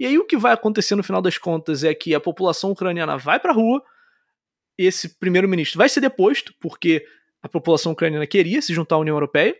E 0.00 0.04
aí 0.04 0.18
o 0.18 0.26
que 0.26 0.36
vai 0.36 0.52
acontecer 0.52 0.96
no 0.96 1.04
final 1.04 1.22
das 1.22 1.38
contas 1.38 1.84
é 1.84 1.94
que 1.94 2.12
a 2.12 2.18
população 2.18 2.72
ucraniana 2.72 3.16
vai 3.16 3.38
para 3.38 3.52
a 3.52 3.54
rua, 3.54 3.80
esse 4.76 5.16
primeiro-ministro 5.16 5.78
vai 5.78 5.88
ser 5.88 6.00
deposto, 6.00 6.52
porque 6.58 7.06
a 7.40 7.48
população 7.48 7.92
ucraniana 7.92 8.26
queria 8.26 8.60
se 8.60 8.74
juntar 8.74 8.96
à 8.96 8.98
União 8.98 9.14
Europeia, 9.14 9.54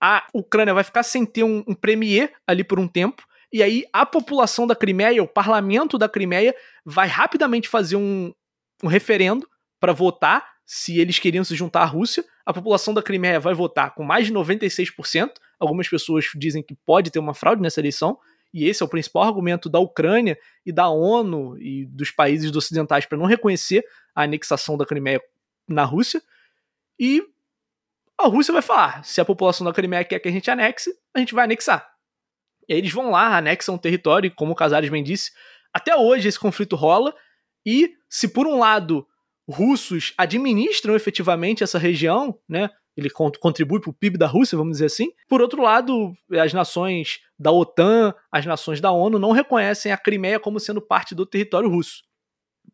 a 0.00 0.24
Ucrânia 0.32 0.72
vai 0.72 0.84
ficar 0.84 1.02
sem 1.02 1.26
ter 1.26 1.42
um, 1.42 1.64
um 1.66 1.74
premier 1.74 2.32
ali 2.46 2.62
por 2.62 2.78
um 2.78 2.86
tempo, 2.86 3.24
e 3.52 3.64
aí 3.64 3.84
a 3.92 4.06
população 4.06 4.64
da 4.64 4.76
Crimeia, 4.76 5.24
o 5.24 5.28
parlamento 5.28 5.98
da 5.98 6.08
Crimeia, 6.08 6.54
vai 6.84 7.08
rapidamente 7.08 7.68
fazer 7.68 7.96
um, 7.96 8.32
um 8.80 8.86
referendo 8.86 9.44
para 9.80 9.92
votar 9.92 10.51
se 10.64 10.98
eles 10.98 11.18
queriam 11.18 11.44
se 11.44 11.54
juntar 11.54 11.82
à 11.82 11.84
Rússia. 11.84 12.24
A 12.46 12.52
população 12.52 12.94
da 12.94 13.02
Crimeia 13.02 13.40
vai 13.40 13.54
votar 13.54 13.94
com 13.94 14.02
mais 14.02 14.26
de 14.26 14.32
96%. 14.32 15.32
Algumas 15.58 15.88
pessoas 15.88 16.26
dizem 16.34 16.62
que 16.62 16.74
pode 16.74 17.10
ter 17.10 17.18
uma 17.18 17.34
fraude 17.34 17.62
nessa 17.62 17.80
eleição, 17.80 18.18
e 18.52 18.68
esse 18.68 18.82
é 18.82 18.86
o 18.86 18.88
principal 18.88 19.22
argumento 19.22 19.68
da 19.68 19.78
Ucrânia 19.78 20.36
e 20.64 20.72
da 20.72 20.88
ONU 20.88 21.56
e 21.58 21.86
dos 21.86 22.10
países 22.10 22.54
ocidentais 22.54 23.06
para 23.06 23.16
não 23.16 23.24
reconhecer 23.24 23.84
a 24.14 24.24
anexação 24.24 24.76
da 24.76 24.84
Crimeia 24.84 25.20
na 25.66 25.84
Rússia. 25.84 26.22
E 26.98 27.22
a 28.18 28.26
Rússia 28.26 28.52
vai 28.52 28.62
falar: 28.62 29.04
se 29.04 29.20
a 29.20 29.24
população 29.24 29.64
da 29.64 29.72
Crimeia 29.72 30.04
quer 30.04 30.18
que 30.18 30.28
a 30.28 30.32
gente 30.32 30.50
anexe, 30.50 30.92
a 31.14 31.18
gente 31.18 31.34
vai 31.34 31.44
anexar. 31.44 31.90
E 32.68 32.74
aí 32.74 32.78
eles 32.78 32.92
vão 32.92 33.10
lá, 33.10 33.36
anexam 33.36 33.74
o 33.74 33.78
território, 33.78 34.28
e 34.28 34.30
como 34.30 34.52
o 34.52 34.56
Casares 34.56 34.90
bem 34.90 35.02
disse, 35.02 35.32
até 35.72 35.96
hoje 35.96 36.28
esse 36.28 36.38
conflito 36.38 36.76
rola. 36.76 37.14
E 37.64 37.94
se 38.08 38.28
por 38.28 38.46
um 38.46 38.58
lado 38.58 39.06
russos 39.48 40.12
administram 40.16 40.94
efetivamente 40.94 41.62
essa 41.62 41.78
região, 41.78 42.38
né? 42.48 42.70
Ele 42.96 43.08
contribui 43.10 43.80
para 43.80 43.90
o 43.90 43.94
PIB 43.94 44.18
da 44.18 44.26
Rússia, 44.26 44.56
vamos 44.56 44.74
dizer 44.74 44.86
assim. 44.86 45.10
Por 45.26 45.40
outro 45.40 45.62
lado, 45.62 46.12
as 46.30 46.52
nações 46.52 47.20
da 47.38 47.50
OTAN, 47.50 48.14
as 48.30 48.44
nações 48.44 48.80
da 48.80 48.92
ONU 48.92 49.18
não 49.18 49.32
reconhecem 49.32 49.90
a 49.90 49.96
Crimeia 49.96 50.38
como 50.38 50.60
sendo 50.60 50.80
parte 50.80 51.14
do 51.14 51.24
território 51.24 51.70
russo. 51.70 52.02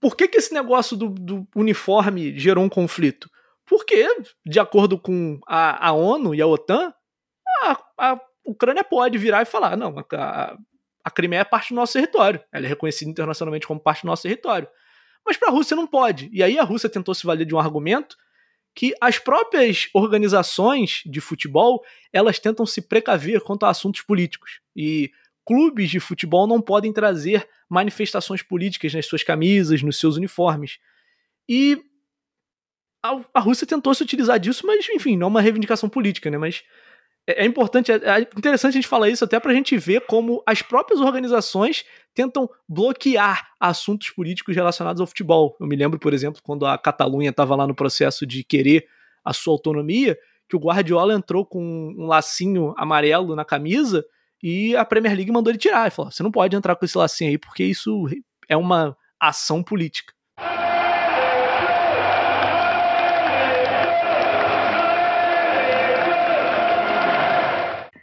Por 0.01 0.17
que, 0.17 0.27
que 0.27 0.39
esse 0.39 0.53
negócio 0.53 0.97
do, 0.97 1.09
do 1.09 1.47
uniforme 1.55 2.37
gerou 2.37 2.65
um 2.65 2.69
conflito? 2.69 3.31
Porque, 3.65 4.09
de 4.45 4.59
acordo 4.59 4.99
com 4.99 5.39
a, 5.47 5.89
a 5.89 5.93
ONU 5.93 6.35
e 6.35 6.43
a 6.43 6.47
OTAN, 6.47 6.93
a, 7.63 7.79
a, 7.99 8.21
Ucrânia 8.45 8.83
pode 8.83 9.19
virar 9.19 9.43
e 9.43 9.47
falar: 9.47 9.77
não, 9.77 9.95
a, 10.15 10.57
a 11.05 11.11
Crimeia 11.11 11.41
é 11.41 11.45
parte 11.45 11.69
do 11.73 11.77
nosso 11.77 11.93
território. 11.93 12.41
Ela 12.53 12.67
é 12.67 12.69
reconhecida 12.69 13.11
internacionalmente 13.11 13.67
como 13.67 13.79
parte 13.79 14.03
do 14.03 14.07
nosso 14.07 14.23
território. 14.23 14.67
Mas 15.25 15.37
para 15.37 15.49
a 15.49 15.53
Rússia 15.53 15.77
não 15.77 15.87
pode. 15.87 16.29
E 16.33 16.43
aí 16.43 16.59
a 16.59 16.65
Rússia 16.65 16.89
tentou 16.89 17.15
se 17.15 17.27
valer 17.27 17.45
de 17.45 17.55
um 17.55 17.59
argumento 17.59 18.17
que 18.75 18.95
as 19.01 19.19
próprias 19.19 19.89
organizações 19.93 21.03
de 21.05 21.21
futebol 21.21 21.83
elas 22.13 22.39
tentam 22.39 22.65
se 22.65 22.83
precaver 22.83 23.41
quanto 23.41 23.67
a 23.67 23.71
assuntos 23.71 24.03
políticos. 24.03 24.61
E 24.77 25.11
clubes 25.45 25.91
de 25.91 25.99
futebol 25.99 26.47
não 26.47 26.61
podem 26.61 26.93
trazer 26.93 27.49
manifestações 27.69 28.43
políticas 28.43 28.95
nas 28.95 29.07
suas 29.07 29.23
camisas, 29.23 29.83
nos 29.83 29.99
seus 29.99 30.17
uniformes. 30.17 30.79
E 31.49 31.83
a, 33.03 33.21
a 33.35 33.41
Rússia 33.41 33.67
tentou 33.67 33.95
se 33.95 34.03
utilizar 34.03 34.39
disso, 34.39 34.67
mas 34.67 34.89
enfim, 34.91 35.17
não 35.17 35.27
é 35.27 35.31
uma 35.31 35.41
reivindicação 35.41 35.89
política, 35.89 36.31
né? 36.31 36.39
Mas 36.39 36.63
é, 37.27 37.43
é 37.43 37.47
importante, 37.47 37.93
é, 37.93 37.97
é 37.97 38.21
interessante 38.21 38.73
a 38.73 38.81
gente 38.81 38.89
falar 38.89 39.09
isso 39.09 39.25
até 39.25 39.39
para 39.39 39.53
a 39.53 39.55
gente 39.55 39.77
ver 39.77 40.03
como 40.03 40.43
as 40.47 40.63
próprias 40.63 41.01
organizações 41.01 41.85
tentam 42.19 42.51
bloquear 42.69 43.51
assuntos 43.61 44.11
políticos 44.11 44.57
relacionados 44.57 45.01
ao 45.01 45.07
futebol. 45.07 45.57
Eu 45.61 45.69
me 45.69 45.77
lembro, 45.77 46.01
por 46.01 46.13
exemplo, 46.13 46.43
quando 46.43 46.67
a 46.67 46.77
Catalunha 46.77 47.31
estava 47.31 47.55
lá 47.55 47.65
no 47.65 47.77
processo 47.77 48.27
de 48.27 48.43
querer 48.43 48.89
a 49.25 49.33
sua 49.33 49.55
autonomia, 49.55 50.19
que 50.49 50.57
o 50.57 50.59
Guardiola 50.59 51.15
entrou 51.15 51.47
com 51.47 51.95
um 51.97 52.07
lacinho 52.07 52.75
amarelo 52.77 53.37
na 53.37 53.45
camisa 53.45 54.05
e 54.43 54.75
a 54.75 54.85
Premier 54.85 55.15
League 55.15 55.31
mandou 55.31 55.53
ele 55.53 55.61
tirar. 55.61 55.83
Ele 55.83 55.93
falou: 55.93 56.11
você 56.11 56.25
não 56.25 56.33
pode 56.33 56.57
entrar 56.57 56.75
com 56.75 56.85
esse 56.85 56.99
lacinho 56.99 57.31
aí, 57.31 57.39
porque 57.39 57.63
isso 57.63 58.09
é 58.49 58.57
uma 58.57 58.97
ação 59.21 59.63
política. 59.63 60.13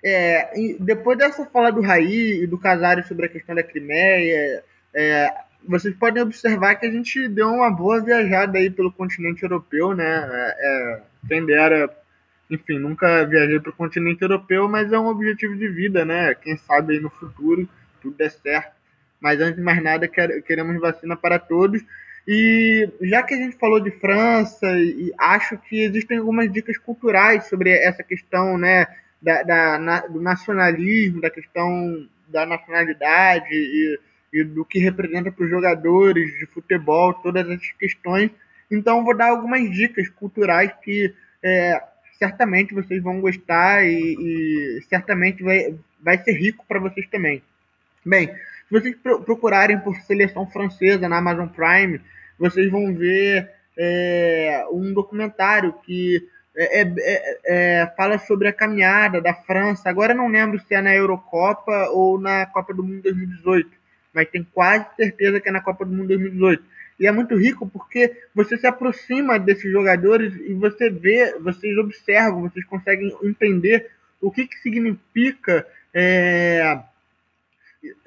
É, 0.08 0.54
depois 0.80 1.18
dessa 1.18 1.48
fala 1.48 1.72
do 1.72 1.82
Raí 1.82 2.44
e 2.44 2.46
do 2.46 2.60
Casares 2.60 3.08
sobre 3.08 3.26
a 3.26 3.30
questão 3.30 3.56
da 3.56 3.64
Crimeia, 3.64 4.64
é, 4.94 5.34
vocês 5.68 5.96
podem 5.96 6.22
observar 6.22 6.76
que 6.76 6.86
a 6.86 6.92
gente 6.92 7.28
deu 7.28 7.48
uma 7.48 7.72
boa 7.72 8.00
viajada 8.04 8.60
aí 8.60 8.70
pelo 8.70 8.92
continente 8.92 9.42
europeu, 9.42 9.96
né? 9.96 10.06
É, 10.06 10.56
é 10.60 11.02
quem 11.28 11.44
dera, 11.44 11.90
enfim, 12.52 12.78
nunca 12.78 13.26
viajei 13.26 13.60
para 13.60 13.72
o 13.72 13.76
continente 13.76 14.22
europeu, 14.22 14.70
mas 14.70 14.94
é 14.94 15.00
um 15.00 15.08
objetivo 15.08 15.56
de 15.56 15.68
vida, 15.70 16.06
né? 16.06 16.36
Quem 16.36 16.56
sabe 16.56 16.94
aí 16.94 17.00
no 17.00 17.10
futuro 17.10 17.68
tudo 18.00 18.16
der 18.16 18.30
certo. 18.30 18.76
Mas 19.20 19.42
antes 19.42 19.56
de 19.56 19.64
mais 19.64 19.82
nada, 19.82 20.08
queremos 20.08 20.80
vacina 20.80 21.16
para 21.16 21.40
todos. 21.40 21.84
E 22.28 22.88
já 23.02 23.24
que 23.24 23.34
a 23.34 23.38
gente 23.38 23.58
falou 23.58 23.80
de 23.80 23.90
França, 23.90 24.68
e 24.78 25.12
acho 25.18 25.58
que 25.58 25.82
existem 25.82 26.20
algumas 26.20 26.52
dicas 26.52 26.78
culturais 26.78 27.46
sobre 27.46 27.72
essa 27.72 28.04
questão, 28.04 28.56
né? 28.56 28.86
Da, 29.26 29.44
da 29.44 29.80
na, 29.80 30.00
do 30.08 30.22
nacionalismo, 30.22 31.20
da 31.20 31.30
questão 31.30 32.08
da 32.30 32.46
nacionalidade 32.46 33.50
e 33.52 34.00
e 34.36 34.44
do 34.44 34.66
que 34.66 34.80
representa 34.80 35.32
para 35.32 35.46
os 35.46 35.50
jogadores 35.50 36.38
de 36.38 36.46
futebol, 36.48 37.14
todas 37.14 37.50
essas 37.50 37.72
questões. 37.80 38.30
Então, 38.70 39.06
vou 39.06 39.16
dar 39.16 39.30
algumas 39.30 39.72
dicas 39.72 40.10
culturais 40.10 40.74
que 40.84 41.14
é, 41.42 41.82
certamente 42.20 42.74
vocês 42.74 43.02
vão 43.02 43.22
gostar 43.22 43.86
e, 43.86 43.96
e 43.98 44.82
certamente 44.90 45.42
vai, 45.42 45.74
vai 46.02 46.18
ser 46.18 46.34
rico 46.34 46.66
para 46.68 46.82
vocês 46.82 47.08
também. 47.08 47.42
Bem, 48.06 48.28
se 48.28 48.72
vocês 48.72 48.96
procurarem 49.26 49.80
por 49.80 49.96
seleção 50.02 50.46
francesa 50.48 51.08
na 51.08 51.18
Amazon 51.18 51.48
Prime, 51.48 52.02
vocês 52.38 52.70
vão 52.70 52.94
ver 52.94 53.50
é, 53.78 54.66
um 54.70 54.94
documentário 54.94 55.72
que 55.86 56.28
é, 56.56 56.82
é, 56.82 56.94
é, 56.98 57.40
é 57.46 57.94
fala 57.98 58.18
sobre 58.18 58.48
a 58.48 58.54
caminhada 58.54 59.22
da 59.22 59.34
França. 59.34 59.90
Agora 59.90 60.14
não 60.14 60.28
lembro 60.28 60.60
se 60.60 60.74
é 60.74 60.82
na 60.82 60.96
Eurocopa 60.96 61.90
ou 61.92 62.20
na 62.20 62.46
Copa 62.46 62.74
do 62.74 62.84
Mundo 62.84 63.02
2018, 63.04 63.70
mas 64.14 64.30
tenho 64.30 64.48
quase 64.54 64.86
certeza 64.96 65.40
que 65.40 65.50
é 65.50 65.52
na 65.52 65.62
Copa 65.62 65.86
do 65.86 65.92
Mundo 65.92 66.08
2018. 66.08 66.64
E 67.00 67.08
é 67.08 67.12
muito 67.12 67.36
rico 67.36 67.68
porque 67.68 68.16
você 68.34 68.58
se 68.58 68.66
aproxima 68.66 69.38
desses 69.38 69.70
jogadores 69.72 70.34
e 70.34 70.54
você 70.54 70.90
vê, 70.90 71.38
vocês 71.40 71.78
observam, 71.78 72.44
vocês 72.44 72.66
conseguem 72.66 73.14
entender 73.22 73.92
o 74.22 74.32
que, 74.32 74.48
que 74.48 74.58
significa 74.60 75.68
é, 75.94 76.80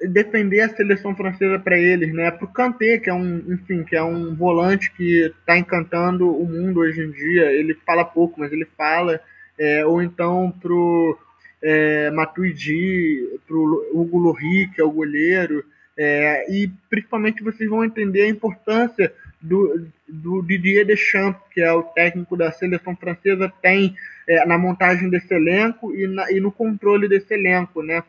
defender 0.01 0.61
a 0.61 0.69
seleção 0.69 1.15
francesa 1.15 1.59
para 1.59 1.77
eles, 1.77 2.13
né? 2.13 2.31
Para 2.31 2.45
o 2.45 2.51
Kanté, 2.51 2.97
que 2.97 3.09
é 3.09 3.13
um, 3.13 3.37
enfim, 3.53 3.83
que 3.83 3.95
é 3.95 4.03
um 4.03 4.35
volante 4.35 4.91
que 4.91 5.33
está 5.39 5.57
encantando 5.57 6.29
o 6.29 6.45
mundo 6.45 6.79
hoje 6.79 7.01
em 7.01 7.11
dia. 7.11 7.51
Ele 7.51 7.73
fala 7.85 8.05
pouco, 8.05 8.39
mas 8.39 8.51
ele 8.51 8.67
fala. 8.77 9.19
É, 9.57 9.85
ou 9.85 10.01
então 10.01 10.53
pro 10.61 11.17
é, 11.61 12.09
Matuidi, 12.11 13.39
pro 13.47 13.89
Hugo 13.93 14.17
Lohri, 14.17 14.69
que 14.73 14.81
é 14.81 14.83
o 14.83 14.91
goleiro. 14.91 15.63
É, 15.97 16.49
e 16.49 16.71
principalmente 16.89 17.43
vocês 17.43 17.69
vão 17.69 17.83
entender 17.83 18.21
a 18.21 18.29
importância 18.29 19.13
do, 19.41 19.87
do 20.07 20.41
Didier 20.41 20.85
Deschamps, 20.85 21.41
que 21.51 21.61
é 21.61 21.71
o 21.71 21.83
técnico 21.83 22.37
da 22.37 22.51
seleção 22.51 22.95
francesa, 22.95 23.51
tem 23.61 23.95
é, 24.27 24.45
na 24.45 24.57
montagem 24.57 25.09
desse 25.09 25.33
elenco 25.33 25.93
e, 25.93 26.07
na, 26.07 26.31
e 26.31 26.39
no 26.39 26.51
controle 26.51 27.07
desse 27.07 27.33
elenco, 27.33 27.81
né? 27.81 28.03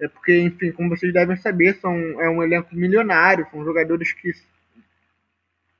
É 0.00 0.08
porque, 0.08 0.40
enfim, 0.40 0.72
como 0.72 0.88
vocês 0.90 1.12
devem 1.12 1.36
saber, 1.36 1.74
são, 1.76 1.94
é 2.20 2.28
um 2.28 2.42
elenco 2.42 2.74
milionário, 2.74 3.46
são 3.50 3.64
jogadores 3.64 4.12
que, 4.12 4.32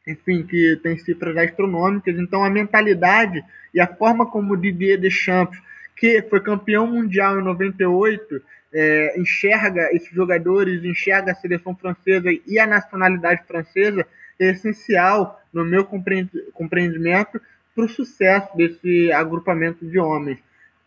enfim, 0.07 0.45
que 0.45 0.79
têm 0.83 0.97
cifras 0.99 1.37
astronômicas. 1.37 2.17
Então, 2.19 2.45
a 2.45 2.51
mentalidade 2.51 3.43
e 3.73 3.81
a 3.81 3.87
forma 3.87 4.31
como 4.31 4.55
o 4.55 4.57
Didier 4.57 4.99
Deschamps, 4.99 5.59
que 5.97 6.23
foi 6.23 6.41
campeão 6.41 6.87
mundial 6.87 7.39
em 7.39 7.43
98, 7.43 8.43
é, 8.73 9.21
enxerga 9.21 9.89
esses 9.93 10.11
jogadores, 10.11 10.85
enxerga 10.85 11.33
a 11.33 11.35
seleção 11.35 11.75
francesa 11.75 12.29
e 12.47 12.59
a 12.59 12.67
nacionalidade 12.67 13.45
francesa, 13.47 14.07
é 14.39 14.51
essencial, 14.51 15.41
no 15.53 15.65
meu 15.65 15.85
compreendimento, 15.85 17.41
para 17.75 17.85
o 17.85 17.89
sucesso 17.89 18.57
desse 18.57 19.12
agrupamento 19.12 19.87
de 19.87 19.99
homens. 19.99 20.39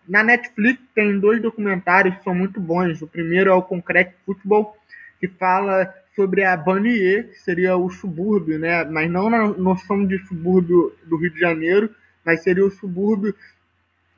Na 0.08 0.24
Netflix 0.24 0.82
tem 0.96 1.20
dois 1.20 1.42
documentários 1.42 2.16
que 2.16 2.24
são 2.24 2.34
muito 2.34 2.60
bons. 2.60 3.02
O 3.02 3.08
primeiro 3.08 3.50
é 3.50 3.54
o 3.54 3.62
Concrete 3.62 4.16
Football, 4.26 4.76
que 5.20 5.28
fala 5.28 5.94
sobre 6.16 6.44
a 6.44 6.56
banlieue, 6.56 7.24
que 7.26 7.40
seria 7.40 7.76
o 7.78 7.90
subúrbio, 7.90 8.58
né? 8.58 8.84
Mas 8.86 9.10
não 9.10 9.30
na 9.30 9.48
noção 9.50 10.06
de 10.06 10.18
subúrbio 10.26 10.94
do 11.06 11.18
Rio 11.18 11.32
de 11.32 11.40
Janeiro, 11.40 11.90
mas 12.26 12.42
seria 12.42 12.66
o 12.66 12.72
subúrbio 12.72 13.36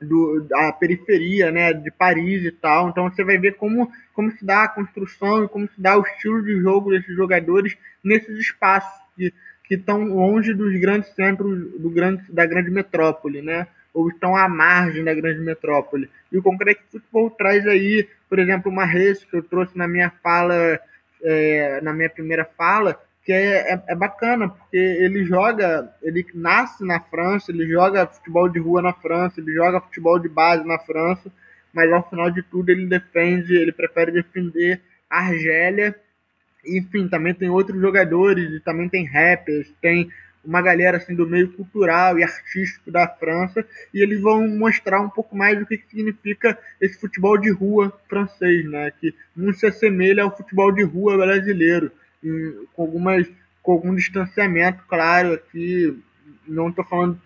do, 0.00 0.40
da 0.48 0.72
periferia, 0.72 1.50
né, 1.50 1.72
de 1.72 1.90
Paris 1.90 2.44
e 2.44 2.50
tal. 2.50 2.88
Então 2.88 3.08
você 3.08 3.22
vai 3.22 3.38
ver 3.38 3.56
como, 3.56 3.90
como 4.14 4.30
se 4.32 4.44
dá 4.44 4.64
a 4.64 4.68
construção 4.68 5.44
e 5.44 5.48
como 5.48 5.68
se 5.68 5.80
dá 5.80 5.98
o 5.98 6.02
estilo 6.02 6.42
de 6.42 6.60
jogo 6.60 6.90
desses 6.90 7.14
jogadores 7.14 7.76
nesses 8.02 8.38
espaços 8.38 9.00
que 9.64 9.74
estão 9.74 10.02
longe 10.04 10.52
dos 10.54 10.74
grandes 10.80 11.10
centros 11.14 11.70
do 11.78 11.90
grande, 11.90 12.24
da 12.32 12.44
grande 12.46 12.70
metrópole, 12.70 13.42
né? 13.42 13.68
Ou 13.92 14.08
estão 14.08 14.36
à 14.36 14.48
margem 14.48 15.04
da 15.04 15.14
grande 15.14 15.40
metrópole. 15.40 16.08
E 16.30 16.38
o 16.38 16.42
Concrete 16.42 16.82
Football 16.90 17.30
traz 17.30 17.66
aí, 17.66 18.08
por 18.28 18.38
exemplo, 18.38 18.70
uma 18.70 18.84
race 18.84 19.26
que 19.26 19.36
eu 19.36 19.42
trouxe 19.42 19.76
na 19.76 19.88
minha 19.88 20.10
fala, 20.22 20.80
é, 21.22 21.80
na 21.82 21.92
minha 21.92 22.08
primeira 22.08 22.44
fala, 22.44 23.00
que 23.24 23.32
é, 23.32 23.74
é, 23.74 23.82
é, 23.88 23.94
bacana, 23.94 24.48
porque 24.48 24.76
ele 24.76 25.24
joga, 25.24 25.92
ele 26.02 26.26
nasce 26.34 26.84
na 26.84 27.00
França, 27.00 27.50
ele 27.50 27.66
joga 27.68 28.06
futebol 28.06 28.48
de 28.48 28.58
rua 28.58 28.80
na 28.80 28.92
França, 28.92 29.40
ele 29.40 29.52
joga 29.52 29.80
futebol 29.80 30.18
de 30.18 30.28
base 30.28 30.66
na 30.66 30.78
França, 30.78 31.30
mas 31.72 31.92
ao 31.92 32.08
final 32.08 32.30
de 32.30 32.42
tudo 32.42 32.70
ele 32.70 32.86
defende, 32.86 33.54
ele 33.54 33.72
prefere 33.72 34.10
defender 34.10 34.80
a 35.08 35.18
Argélia. 35.18 35.94
Enfim, 36.66 37.08
também 37.08 37.34
tem 37.34 37.48
outros 37.48 37.80
jogadores, 37.80 38.62
também 38.62 38.88
tem 38.88 39.06
rappers, 39.06 39.72
tem 39.80 40.10
uma 40.44 40.62
galera 40.62 40.96
assim 40.96 41.14
do 41.14 41.28
meio 41.28 41.52
cultural 41.52 42.18
e 42.18 42.22
artístico 42.22 42.90
da 42.90 43.06
França 43.06 43.64
e 43.92 44.02
eles 44.02 44.20
vão 44.20 44.48
mostrar 44.48 45.00
um 45.00 45.10
pouco 45.10 45.36
mais 45.36 45.58
do 45.58 45.66
que, 45.66 45.82
significa 45.88 46.58
esse 46.80 46.98
futebol 46.98 47.36
de 47.36 47.50
rua 47.50 47.92
francês, 48.08 48.64
né? 48.64 48.90
Que 49.00 49.14
muito 49.36 49.58
se 49.58 49.66
assemelha 49.66 50.22
ao 50.22 50.36
futebol 50.36 50.72
de 50.72 50.82
rua 50.82 51.16
brasileiro, 51.16 51.92
em, 52.24 52.66
com 52.74 52.82
algumas 52.82 53.26
com 53.62 53.72
algum 53.72 53.94
distanciamento, 53.94 54.82
claro, 54.88 55.34
aqui 55.34 56.02
não 56.48 56.70
estou 56.70 56.82
falando 56.82 57.20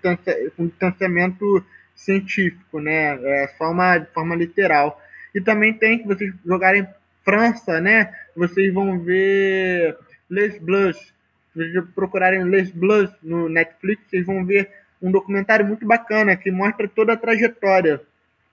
com 0.57 0.67
distanciamento 0.67 1.65
científico, 1.95 2.81
né? 2.81 3.19
É 3.23 3.49
só 3.57 3.71
uma 3.71 3.99
de 3.99 4.11
forma 4.13 4.35
literal. 4.35 5.01
E 5.35 5.41
também 5.41 5.73
tem 5.73 5.99
que 5.99 6.07
vocês 6.07 6.35
jogarem 6.45 6.87
França, 7.25 7.81
né? 7.81 8.13
Vocês 8.37 8.73
vão 8.75 8.99
ver 8.99 9.97
Les 10.29 10.59
Bleus, 10.59 11.14
vocês 11.55 11.73
procurarem 11.95 12.45
Les 12.45 12.71
Bleus 12.71 13.11
no 13.23 13.49
Netflix, 13.49 14.03
vocês 14.09 14.27
vão 14.27 14.45
ver 14.45 14.71
um 15.01 15.11
documentário 15.11 15.67
muito 15.67 15.87
bacana 15.87 16.37
que 16.37 16.51
mostra 16.51 16.89
toda 16.89 17.13
a 17.13 17.17
trajetória, 17.17 18.01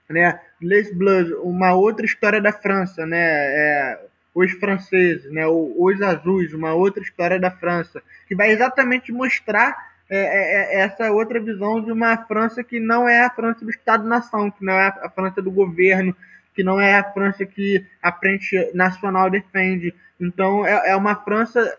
né? 0.08 0.40
Les 0.60 0.94
Bleus, 0.94 1.30
uma 1.42 1.74
outra 1.74 2.04
história 2.04 2.40
da 2.40 2.52
França, 2.52 3.06
né? 3.06 3.18
É, 3.18 4.00
os 4.34 4.52
franceses, 4.52 5.30
né? 5.32 5.46
Os 5.46 6.00
azuis, 6.00 6.52
uma 6.52 6.74
outra 6.74 7.02
história 7.02 7.38
da 7.38 7.50
França, 7.50 8.02
que 8.28 8.34
vai 8.34 8.50
exatamente 8.50 9.12
mostrar 9.12 9.92
é, 10.10 10.18
é, 10.18 10.80
é, 10.80 10.80
essa 10.82 11.10
outra 11.10 11.40
visão 11.40 11.82
de 11.82 11.90
uma 11.90 12.16
França 12.26 12.62
que 12.62 12.78
não 12.78 13.08
é 13.08 13.24
a 13.24 13.30
França 13.30 13.64
do 13.64 13.70
Estado-nação, 13.70 14.50
que 14.50 14.62
não 14.62 14.74
é 14.74 14.88
a 14.88 15.08
França 15.08 15.40
do 15.40 15.50
governo, 15.50 16.14
que 16.54 16.62
não 16.62 16.78
é 16.78 16.96
a 16.96 17.12
França 17.12 17.46
que 17.46 17.82
a 18.02 18.12
frente 18.12 18.70
nacional 18.74 19.30
defende. 19.30 19.94
Então 20.20 20.66
é, 20.66 20.90
é 20.90 20.96
uma 20.96 21.16
França 21.16 21.78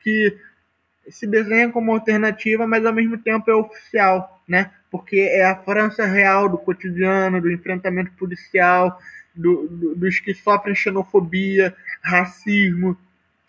que 0.00 0.34
se 1.08 1.26
desenha 1.26 1.70
como 1.70 1.92
alternativa, 1.92 2.66
mas 2.66 2.84
ao 2.84 2.92
mesmo 2.92 3.18
tempo 3.18 3.50
é 3.50 3.54
oficial, 3.54 4.42
né? 4.48 4.70
Porque 4.90 5.18
é 5.18 5.44
a 5.44 5.56
França 5.56 6.04
real 6.06 6.48
do 6.48 6.58
cotidiano, 6.58 7.40
do 7.40 7.50
enfrentamento 7.50 8.12
policial, 8.12 8.98
do, 9.34 9.68
do, 9.68 9.94
dos 9.94 10.18
que 10.20 10.34
sofrem 10.34 10.74
xenofobia, 10.74 11.74
racismo 12.02 12.96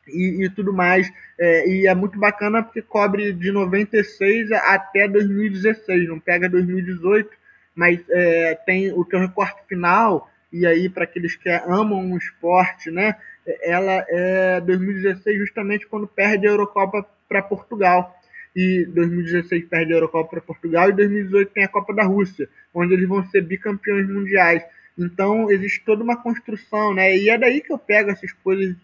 e, 0.07 0.45
e 0.45 0.49
tudo 0.49 0.73
mais. 0.73 1.11
É, 1.39 1.69
e 1.69 1.87
é 1.87 1.95
muito 1.95 2.19
bacana 2.19 2.63
porque 2.63 2.81
cobre 2.81 3.33
de 3.33 3.51
96 3.51 4.51
até 4.51 5.07
2016, 5.07 6.07
não 6.07 6.19
pega 6.19 6.49
2018, 6.49 7.29
mas 7.75 7.99
é, 8.09 8.55
tem 8.65 8.91
o 8.91 9.05
teu 9.05 9.19
recorte 9.19 9.61
final, 9.67 10.29
e 10.51 10.65
aí 10.65 10.89
para 10.89 11.03
aqueles 11.03 11.35
que 11.35 11.49
amam 11.49 12.11
o 12.11 12.17
esporte, 12.17 12.89
né? 12.89 13.15
Ela 13.61 14.05
é 14.09 14.61
2016 14.61 15.37
justamente 15.39 15.87
quando 15.87 16.07
perde 16.07 16.47
a 16.47 16.51
Eurocopa 16.51 17.05
para 17.27 17.41
Portugal. 17.41 18.15
E 18.55 18.85
2016 18.85 19.65
perde 19.65 19.93
a 19.93 19.97
Eurocopa 19.97 20.31
para 20.31 20.41
Portugal 20.41 20.89
e 20.89 20.93
2018 20.93 21.51
tem 21.51 21.63
a 21.63 21.67
Copa 21.67 21.93
da 21.93 22.03
Rússia, 22.03 22.49
onde 22.73 22.93
eles 22.93 23.07
vão 23.07 23.23
ser 23.27 23.41
bicampeões 23.41 24.09
mundiais. 24.09 24.63
Então 24.97 25.51
existe 25.51 25.83
toda 25.85 26.03
uma 26.03 26.17
construção, 26.17 26.93
né? 26.93 27.15
E 27.15 27.29
é 27.29 27.37
daí 27.37 27.61
que 27.61 27.71
eu 27.71 27.77
pego 27.77 28.09
essas 28.09 28.31
coisas 28.31 28.75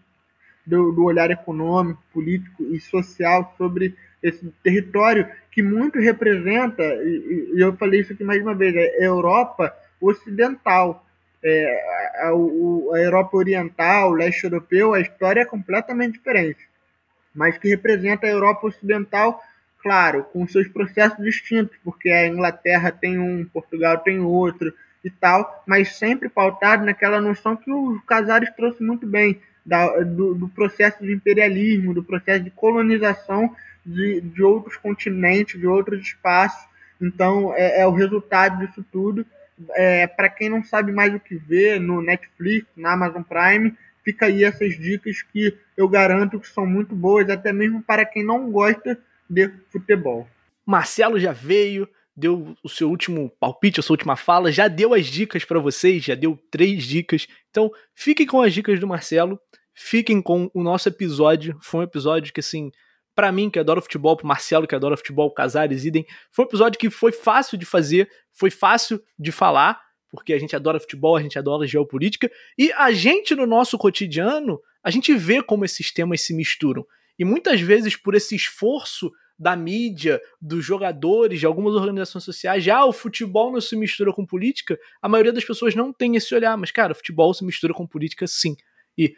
do, 0.64 0.92
do 0.92 1.04
olhar 1.04 1.30
econômico, 1.30 2.02
político 2.12 2.64
e 2.64 2.80
social 2.80 3.54
sobre 3.58 3.94
esse 4.22 4.46
território 4.62 5.28
que 5.50 5.62
muito 5.62 5.98
representa, 5.98 6.82
e, 6.82 7.52
e 7.54 7.60
eu 7.60 7.76
falei 7.76 8.00
isso 8.00 8.12
aqui 8.12 8.24
mais 8.24 8.40
uma 8.42 8.54
vez, 8.54 8.74
é 8.74 9.06
Europa 9.06 9.74
Ocidental. 10.00 11.03
É, 11.44 12.20
a, 12.20 12.28
a, 12.28 13.00
Europa 13.00 13.36
Oriental, 13.36 14.10
o 14.10 14.14
leste 14.14 14.44
europeu, 14.44 14.94
a 14.94 15.00
história 15.00 15.42
é 15.42 15.44
completamente 15.44 16.14
diferente 16.14 16.66
mas 17.34 17.58
que 17.58 17.68
representa 17.68 18.26
a 18.26 18.30
Europa 18.30 18.68
Ocidental, 18.68 19.42
claro, 19.82 20.24
com 20.32 20.46
seus 20.46 20.68
processos 20.68 21.22
distintos, 21.22 21.76
porque 21.82 22.08
a 22.08 22.28
Inglaterra 22.28 22.92
tem 22.92 23.18
um, 23.18 23.44
Portugal 23.44 23.98
tem 23.98 24.20
outro 24.20 24.72
e 25.04 25.10
tal, 25.10 25.62
mas 25.66 25.96
sempre 25.96 26.28
pautado 26.28 26.84
naquela 26.84 27.20
noção 27.20 27.56
que 27.56 27.70
o 27.70 28.00
Casares 28.06 28.50
trouxe 28.56 28.82
muito 28.82 29.06
bem, 29.06 29.40
da, 29.66 30.00
do, 30.00 30.34
do, 30.34 30.48
processo 30.48 31.02
de 31.02 31.12
imperialismo, 31.12 31.94
do 31.94 32.04
processo 32.04 32.44
de 32.44 32.50
colonização 32.50 33.54
de, 33.84 34.20
de 34.20 34.42
outros 34.42 34.76
continentes, 34.76 35.58
de 35.58 35.66
outros 35.66 36.02
espaços. 36.02 36.68
Então, 37.00 37.52
é, 37.54 37.80
é 37.80 37.86
o 37.86 37.90
resultado 37.90 38.66
disso 38.66 38.84
tudo. 38.92 39.24
É, 39.70 40.06
Para 40.06 40.28
quem 40.28 40.48
não 40.48 40.62
sabe 40.64 40.92
mais 40.92 41.14
o 41.14 41.20
que 41.20 41.36
ver, 41.36 41.80
no 41.80 42.02
Netflix, 42.02 42.66
na 42.76 42.92
Amazon 42.92 43.22
Prime, 43.22 43.74
fica 44.04 44.26
aí 44.26 44.44
essas 44.44 44.78
dicas 44.78 45.22
que 45.22 45.56
eu 45.76 45.88
garanto 45.88 46.38
que 46.38 46.48
são 46.48 46.66
muito 46.66 46.94
boas, 46.94 47.28
até 47.30 47.52
mesmo 47.52 47.82
para 47.82 48.04
quem 48.04 48.24
não 48.24 48.50
gosta 48.50 48.98
de 49.28 49.50
futebol. 49.70 50.28
Marcelo 50.66 51.18
já 51.18 51.32
veio, 51.32 51.88
deu 52.16 52.54
o 52.62 52.68
seu 52.68 52.88
último 52.88 53.30
palpite, 53.40 53.80
a 53.80 53.82
sua 53.82 53.94
última 53.94 54.16
fala, 54.16 54.52
já 54.52 54.68
deu 54.68 54.94
as 54.94 55.06
dicas 55.06 55.44
para 55.44 55.58
vocês, 55.58 56.04
já 56.04 56.14
deu 56.14 56.38
três 56.50 56.84
dicas. 56.84 57.26
Então, 57.50 57.70
fiquem 57.94 58.26
com 58.26 58.40
as 58.40 58.52
dicas 58.52 58.78
do 58.78 58.86
Marcelo, 58.86 59.40
fiquem 59.74 60.22
com 60.22 60.50
o 60.54 60.62
nosso 60.62 60.88
episódio. 60.88 61.58
Foi 61.60 61.80
um 61.80 61.84
episódio 61.84 62.32
que, 62.32 62.40
assim, 62.40 62.70
para 63.14 63.30
mim, 63.30 63.48
que 63.48 63.58
adoro 63.58 63.80
futebol, 63.80 64.16
pro 64.16 64.26
Marcelo, 64.26 64.66
que 64.66 64.74
adora 64.74 64.96
futebol, 64.96 65.30
Casares, 65.30 65.84
idem, 65.84 66.06
foi 66.30 66.44
um 66.44 66.48
episódio 66.48 66.78
que 66.78 66.90
foi 66.90 67.12
fácil 67.12 67.56
de 67.56 67.64
fazer, 67.64 68.08
foi 68.32 68.50
fácil 68.50 69.02
de 69.18 69.30
falar, 69.30 69.80
porque 70.10 70.32
a 70.32 70.38
gente 70.38 70.54
adora 70.54 70.80
futebol, 70.80 71.16
a 71.16 71.22
gente 71.22 71.38
adora 71.38 71.66
geopolítica, 71.66 72.30
e 72.58 72.72
a 72.72 72.92
gente, 72.92 73.34
no 73.34 73.46
nosso 73.46 73.78
cotidiano, 73.78 74.60
a 74.82 74.90
gente 74.90 75.14
vê 75.14 75.42
como 75.42 75.64
esses 75.64 75.92
temas 75.92 76.20
se 76.22 76.34
misturam. 76.34 76.86
E 77.18 77.24
muitas 77.24 77.60
vezes, 77.60 77.96
por 77.96 78.14
esse 78.14 78.34
esforço 78.34 79.10
da 79.38 79.56
mídia, 79.56 80.20
dos 80.40 80.64
jogadores, 80.64 81.40
de 81.40 81.46
algumas 81.46 81.74
organizações 81.74 82.24
sociais, 82.24 82.62
já 82.62 82.84
o 82.84 82.92
futebol 82.92 83.52
não 83.52 83.60
se 83.60 83.76
mistura 83.76 84.12
com 84.12 84.24
política, 84.24 84.78
a 85.02 85.08
maioria 85.08 85.32
das 85.32 85.44
pessoas 85.44 85.74
não 85.74 85.92
tem 85.92 86.16
esse 86.16 86.34
olhar, 86.34 86.56
mas 86.56 86.70
cara, 86.70 86.92
o 86.92 86.94
futebol 86.94 87.34
se 87.34 87.44
mistura 87.44 87.74
com 87.74 87.86
política 87.86 88.26
sim. 88.26 88.56
E 88.96 89.14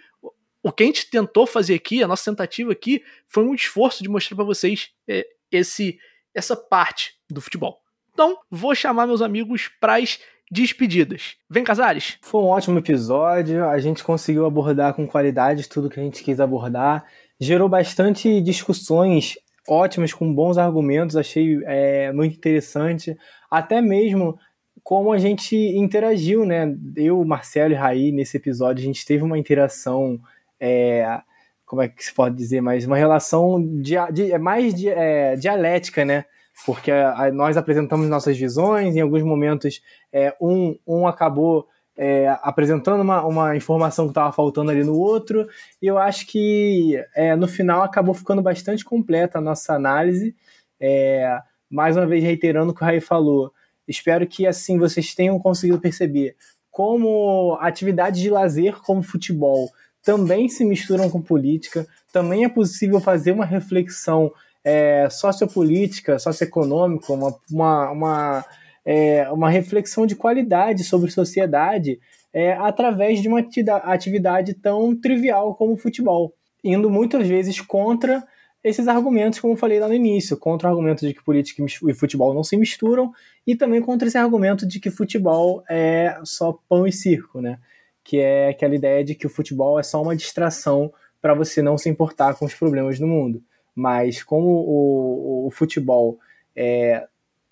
o 0.67 0.73
que 0.73 0.83
a 0.83 0.87
gente 0.87 1.09
tentou 1.09 1.47
fazer 1.47 1.75
aqui, 1.75 2.03
a 2.03 2.09
nossa 2.09 2.29
tentativa 2.29 2.73
aqui, 2.73 3.01
foi 3.29 3.45
um 3.45 3.55
esforço 3.55 4.03
de 4.03 4.09
mostrar 4.09 4.35
para 4.35 4.45
vocês 4.45 4.89
é, 5.09 5.25
esse 5.53 5.97
essa 6.35 6.57
parte 6.57 7.13
do 7.31 7.41
futebol. 7.41 7.79
Então, 8.13 8.37
vou 8.51 8.75
chamar 8.75 9.07
meus 9.07 9.23
amigos 9.23 9.71
para 9.81 9.99
as 9.99 10.19
despedidas. 10.51 11.37
Vem, 11.49 11.63
Casares! 11.63 12.19
Foi 12.21 12.43
um 12.43 12.47
ótimo 12.47 12.79
episódio, 12.81 13.65
a 13.65 13.79
gente 13.79 14.03
conseguiu 14.03 14.45
abordar 14.45 14.93
com 14.95 15.07
qualidade 15.07 15.69
tudo 15.69 15.89
que 15.89 16.01
a 16.01 16.03
gente 16.03 16.25
quis 16.25 16.41
abordar, 16.41 17.05
gerou 17.41 17.69
bastante 17.69 18.41
discussões 18.41 19.37
ótimas, 19.69 20.13
com 20.13 20.35
bons 20.35 20.59
argumentos, 20.59 21.17
achei 21.17 21.61
é, 21.65 22.13
muito 22.13 22.37
interessante. 22.37 23.17
Até 23.49 23.81
mesmo 23.81 24.37
como 24.83 25.13
a 25.13 25.19
gente 25.19 25.57
interagiu, 25.57 26.45
né? 26.45 26.75
Eu, 26.97 27.25
Marcelo 27.25 27.73
e 27.73 27.77
Raí, 27.77 28.13
nesse 28.13 28.37
episódio, 28.37 28.83
a 28.83 28.87
gente 28.87 29.05
teve 29.05 29.23
uma 29.23 29.39
interação. 29.39 30.21
É, 30.61 31.21
como 31.65 31.83
é 31.83 31.89
que 31.89 32.03
se 32.03 32.15
pode 32.15 32.37
dizer, 32.37 32.61
mas 32.61 32.87
uma 32.87 32.97
relação 32.97 33.61
de, 33.81 33.95
de, 34.13 34.33
é 34.33 34.39
mais 34.39 34.73
de, 34.73 34.89
é, 34.89 35.35
dialética, 35.37 36.05
né? 36.05 36.25
Porque 36.65 36.91
a, 36.91 37.31
nós 37.33 37.57
apresentamos 37.57 38.09
nossas 38.09 38.39
visões, 38.39 38.95
em 38.95 39.01
alguns 39.01 39.23
momentos 39.23 39.83
é, 40.13 40.35
um, 40.41 40.79
um 40.87 41.07
acabou 41.07 41.67
é, 41.97 42.29
apresentando 42.43 43.01
uma, 43.01 43.25
uma 43.25 43.57
informação 43.57 44.07
que 44.07 44.13
estava 44.13 44.31
faltando 44.31 44.71
ali 44.71 44.85
no 44.85 44.97
outro, 44.97 45.47
e 45.83 45.87
eu 45.87 45.99
acho 45.99 46.27
que 46.27 47.03
é, 47.15 47.35
no 47.35 47.49
final 47.49 47.83
acabou 47.83 48.15
ficando 48.15 48.43
bastante 48.43 48.85
completa 48.85 49.39
a 49.39 49.41
nossa 49.41 49.75
análise. 49.75 50.37
É, 50.79 51.39
mais 51.69 51.97
uma 51.97 52.07
vez 52.07 52.23
reiterando 52.23 52.71
o 52.71 52.75
que 52.75 52.83
o 52.83 52.85
Raí 52.85 53.01
falou, 53.01 53.53
espero 53.89 54.27
que 54.27 54.47
assim 54.47 54.79
vocês 54.79 55.15
tenham 55.15 55.39
conseguido 55.39 55.81
perceber 55.81 56.37
como 56.71 57.57
atividades 57.61 58.21
de 58.21 58.29
lazer 58.29 58.77
como 58.83 59.03
futebol 59.03 59.71
também 60.07 60.49
se 60.49 60.65
misturam 60.65 61.11
com 61.11 61.21
política, 61.21 61.85
também 62.13 62.45
é 62.45 62.49
possível 62.49 63.01
fazer 63.01 63.33
uma 63.33 63.45
reflexão 63.45 64.33
é, 64.63 65.09
sociopolítica, 65.11 66.17
socioeconômica, 66.21 67.13
uma, 67.13 67.37
uma, 67.51 67.91
uma 67.91 68.45
é, 68.85 69.29
uma 69.33 69.51
reflexão 69.51 70.07
de 70.07 70.15
qualidade 70.15 70.85
sobre 70.85 71.11
sociedade 71.11 71.99
é, 72.33 72.53
através 72.53 73.21
de 73.21 73.27
uma 73.29 73.45
atividade 73.83 74.55
tão 74.55 74.95
trivial 74.95 75.57
como 75.57 75.73
o 75.73 75.77
futebol, 75.77 76.33
indo 76.63 76.89
muitas 76.89 77.27
vezes 77.27 77.61
contra 77.61 78.23
esses 78.63 78.87
argumentos, 78.87 79.41
como 79.41 79.55
eu 79.55 79.59
falei 79.59 79.81
lá 79.81 79.89
no 79.89 79.95
início, 79.95 80.37
contra 80.37 80.69
o 80.69 80.71
argumento 80.71 81.05
de 81.05 81.15
que 81.15 81.25
política 81.25 81.65
e 81.65 81.95
futebol 81.95 82.33
não 82.33 82.45
se 82.45 82.57
misturam, 82.57 83.13
e 83.45 83.57
também 83.57 83.81
contra 83.81 84.07
esse 84.07 84.19
argumento 84.19 84.67
de 84.67 84.79
que 84.79 84.91
futebol 84.91 85.65
é 85.69 86.17
só 86.25 86.57
pão 86.69 86.87
e 86.87 86.93
circo, 86.93 87.41
né? 87.41 87.59
Que 88.07 88.19
é 88.21 88.51
aquela 88.51 88.75
ideia 88.75 89.03
de 89.03 89.17
que 89.17 89.27
o 89.27 89.31
futebol 89.31 89.81
é 89.81 89.83
só 89.83 90.01
uma 90.01 90.15
distração 90.15 90.93
para 91.21 91.35
você 91.35 91.61
não 91.61 91.77
se 91.77 91.89
importar 91.89 92.35
com 92.35 92.45
os 92.45 92.55
problemas 92.55 93.01
do 93.01 93.07
mundo. 93.07 93.43
Mas 93.75 94.23
como 94.23 94.47
o, 94.49 95.47
o, 95.49 95.51
futebol 95.51 96.19
é, 96.55 97.05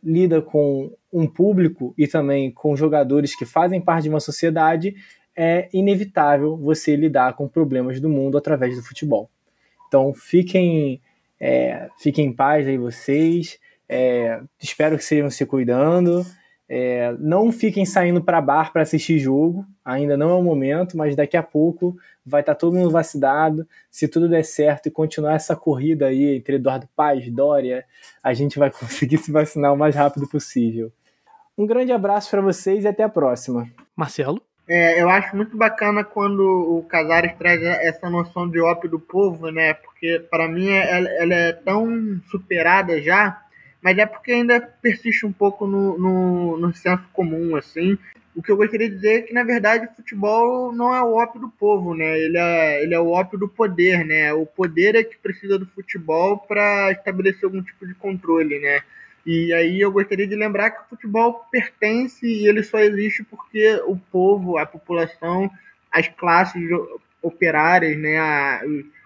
lida 0.03 0.41
com 0.41 0.93
um 1.13 1.27
público 1.27 1.93
e 1.99 2.07
também 2.07 2.53
com 2.53 2.77
jogadores 2.77 3.37
que 3.37 3.45
fazem 3.45 3.81
parte 3.81 4.05
de 4.05 4.11
uma 4.11 4.21
sociedade, 4.21 4.95
é 5.37 5.69
inevitável 5.73 6.57
você 6.57 6.95
lidar 6.95 7.35
com 7.35 7.49
problemas 7.49 8.01
do 8.01 8.09
mundo 8.09 8.39
através 8.39 8.77
do 8.77 8.83
futebol. 8.83 9.29
Então 9.89 10.15
fiquem, 10.15 11.03
é, 11.41 11.89
fiquem 11.99 12.27
em 12.27 12.33
paz 12.33 12.69
aí 12.69 12.79
vocês. 12.79 13.59
É, 13.89 14.41
espero 14.63 14.97
que 14.97 15.03
estejam 15.03 15.31
se 15.31 15.45
cuidando. 15.45 16.25
É, 16.69 17.15
não 17.19 17.53
fiquem 17.53 17.85
saindo 17.85 18.23
para 18.23 18.41
bar 18.41 18.73
para 18.73 18.83
assistir 18.83 19.19
jogo, 19.19 19.67
ainda 19.85 20.17
não 20.17 20.31
é 20.31 20.35
o 20.35 20.43
momento, 20.43 20.97
mas 20.97 21.15
daqui 21.15 21.37
a 21.37 21.43
pouco 21.43 21.95
vai 22.25 22.41
estar 22.41 22.55
tá 22.55 22.59
todo 22.59 22.75
mundo 22.75 22.91
vacinado. 22.91 23.67
Se 23.91 24.09
tudo 24.09 24.29
der 24.29 24.45
certo 24.45 24.87
e 24.87 24.91
continuar 24.91 25.35
essa 25.35 25.55
corrida 25.55 26.07
aí 26.07 26.37
entre 26.37 26.57
Eduardo 26.57 26.89
Paz, 26.97 27.31
Dória, 27.31 27.85
a 28.23 28.33
gente 28.33 28.59
vai 28.59 28.71
conseguir 28.73 29.19
se 29.19 29.31
vacinar 29.31 29.73
o 29.73 29.79
mais 29.79 29.95
rápido 29.95 30.29
possível. 30.29 30.91
Um 31.57 31.67
grande 31.67 31.93
abraço 31.93 32.31
para 32.31 32.41
vocês 32.41 32.85
e 32.85 32.89
até 32.89 33.03
a 33.03 33.09
próxima. 33.09 33.69
Marcelo? 33.95 34.43
É, 34.67 35.01
eu 35.01 35.11
acho 35.11 35.37
muito 35.37 35.57
bacana 35.57 36.03
quando 36.03 36.41
o 36.41 36.83
Casares 36.85 37.35
traz 37.37 37.63
essa 37.63 38.09
noção 38.09 38.49
de 38.49 38.59
ópio 38.61 38.89
do 38.89 38.99
povo, 38.99 39.51
né? 39.51 39.75
Porque 39.75 40.27
para 40.31 40.49
mim 40.49 40.71
ela, 40.71 41.09
ela 41.11 41.35
é 41.35 41.53
tão 41.53 42.19
superada 42.31 43.01
já 43.03 43.44
mas 43.85 43.99
é 43.99 44.07
porque 44.07 44.33
ainda 44.33 44.59
persiste 44.81 45.27
um 45.27 45.33
pouco 45.33 45.67
no, 45.67 45.99
no, 45.99 46.57
no 46.57 46.75
senso 46.75 47.05
comum, 47.13 47.55
assim. 47.55 47.99
O 48.35 48.43
que 48.43 48.51
eu 48.51 48.57
gostaria 48.57 48.89
de 48.89 48.97
dizer 48.97 49.19
é 49.19 49.21
que, 49.21 49.35
na 49.35 49.45
verdade, 49.45 49.85
o 49.85 49.95
futebol 49.95 50.73
não 50.73 50.95
é 50.95 51.03
o 51.03 51.13
ópio 51.13 51.39
do 51.39 51.51
povo, 51.51 51.95
né? 51.95 52.19
Ele 52.19 52.39
é, 52.39 52.83
ele 52.83 52.95
é 52.95 52.99
o 52.99 53.11
ópio 53.11 53.39
do 53.39 53.47
poder, 53.47 54.03
né? 54.07 54.33
O 54.33 54.47
poder 54.47 54.95
é 54.95 55.05
que 55.05 55.19
precisa 55.19 55.59
do 55.59 55.67
futebol 55.67 56.39
para 56.39 56.93
estabelecer 56.93 57.45
algum 57.45 57.63
tipo 57.63 57.87
de 57.87 57.95
controle, 57.95 58.59
né? 58.59 58.81
E 59.27 59.53
aí 59.53 59.79
eu 59.83 59.93
gostaria 59.93 60.27
de 60.27 60.35
lembrar 60.35 60.71
que 60.71 60.81
o 60.81 60.89
futebol 60.89 61.45
pertence 61.53 62.27
e 62.27 62.49
ele 62.49 62.63
só 62.63 62.79
existe 62.79 63.23
porque 63.23 63.83
o 63.87 63.99
povo, 64.11 64.57
a 64.57 64.65
população, 64.65 65.51
as 65.93 66.09
classes 66.09 66.63
operárias, 67.21 67.99
né, 67.99 68.19
a, 68.19 68.63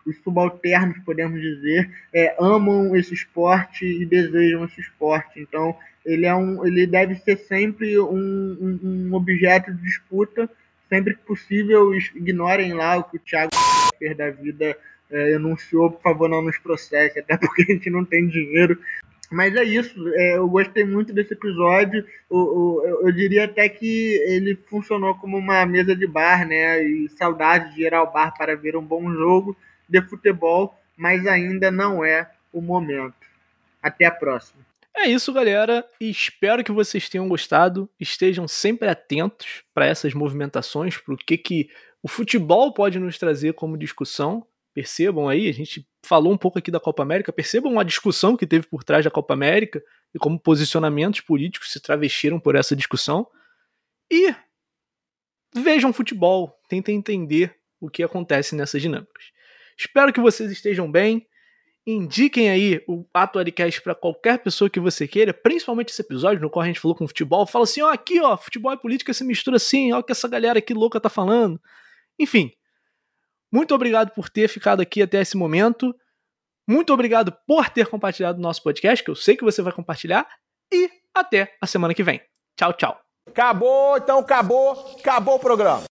os 0.08 0.16
subalternos, 0.22 0.98
podemos 1.04 1.40
dizer, 1.40 1.90
é, 2.12 2.34
amam 2.40 2.96
esse 2.96 3.12
esporte 3.12 3.84
e 3.84 4.06
desejam 4.06 4.64
esse 4.64 4.80
esporte. 4.80 5.40
Então, 5.40 5.76
ele, 6.04 6.24
é 6.24 6.34
um, 6.34 6.66
ele 6.66 6.86
deve 6.86 7.16
ser 7.16 7.36
sempre 7.36 7.98
um, 7.98 8.08
um, 8.10 8.80
um 8.82 9.14
objeto 9.14 9.72
de 9.72 9.82
disputa, 9.82 10.48
sempre 10.88 11.14
que 11.14 11.22
possível, 11.22 11.94
ignorem 12.14 12.72
lá 12.72 12.96
o 12.96 13.04
que 13.04 13.16
o 13.16 13.20
Thiago 13.20 13.50
da 14.16 14.30
vida 14.30 14.76
é, 15.10 15.32
enunciou, 15.32 15.90
por 15.90 16.00
favor, 16.00 16.28
não 16.28 16.40
nos 16.40 16.58
processe, 16.58 17.18
até 17.18 17.36
porque 17.36 17.62
a 17.62 17.66
gente 17.66 17.90
não 17.90 18.04
tem 18.04 18.26
dinheiro. 18.26 18.78
Mas 19.30 19.54
é 19.54 19.62
isso, 19.62 20.08
é, 20.14 20.38
eu 20.38 20.48
gostei 20.48 20.84
muito 20.84 21.12
desse 21.12 21.34
episódio. 21.34 22.02
Eu, 22.30 22.82
eu, 22.86 23.00
eu, 23.06 23.12
diria 23.12 23.44
até 23.44 23.68
que 23.68 24.14
ele 24.26 24.58
funcionou 24.70 25.14
como 25.16 25.36
uma 25.36 25.66
mesa 25.66 25.94
de 25.94 26.06
bar, 26.06 26.48
né? 26.48 26.82
E 26.82 27.10
saudade 27.10 27.74
de 27.74 27.82
ir 27.82 27.92
ao 27.92 28.10
bar 28.10 28.32
para 28.38 28.56
ver 28.56 28.74
um 28.74 28.82
bom 28.82 29.12
jogo 29.12 29.54
de 29.88 30.02
futebol, 30.02 30.78
mas 30.96 31.26
ainda 31.26 31.70
não 31.70 32.04
é 32.04 32.30
o 32.52 32.60
momento. 32.60 33.14
Até 33.82 34.04
a 34.04 34.10
próxima. 34.10 34.66
É 34.96 35.08
isso, 35.08 35.32
galera. 35.32 35.86
Espero 36.00 36.64
que 36.64 36.72
vocês 36.72 37.08
tenham 37.08 37.28
gostado. 37.28 37.88
Estejam 38.00 38.48
sempre 38.48 38.88
atentos 38.88 39.62
para 39.72 39.86
essas 39.86 40.12
movimentações, 40.12 40.96
para 40.96 41.14
o 41.14 41.16
que, 41.16 41.38
que 41.38 41.70
o 42.02 42.08
futebol 42.08 42.74
pode 42.74 42.98
nos 42.98 43.16
trazer 43.16 43.54
como 43.54 43.78
discussão. 43.78 44.44
Percebam 44.74 45.28
aí, 45.28 45.48
a 45.48 45.52
gente 45.52 45.86
falou 46.04 46.32
um 46.32 46.36
pouco 46.36 46.58
aqui 46.58 46.70
da 46.70 46.80
Copa 46.80 47.02
América. 47.02 47.32
Percebam 47.32 47.78
a 47.78 47.84
discussão 47.84 48.36
que 48.36 48.46
teve 48.46 48.66
por 48.66 48.82
trás 48.82 49.04
da 49.04 49.10
Copa 49.10 49.34
América 49.34 49.82
e 50.12 50.18
como 50.18 50.38
posicionamentos 50.38 51.20
políticos 51.20 51.72
se 51.72 51.80
travestiram 51.80 52.40
por 52.40 52.56
essa 52.56 52.74
discussão. 52.74 53.26
E 54.10 54.34
vejam 55.54 55.92
futebol, 55.92 56.58
tentem 56.68 56.96
entender 56.96 57.54
o 57.80 57.88
que 57.88 58.02
acontece 58.02 58.56
nessas 58.56 58.82
dinâmicas. 58.82 59.30
Espero 59.78 60.12
que 60.12 60.20
vocês 60.20 60.50
estejam 60.50 60.90
bem. 60.90 61.26
Indiquem 61.86 62.50
aí 62.50 62.84
o 62.86 63.06
Atualicast 63.14 63.80
para 63.80 63.94
qualquer 63.94 64.38
pessoa 64.42 64.68
que 64.68 64.78
você 64.78 65.08
queira, 65.08 65.32
principalmente 65.32 65.90
esse 65.90 66.02
episódio 66.02 66.42
no 66.42 66.50
qual 66.50 66.62
a 66.62 66.66
gente 66.66 66.80
falou 66.80 66.94
com 66.94 67.08
futebol. 67.08 67.46
Fala 67.46 67.64
assim: 67.64 67.80
ó, 67.80 67.90
aqui, 67.90 68.20
ó, 68.20 68.36
futebol 68.36 68.72
e 68.72 68.76
política 68.76 69.14
se 69.14 69.24
mistura 69.24 69.56
assim, 69.56 69.92
ó, 69.92 70.00
o 70.00 70.02
que 70.02 70.12
essa 70.12 70.28
galera 70.28 70.58
aqui 70.58 70.74
louca 70.74 71.00
tá 71.00 71.08
falando. 71.08 71.58
Enfim, 72.18 72.52
muito 73.50 73.74
obrigado 73.74 74.10
por 74.10 74.28
ter 74.28 74.48
ficado 74.48 74.82
aqui 74.82 75.00
até 75.00 75.20
esse 75.20 75.36
momento. 75.36 75.94
Muito 76.68 76.92
obrigado 76.92 77.34
por 77.46 77.70
ter 77.70 77.86
compartilhado 77.86 78.38
o 78.38 78.42
nosso 78.42 78.62
podcast, 78.62 79.02
que 79.02 79.10
eu 79.10 79.16
sei 79.16 79.36
que 79.36 79.44
você 79.44 79.62
vai 79.62 79.72
compartilhar. 79.72 80.28
E 80.70 80.90
até 81.14 81.56
a 81.58 81.66
semana 81.66 81.94
que 81.94 82.02
vem. 82.02 82.20
Tchau, 82.54 82.74
tchau. 82.74 83.00
Acabou, 83.26 83.96
então 83.96 84.18
acabou, 84.18 84.96
acabou 84.98 85.36
o 85.36 85.40
programa. 85.40 85.88